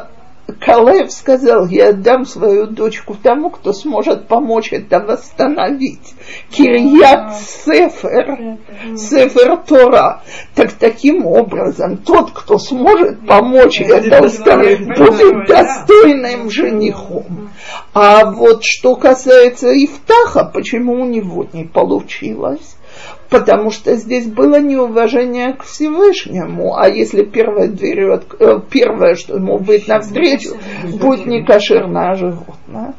Калев 0.61 1.11
сказал, 1.13 1.67
я 1.67 1.91
отдам 1.91 2.25
свою 2.25 2.67
дочку 2.67 3.17
тому, 3.21 3.51
кто 3.51 3.73
сможет 3.73 4.29
помочь 4.29 4.73
это 4.73 5.01
восстановить. 5.01 6.15
Кирьят 6.51 7.37
Сефер, 7.37 8.59
Сефер 8.97 9.57
Тора. 9.59 10.23
Так 10.55 10.73
таким 10.73 11.27
образом, 11.27 11.99
тот, 11.99 12.33
кто 12.33 12.59
сможет 12.59 13.27
помочь 13.27 13.81
это 13.81 14.23
восстановить, 14.23 14.87
будет 14.99 15.47
достойным 15.47 16.51
женихом. 16.51 17.51
А 17.95 18.31
вот 18.31 18.63
что 18.65 18.97
касается 18.97 19.69
Ифтаха, 19.73 20.45
почему 20.45 21.03
у 21.03 21.07
него 21.07 21.47
не 21.53 21.65
получилось? 21.65 22.77
Потому 23.33 23.70
что 23.70 23.97
здесь 23.97 24.26
было 24.26 24.61
неуважение 24.61 25.55
к 25.55 25.62
Всевышнему, 25.64 26.76
а 26.76 26.89
если 26.89 27.24
первая 27.24 27.66
дверь, 27.66 28.03
э, 28.39 28.61
первое, 28.70 29.14
что 29.14 29.37
ему 29.37 29.59
будет 29.59 29.89
навстречу, 29.89 30.57
будет 31.01 31.26
не 31.26 31.43
кошерное 31.43 32.14
животное. 32.14 32.95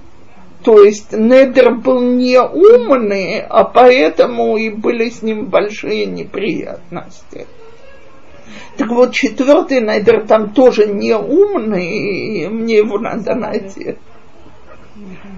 То 0.64 0.82
есть 0.82 1.12
Недер 1.12 1.76
был 1.76 2.02
не 2.02 2.42
умный, 2.42 3.42
а 3.42 3.64
поэтому 3.64 4.58
и 4.58 4.70
были 4.70 5.10
с 5.10 5.22
ним 5.22 5.46
большие 5.46 6.06
неприятности. 6.06 7.46
Так 8.78 8.90
вот, 8.90 9.14
четвертый 9.14 9.82
Недер 9.82 10.26
там 10.26 10.50
тоже 10.50 10.88
не 10.88 11.16
умный, 11.16 12.44
и 12.44 12.48
мне 12.48 12.78
его 12.78 12.98
надо 12.98 13.36
найти. 13.36 13.98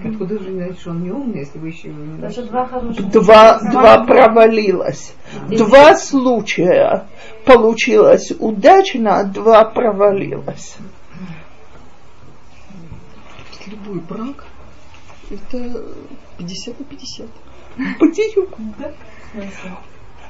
Откуда 0.04 0.38
же 0.38 0.52
знаете, 0.52 0.80
что 0.80 0.90
он 0.90 1.02
не 1.02 1.10
умный, 1.10 1.40
если 1.40 1.58
вы 1.58 1.68
еще 1.68 1.88
не 1.88 2.18
Даже 2.18 2.42
два 2.44 2.66
хороших. 2.66 3.08
Два, 3.10 3.58
два 3.60 4.04
провалилось. 4.04 5.14
Два 5.48 5.96
случая 5.96 7.06
получилось 7.44 8.32
удачно, 8.38 9.18
а 9.18 9.24
два 9.24 9.64
провалилось. 9.64 10.76
Любой 13.66 14.00
брак 14.00 14.44
это 15.30 15.82
50 16.38 16.78
на 16.78 16.84
50. 16.84 17.26
Бдию. 18.00 18.48
Да? 18.78 18.92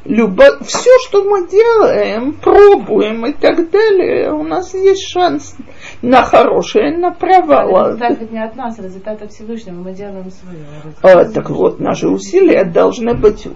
любо... 0.06 0.58
все, 0.64 0.90
что 1.06 1.24
мы 1.24 1.48
делаем, 1.48 2.32
пробуем 2.34 3.26
и 3.26 3.32
так 3.32 3.70
далее, 3.70 4.32
у 4.32 4.42
нас 4.42 4.74
есть 4.74 5.08
шанс 5.08 5.56
на 6.02 6.22
хорошее, 6.22 6.96
на 6.96 7.10
провал. 7.10 7.88
Результат 7.88 8.30
не 8.30 8.42
от 8.42 8.56
нас, 8.56 8.78
результат 8.78 9.22
от 9.22 9.32
Всевышнего, 9.32 9.76
мы 9.76 9.92
делаем 9.92 10.30
свое. 10.30 10.58
А, 11.02 11.24
так 11.24 11.50
вот, 11.50 11.80
наши 11.80 12.08
усилия 12.08 12.64
должны 12.64 13.14
быть 13.14 13.48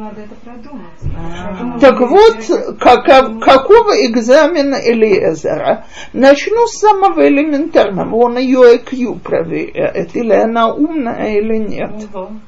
надо 0.00 0.22
это 0.22 0.34
продумать. 0.42 0.90
А. 1.16 1.78
Так 1.78 2.00
вот, 2.00 2.78
как, 2.80 3.04
какого 3.40 4.06
экзамена 4.06 4.76
Элиезера? 4.76 5.84
Начну 6.12 6.66
с 6.66 6.78
самого 6.78 7.28
элементарного. 7.28 8.16
Он 8.16 8.38
ее 8.38 8.76
IQ 8.76 9.20
проверяет, 9.20 10.16
или 10.16 10.32
она 10.32 10.72
умная, 10.72 11.36
или 11.36 11.58
нет. 11.58 11.90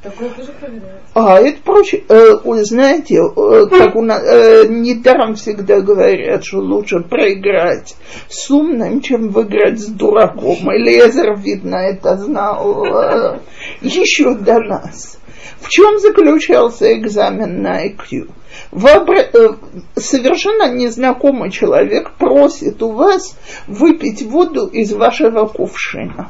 Такое 0.02 0.30
тоже 0.30 0.52
проверяется. 0.58 1.02
А, 1.14 1.38
это 1.40 1.62
проще. 1.62 2.02
Э, 2.08 2.38
знаете, 2.62 3.16
э, 3.16 3.66
как 3.66 3.96
у 3.96 4.02
нас, 4.02 4.22
э, 4.24 4.68
недаром 4.68 5.34
всегда 5.34 5.80
говорят, 5.80 6.44
что 6.44 6.58
лучше 6.58 7.00
проиграть 7.00 7.94
с 8.28 8.50
умным, 8.50 9.02
чем 9.02 9.28
выиграть 9.28 9.78
с 9.78 9.86
дураком. 9.88 10.74
Элиезер, 10.74 11.36
видно, 11.36 11.76
это 11.76 12.16
знал 12.16 12.84
э, 12.86 13.38
еще 13.82 14.34
до 14.34 14.58
нас. 14.60 15.18
В 15.60 15.68
чем 15.68 15.98
заключался 15.98 16.92
экзамен 16.98 17.62
на 17.62 17.86
IQ? 17.86 18.30
Вообра... 18.70 19.20
Э, 19.20 19.54
совершенно 19.96 20.72
незнакомый 20.72 21.50
человек 21.50 22.12
просит 22.18 22.82
у 22.82 22.90
вас 22.92 23.36
выпить 23.66 24.22
воду 24.22 24.66
из 24.66 24.92
вашего 24.92 25.46
кувшина. 25.46 26.28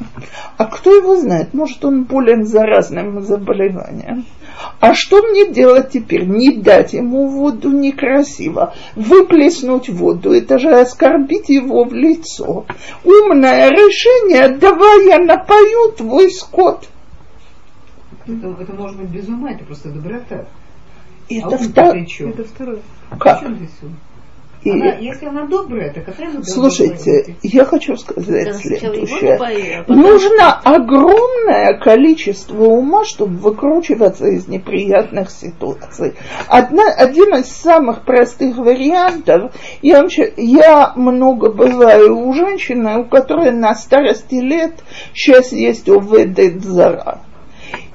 А 0.56 0.66
кто 0.66 0.94
его 0.94 1.16
знает? 1.16 1.54
Может, 1.54 1.84
он 1.84 2.04
болен 2.04 2.44
заразным 2.44 3.22
заболеванием. 3.22 4.24
А 4.80 4.94
что 4.94 5.22
мне 5.22 5.48
делать 5.48 5.90
теперь? 5.90 6.24
Не 6.24 6.52
дать 6.52 6.92
ему 6.92 7.26
воду 7.26 7.70
некрасиво. 7.70 8.74
Выплеснуть 8.94 9.88
воду, 9.88 10.32
это 10.32 10.58
же 10.58 10.70
оскорбить 10.70 11.48
его 11.48 11.84
в 11.84 11.94
лицо. 11.94 12.66
Умное 13.04 13.70
решение, 13.70 14.56
давай 14.56 15.06
я 15.06 15.18
напою 15.18 15.92
твой 15.96 16.30
скот. 16.30 16.88
Это, 18.26 18.56
это 18.60 18.72
может 18.72 18.98
быть 18.98 19.10
без 19.10 19.28
ума, 19.28 19.52
это 19.52 19.64
просто 19.64 19.90
доброта. 19.90 20.46
Это, 21.28 21.46
а 21.46 21.58
втор... 21.58 21.96
это 21.96 22.44
второе. 22.44 22.78
Как? 23.18 23.42
И... 24.64 24.70
Она, 24.70 24.92
если 24.94 25.26
она 25.26 25.46
добрая, 25.46 25.92
так 25.92 26.04
какая 26.04 26.30
она 26.30 26.44
Слушайте, 26.44 27.36
я 27.42 27.64
хочу 27.64 27.96
сказать 27.96 28.54
следующее. 28.56 29.84
Нужно 29.88 30.52
огромное 30.52 31.78
количество 31.80 32.62
ума, 32.62 33.04
чтобы 33.04 33.38
выкручиваться 33.38 34.26
из 34.26 34.46
неприятных 34.46 35.30
ситуаций. 35.30 36.14
Одна, 36.46 36.84
один 36.96 37.34
из 37.36 37.48
самых 37.48 38.04
простых 38.04 38.56
вариантов, 38.56 39.52
я, 39.82 40.06
я 40.36 40.92
много 40.94 41.50
бываю 41.50 42.18
у 42.18 42.32
женщины, 42.32 43.00
у 43.00 43.04
которой 43.06 43.50
на 43.50 43.74
старости 43.74 44.36
лет 44.36 44.74
сейчас 45.12 45.50
есть 45.50 45.88
уведет 45.88 46.62
зара. 46.62 47.20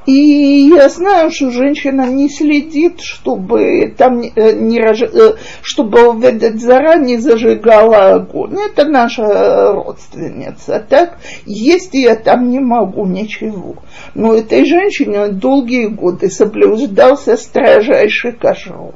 И 0.07 0.69
я 0.73 0.87
знаю, 0.87 1.31
что 1.31 1.51
женщина 1.51 2.07
не 2.07 2.29
следит, 2.29 3.01
чтобы 3.01 3.93
там 3.97 4.21
не, 4.21 4.31
э, 4.33 4.53
не 4.53 4.79
э, 4.79 5.35
чтобы 5.61 6.07
увидеть 6.09 6.61
зара 6.61 6.97
не 6.97 7.17
зажигала 7.17 8.13
огонь. 8.15 8.55
Это 8.57 8.85
наша 8.85 9.73
родственница. 9.73 10.85
Так, 10.89 11.17
есть 11.45 11.93
я 11.93 12.15
там 12.15 12.49
не 12.49 12.59
могу 12.59 13.05
ничего. 13.05 13.75
Но 14.15 14.33
этой 14.33 14.63
женщине 14.63 15.27
долгие 15.27 15.87
годы 15.87 16.29
соблюдался 16.29 17.35
строжайший 17.35 18.31
кашрут. 18.31 18.95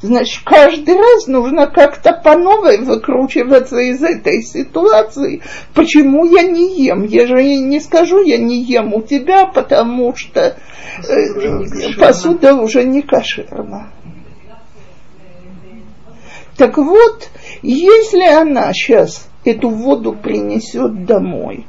Значит, 0.00 0.42
каждый 0.44 0.96
раз 0.96 1.26
нужно 1.26 1.66
как-то 1.66 2.12
по 2.12 2.36
новой 2.36 2.78
выкручиваться 2.78 3.78
из 3.78 4.02
этой 4.02 4.42
ситуации. 4.42 5.42
Почему 5.74 6.24
я 6.24 6.42
не 6.42 6.84
ем? 6.84 7.04
Я 7.04 7.26
же 7.26 7.42
не 7.42 7.80
скажу, 7.80 8.22
я 8.22 8.38
не 8.38 8.62
ем 8.62 8.94
у 8.94 9.02
тебя, 9.02 9.46
потому 9.46 10.14
что 10.16 10.56
э, 11.08 11.96
посуда 11.98 12.54
уже 12.54 12.84
не 12.84 13.02
кошерна. 13.02 13.92
Так 16.56 16.76
вот, 16.76 17.28
если 17.62 18.24
она 18.24 18.72
сейчас 18.72 19.28
эту 19.44 19.70
воду 19.70 20.12
принесет 20.12 21.06
домой, 21.06 21.66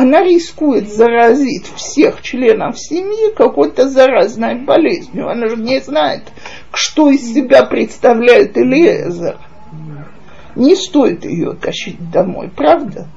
она 0.00 0.22
рискует 0.22 0.88
заразить 0.88 1.66
всех 1.74 2.22
членов 2.22 2.78
семьи 2.78 3.34
какой-то 3.34 3.88
заразной 3.88 4.54
болезнью. 4.54 5.28
Она 5.28 5.48
же 5.48 5.56
не 5.56 5.80
знает, 5.80 6.22
что 6.72 7.10
из 7.10 7.34
себя 7.34 7.64
представляет 7.64 8.56
Элиезер. 8.56 9.38
Не 10.54 10.76
стоит 10.76 11.24
ее 11.24 11.52
тащить 11.54 12.12
домой, 12.12 12.48
правда? 12.48 13.08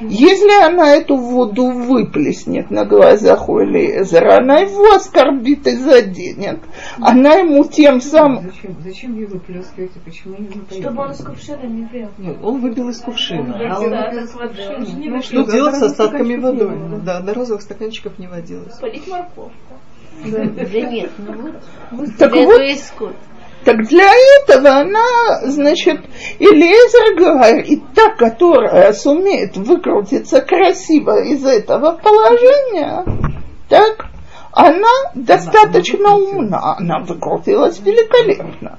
Если 0.00 0.64
она 0.64 0.94
эту 0.94 1.16
воду 1.16 1.70
выплеснет 1.70 2.70
на 2.70 2.84
глазах 2.84 3.48
у 3.48 3.62
Элиезера, 3.62 4.38
она 4.38 4.58
его 4.58 4.94
оскорбит 4.94 5.66
и 5.66 5.76
заденет. 5.76 6.60
Она 7.00 7.34
ему 7.34 7.64
тем 7.64 8.00
самым... 8.00 8.50
Зачем, 8.52 8.76
зачем 8.82 9.14
ее 9.16 9.26
выплескиваете? 9.26 10.00
Почему 10.04 10.36
не 10.38 10.46
выпьете? 10.46 10.82
Чтобы 10.82 11.02
он 11.02 11.10
из 11.12 11.18
кувшина 11.18 11.62
не 11.62 11.86
пил. 11.86 12.08
Нет, 12.18 12.36
он 12.42 12.60
выпил 12.60 12.88
из 12.88 13.00
кувшина. 13.00 13.58
А 13.70 13.80
он 13.80 13.90
выпил 13.90 14.24
из 14.24 14.30
кувшина. 14.30 15.14
Ну, 15.14 15.22
что 15.22 15.44
делать 15.44 15.76
с 15.76 15.82
остатками 15.82 16.36
воды? 16.36 16.68
Да, 17.04 17.20
на 17.20 17.34
розовых 17.34 17.62
стаканчиков 17.62 18.18
не 18.18 18.26
водилось. 18.26 18.74
Полить 18.80 19.06
морковку. 19.08 19.50
Да, 20.24 20.44
нет, 20.44 21.10
ну 21.18 21.52
вот. 21.90 22.16
Так 22.18 22.32
вот, 22.32 22.60
так 23.64 23.86
для 23.88 24.10
этого 24.40 24.68
она, 24.80 25.40
значит, 25.44 26.00
Элизер 26.38 27.16
говорит, 27.16 27.82
та, 27.94 28.10
которая 28.10 28.92
сумеет 28.92 29.56
выкрутиться 29.56 30.40
красиво 30.40 31.22
из 31.24 31.44
этого 31.44 31.92
положения, 31.92 33.04
так, 33.68 34.06
она 34.52 35.12
достаточно 35.14 36.14
умна, 36.14 36.76
она 36.78 37.00
выкрутилась 37.00 37.80
великолепно. 37.80 38.78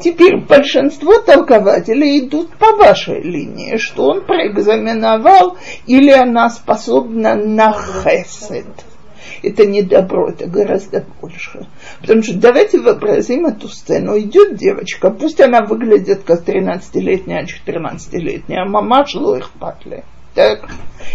Теперь 0.00 0.44
большинство 0.46 1.18
толкователей 1.18 2.20
идут 2.20 2.56
по 2.58 2.74
вашей 2.76 3.22
линии, 3.22 3.76
что 3.76 4.04
он 4.04 4.26
проэкзаменовал 4.26 5.56
или 5.86 6.10
она 6.10 6.50
способна 6.50 7.34
на 7.34 7.72
хесед. 7.72 8.66
Это 9.42 9.66
не 9.66 9.82
добро, 9.82 10.30
это 10.30 10.46
гораздо 10.46 11.04
больше. 11.20 11.66
Потому 12.00 12.22
что 12.22 12.36
давайте 12.36 12.80
вообразим 12.80 13.46
эту 13.46 13.68
сцену. 13.68 14.18
Идет 14.18 14.56
девочка, 14.56 15.10
пусть 15.10 15.40
она 15.40 15.62
выглядит 15.62 16.22
как 16.24 16.42
13-летняя, 16.42 17.44
14-летняя, 17.44 18.64
мама 18.66 19.06
шло 19.06 19.36
их 19.36 19.50
патли. 19.52 20.04
Так? 20.34 20.70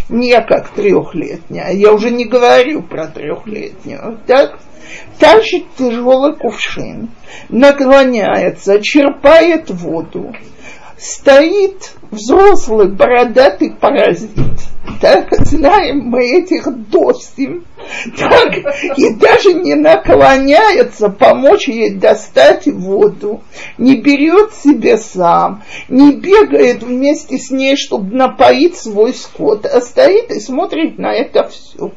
Не 0.09 0.41
как 0.41 0.69
трехлетняя. 0.69 1.71
Я 1.71 1.93
уже 1.93 2.11
не 2.11 2.25
говорю 2.25 2.81
про 2.81 3.07
трехлетнюю. 3.07 4.19
Так? 4.27 4.59
тащит 5.19 5.65
тяжелый 5.77 6.35
кувшин, 6.35 7.09
наклоняется, 7.49 8.81
черпает 8.81 9.69
воду, 9.69 10.33
стоит 10.97 11.93
взрослый 12.11 12.89
бородатый 12.89 13.71
паразит. 13.71 14.31
Так 15.01 15.27
знаем 15.45 16.09
мы 16.09 16.23
этих 16.23 16.67
досим. 16.89 17.65
Так, 18.17 18.55
и 18.97 19.13
даже 19.13 19.53
не 19.53 19.75
наклоняется 19.75 21.09
помочь 21.09 21.67
ей 21.67 21.95
достать 21.95 22.67
воду, 22.67 23.41
не 23.77 23.97
берет 23.97 24.53
себе 24.53 24.97
сам, 24.97 25.63
не 25.89 26.13
бегает 26.13 26.83
вместе 26.83 27.37
с 27.37 27.51
ней, 27.51 27.75
чтобы 27.75 28.15
напоить 28.15 28.77
свой 28.77 29.13
скот, 29.13 29.65
а 29.65 29.81
стоит 29.81 30.31
и 30.31 30.39
смотрит 30.39 30.97
на 30.97 31.13
это 31.13 31.49
все. 31.49 31.91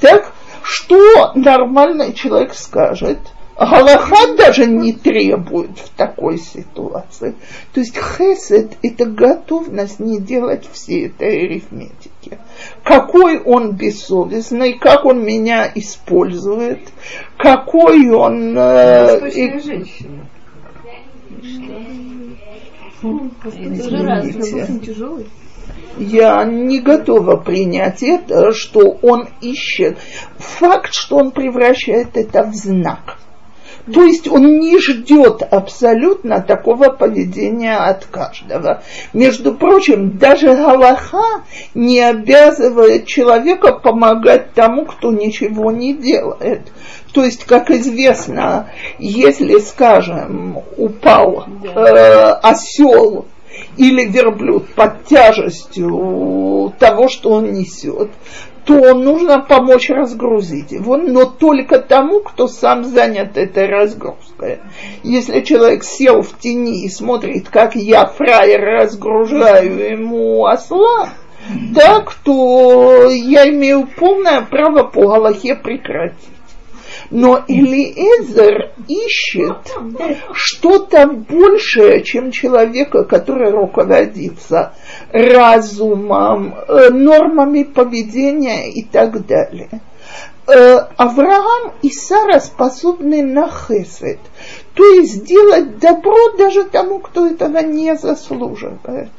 Так, 0.00 0.32
что 0.62 1.32
нормальный 1.34 2.12
человек 2.12 2.54
скажет? 2.54 3.18
Галаха 3.56 4.34
даже 4.36 4.66
не 4.66 4.92
требует 4.92 5.78
в 5.78 5.90
такой 5.90 6.38
ситуации. 6.38 7.34
То 7.72 7.80
есть 7.80 7.96
хесед– 7.96 8.72
это 8.82 9.06
готовность 9.06 10.00
не 10.00 10.18
делать 10.20 10.68
все 10.72 11.06
этой 11.06 11.44
арифметики. 11.44 12.38
Какой 12.82 13.40
он 13.40 13.72
бессовестный, 13.72 14.78
как 14.78 15.04
он 15.04 15.24
меня 15.24 15.70
использует, 15.74 16.80
какой 17.36 18.10
он... 18.10 18.56
Э, 18.58 19.28
и... 19.30 19.60
женщина. 19.60 20.26
Тяжелый 24.80 25.26
я 25.98 26.44
не 26.44 26.80
готова 26.80 27.36
принять 27.36 28.02
это, 28.02 28.52
что 28.52 28.98
он 29.02 29.28
ищет. 29.40 29.98
Факт, 30.38 30.92
что 30.92 31.18
он 31.18 31.30
превращает 31.30 32.16
это 32.16 32.42
в 32.44 32.54
знак. 32.54 33.18
То 33.92 34.02
есть 34.02 34.28
он 34.28 34.60
не 34.60 34.78
ждет 34.78 35.42
абсолютно 35.42 36.40
такого 36.40 36.88
поведения 36.88 37.76
от 37.76 38.06
каждого. 38.06 38.82
Между 39.12 39.54
прочим, 39.54 40.16
даже 40.16 40.54
Галаха 40.54 41.44
не 41.74 42.00
обязывает 42.00 43.06
человека 43.06 43.74
помогать 43.74 44.54
тому, 44.54 44.86
кто 44.86 45.12
ничего 45.12 45.70
не 45.70 45.92
делает. 45.92 46.72
То 47.12 47.24
есть, 47.24 47.44
как 47.44 47.70
известно, 47.70 48.70
если, 48.98 49.58
скажем, 49.58 50.62
упал 50.76 51.46
э, 51.62 52.30
осел 52.42 53.26
или 53.76 54.04
верблюд 54.06 54.68
под 54.74 55.04
тяжестью 55.04 56.72
того, 56.78 57.08
что 57.08 57.30
он 57.30 57.52
несет, 57.52 58.10
то 58.64 58.94
нужно 58.94 59.40
помочь 59.40 59.90
разгрузить 59.90 60.72
его, 60.72 60.96
но 60.96 61.24
только 61.26 61.78
тому, 61.78 62.20
кто 62.20 62.48
сам 62.48 62.84
занят 62.84 63.36
этой 63.36 63.66
разгрузкой. 63.66 64.60
Если 65.02 65.40
человек 65.40 65.84
сел 65.84 66.22
в 66.22 66.38
тени 66.38 66.84
и 66.84 66.88
смотрит, 66.88 67.48
как 67.48 67.76
я, 67.76 68.06
фраер, 68.06 68.82
разгружаю 68.82 69.92
ему 69.92 70.46
осла, 70.46 71.10
так, 71.74 72.14
то 72.24 73.08
я 73.10 73.48
имею 73.50 73.86
полное 73.86 74.40
право 74.42 74.84
по 74.84 75.08
Галахе 75.08 75.54
прекратить. 75.54 76.33
Но 77.14 77.44
Элиэзер 77.46 78.72
ищет 78.88 79.72
что-то 80.32 81.06
большее, 81.06 82.02
чем 82.02 82.32
человека, 82.32 83.04
который 83.04 83.52
руководится 83.52 84.72
разумом, 85.12 86.56
э, 86.56 86.90
нормами 86.90 87.62
поведения 87.62 88.68
и 88.68 88.82
так 88.82 89.24
далее. 89.26 89.80
Э, 90.48 90.78
Авраам 90.96 91.74
и 91.82 91.90
Сара 91.92 92.40
способны 92.40 93.22
на 93.22 93.48
хесед, 93.48 94.18
то 94.74 94.82
есть 94.94 95.12
сделать 95.12 95.78
добро 95.78 96.32
даже 96.36 96.64
тому, 96.64 96.98
кто 96.98 97.28
этого 97.28 97.58
не 97.58 97.94
заслуживает. 97.94 99.12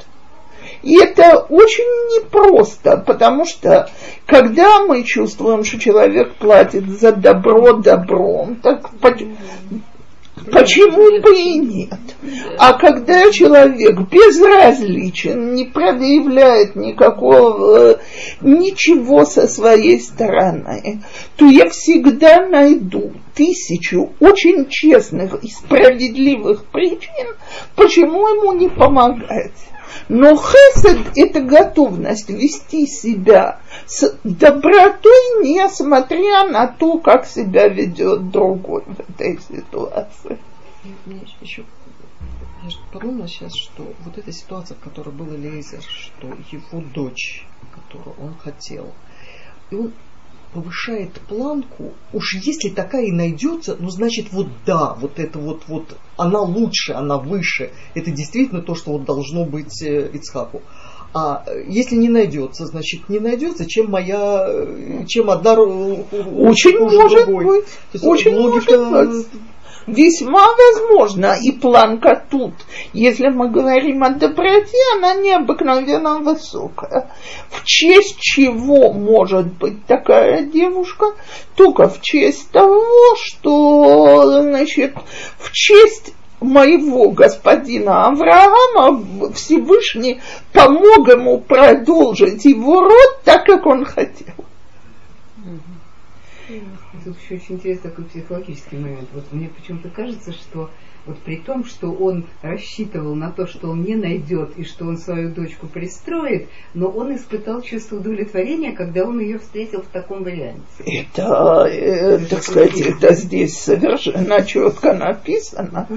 И 0.85 0.97
это 0.99 1.39
очень 1.49 1.83
непросто, 2.15 2.97
потому 2.97 3.45
что 3.45 3.89
когда 4.27 4.85
мы 4.85 5.03
чувствуем, 5.03 5.63
что 5.63 5.79
человек 5.79 6.35
платит 6.35 6.87
за 6.87 7.11
добро 7.11 7.73
добром, 7.73 8.57
так 8.61 8.91
Почему 10.51 11.21
бы 11.21 11.35
и 11.35 11.57
нет? 11.57 11.99
А 12.59 12.73
когда 12.73 13.31
человек 13.31 13.99
безразличен, 14.11 15.55
не 15.55 15.65
проявляет 15.65 16.75
никакого, 16.75 17.99
ничего 18.41 19.25
со 19.25 19.47
своей 19.47 19.99
стороны, 19.99 21.01
то 21.35 21.47
я 21.47 21.67
всегда 21.69 22.45
найду 22.45 23.13
тысячу 23.33 24.11
очень 24.19 24.67
честных 24.69 25.43
и 25.43 25.49
справедливых 25.49 26.65
причин, 26.65 27.35
почему 27.75 28.27
ему 28.27 28.51
не 28.53 28.69
помогать. 28.69 29.53
Но 30.07 30.35
хесед– 30.35 31.11
это 31.15 31.41
готовность 31.41 32.29
вести 32.29 32.85
себя 32.87 33.59
с 33.85 34.17
добротой, 34.23 35.43
несмотря 35.43 36.47
на 36.49 36.67
то, 36.67 36.99
как 36.99 37.25
себя 37.25 37.67
ведет 37.67 38.29
другой 38.29 38.83
в 38.83 38.99
этой 38.99 39.39
ситуации. 39.41 40.37
Еще 41.41 41.63
я 42.63 42.71
подумала 42.91 43.27
сейчас, 43.27 43.53
что 43.55 43.93
вот 44.03 44.17
эта 44.17 44.31
ситуация, 44.31 44.75
в 44.75 44.79
которой 44.79 45.13
был 45.13 45.27
Лейзер, 45.27 45.83
что 45.83 46.27
его 46.51 46.83
дочь, 46.93 47.45
которую 47.73 48.15
он 48.19 48.35
хотел, 48.39 48.91
и 49.69 49.75
он 49.75 49.93
повышает 50.55 51.11
планку, 51.27 51.91
уж 52.13 52.35
если 52.35 52.69
такая 52.69 53.07
и 53.07 53.11
найдется, 53.11 53.75
ну 53.77 53.89
значит 53.89 54.27
вот 54.31 54.47
да, 54.65 54.93
вот 54.93 55.19
это 55.19 55.37
вот, 55.37 55.63
вот 55.67 55.97
она 56.15 56.41
лучше, 56.41 56.93
она 56.93 57.17
выше, 57.17 57.71
это 57.93 58.09
действительно 58.09 58.61
то, 58.61 58.73
что 58.73 58.93
вот 58.93 59.03
должно 59.03 59.43
быть 59.43 59.83
э, 59.83 60.09
Ицхаку. 60.13 60.61
А 61.13 61.45
если 61.67 61.95
не 61.95 62.09
найдется, 62.09 62.65
значит 62.65 63.09
не 63.09 63.19
найдется, 63.19 63.65
чем 63.65 63.91
моя, 63.91 64.45
э, 64.47 65.03
чем 65.07 65.29
одна 65.29 65.53
очень 65.53 66.79
может 66.79 67.25
другой. 67.25 67.45
быть, 67.91 68.03
очень 68.03 68.35
логика, 68.35 68.77
может 68.77 69.09
быть. 69.09 69.41
Весьма 69.87 70.47
возможно, 70.55 71.35
и 71.39 71.51
планка 71.51 72.25
тут, 72.29 72.53
если 72.93 73.27
мы 73.27 73.49
говорим 73.49 74.03
о 74.03 74.09
доброте, 74.09 74.77
она 74.95 75.13
необыкновенно 75.13 76.19
высокая. 76.19 77.11
В 77.49 77.63
честь 77.65 78.17
чего 78.19 78.93
может 78.93 79.53
быть 79.53 79.85
такая 79.85 80.41
девушка? 80.41 81.13
Только 81.55 81.87
в 81.87 82.01
честь 82.01 82.49
того, 82.49 83.15
что, 83.15 84.41
значит, 84.41 84.95
в 85.37 85.51
честь 85.51 86.15
моего 86.41 87.11
господина 87.11 88.07
Авраама 88.07 89.33
Всевышний 89.33 90.19
помог 90.51 91.07
ему 91.09 91.39
продолжить 91.41 92.43
его 92.45 92.81
род 92.81 93.19
так, 93.23 93.45
как 93.45 93.67
он 93.67 93.85
хотел 93.85 94.33
тут 97.03 97.17
еще 97.19 97.35
очень 97.35 97.55
интересный 97.55 97.89
такой 97.89 98.05
психологический 98.05 98.77
момент. 98.77 99.09
Вот 99.13 99.31
мне 99.31 99.49
почему-то 99.49 99.89
кажется, 99.89 100.31
что 100.31 100.69
вот 101.05 101.19
при 101.19 101.37
том, 101.37 101.63
что 101.65 101.91
он 101.91 102.25
рассчитывал 102.41 103.15
на 103.15 103.31
то, 103.31 103.45
что 103.45 103.69
он 103.69 103.83
не 103.83 103.95
найдет 103.95 104.57
и 104.57 104.63
что 104.63 104.85
он 104.85 104.97
свою 104.97 105.33
дочку 105.33 105.67
пристроит, 105.67 106.49
но 106.73 106.87
он 106.87 107.15
испытал 107.15 107.61
чувство 107.61 107.97
удовлетворения, 107.97 108.71
когда 108.71 109.03
он 109.03 109.19
ее 109.19 109.37
встретил 109.37 109.81
в 109.81 109.87
таком 109.87 110.23
варианте. 110.23 110.63
Это, 110.79 111.67
э, 111.69 112.19
так 112.25 112.41
сказать, 112.41 112.79
это 112.81 113.13
здесь 113.13 113.57
совершенно 113.57 114.43
четко 114.43 114.93
написано. 114.93 115.87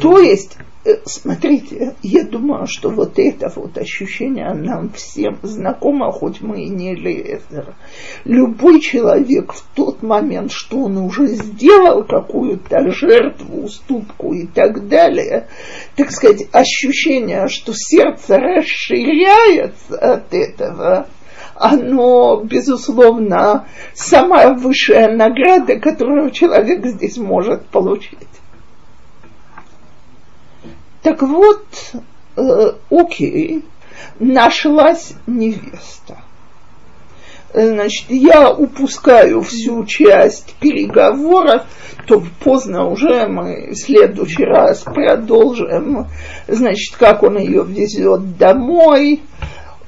То 0.00 0.18
есть 0.18 0.56
смотрите, 1.04 1.94
я 2.02 2.24
думаю, 2.24 2.66
что 2.66 2.90
вот 2.90 3.18
это 3.18 3.52
вот 3.54 3.76
ощущение 3.76 4.52
нам 4.54 4.90
всем 4.90 5.38
знакомо, 5.42 6.10
хоть 6.10 6.40
мы 6.40 6.62
и 6.62 6.68
не 6.68 6.94
Лезер. 6.94 7.74
Любой 8.24 8.80
человек 8.80 9.52
в 9.52 9.62
тот 9.74 10.02
момент, 10.02 10.52
что 10.52 10.84
он 10.84 10.96
уже 10.96 11.26
сделал 11.26 12.04
какую-то 12.04 12.90
жертву, 12.92 13.64
уступку 13.64 14.32
и 14.32 14.46
так 14.46 14.88
далее, 14.88 15.48
так 15.96 16.10
сказать, 16.12 16.48
ощущение, 16.52 17.48
что 17.48 17.72
сердце 17.74 18.38
расширяется 18.38 19.96
от 19.98 20.32
этого, 20.32 21.08
оно, 21.54 22.40
безусловно, 22.42 23.66
самая 23.92 24.54
высшая 24.54 25.14
награда, 25.14 25.78
которую 25.78 26.30
человек 26.30 26.86
здесь 26.86 27.18
может 27.18 27.66
получить. 27.66 28.16
Так 31.02 31.22
вот, 31.22 31.64
э, 32.36 32.72
окей, 32.90 33.64
нашлась 34.18 35.14
невеста. 35.26 36.18
Значит, 37.52 38.06
я 38.10 38.52
упускаю 38.52 39.42
всю 39.42 39.84
часть 39.84 40.54
переговоров, 40.60 41.62
то 42.06 42.22
поздно 42.44 42.86
уже 42.86 43.26
мы 43.26 43.70
в 43.72 43.74
следующий 43.74 44.44
раз 44.44 44.82
продолжим, 44.82 46.06
значит, 46.46 46.96
как 46.96 47.24
он 47.24 47.38
ее 47.38 47.64
везет 47.64 48.36
домой, 48.36 49.22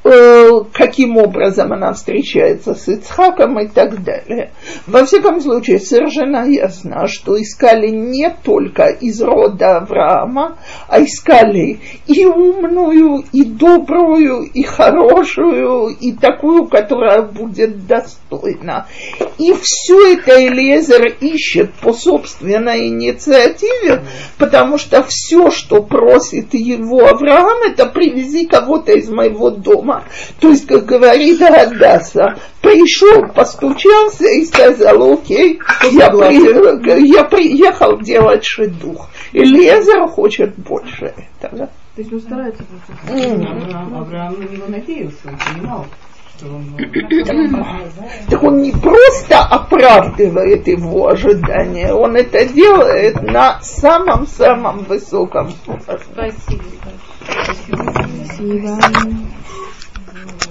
каким 0.02 1.16
образом 1.16 1.72
она 1.72 1.92
встречается 1.92 2.74
с 2.74 2.88
Ицхаком 2.88 3.60
и 3.60 3.68
так 3.68 4.02
далее. 4.02 4.50
Во 4.86 5.04
всяком 5.04 5.40
случае, 5.40 5.78
совершенно 5.78 6.44
ясно, 6.48 7.06
что 7.06 7.40
искали 7.40 7.88
не 7.88 8.28
только 8.42 8.86
из 8.86 9.20
рода 9.22 9.78
Авраама, 9.78 10.58
а 10.88 11.02
искали 11.02 11.78
и 12.08 12.26
умную, 12.26 13.24
и 13.32 13.44
добрую, 13.44 14.42
и 14.42 14.64
хорошую, 14.64 15.88
и 15.88 16.12
такую, 16.12 16.66
которая 16.66 17.22
будет 17.22 17.86
достойна. 17.86 18.86
И 19.38 19.54
все 19.62 20.14
это 20.14 20.44
Элиезер 20.44 21.16
ищет 21.20 21.72
по 21.74 21.92
собственной 21.92 22.88
инициативе, 22.88 24.02
потому 24.36 24.78
что 24.78 25.04
все, 25.04 25.50
что 25.50 25.80
просит 25.82 26.54
его 26.54 27.06
Авраам, 27.06 27.62
это 27.70 27.86
привези 27.86 28.46
кого-то 28.46 28.92
из 28.92 29.08
моего 29.08 29.50
дома 29.50 29.91
дома. 29.92 30.04
То 30.40 30.48
есть, 30.48 30.66
как 30.66 30.84
говорит 30.84 31.40
Адаса, 31.42 32.36
пришел, 32.60 33.28
постучался 33.28 34.26
и 34.26 34.44
сказал, 34.44 35.12
окей, 35.12 35.60
я, 35.90 36.10
при, 36.10 37.06
я 37.06 37.24
приехал 37.24 37.98
делать 38.00 38.44
шедух. 38.44 39.08
И 39.32 39.40
Лезер 39.40 40.06
хочет 40.08 40.54
больше 40.56 41.14
этого. 41.40 41.66
То 41.94 42.00
есть 42.00 42.12
он 42.12 42.20
старается 42.20 42.64
Авраам, 43.08 43.94
Авраам 43.94 44.40
на 44.40 44.44
него 44.44 44.66
надеялся, 44.68 45.16
он 45.24 45.38
понимал. 45.38 45.86
Так 48.28 48.42
он 48.42 48.62
не 48.62 48.72
просто 48.72 49.38
оправдывает 49.38 50.66
его 50.66 51.06
ожидания, 51.06 51.92
он 51.92 52.16
это 52.16 52.44
делает 52.46 53.22
на 53.22 53.60
самом-самом 53.60 54.78
высоком 54.84 55.52
уровне. 55.68 56.02
Спасибо. 56.12 56.64
Спасибо. 57.24 58.78
Thank 60.12 60.26
you. 60.26 60.42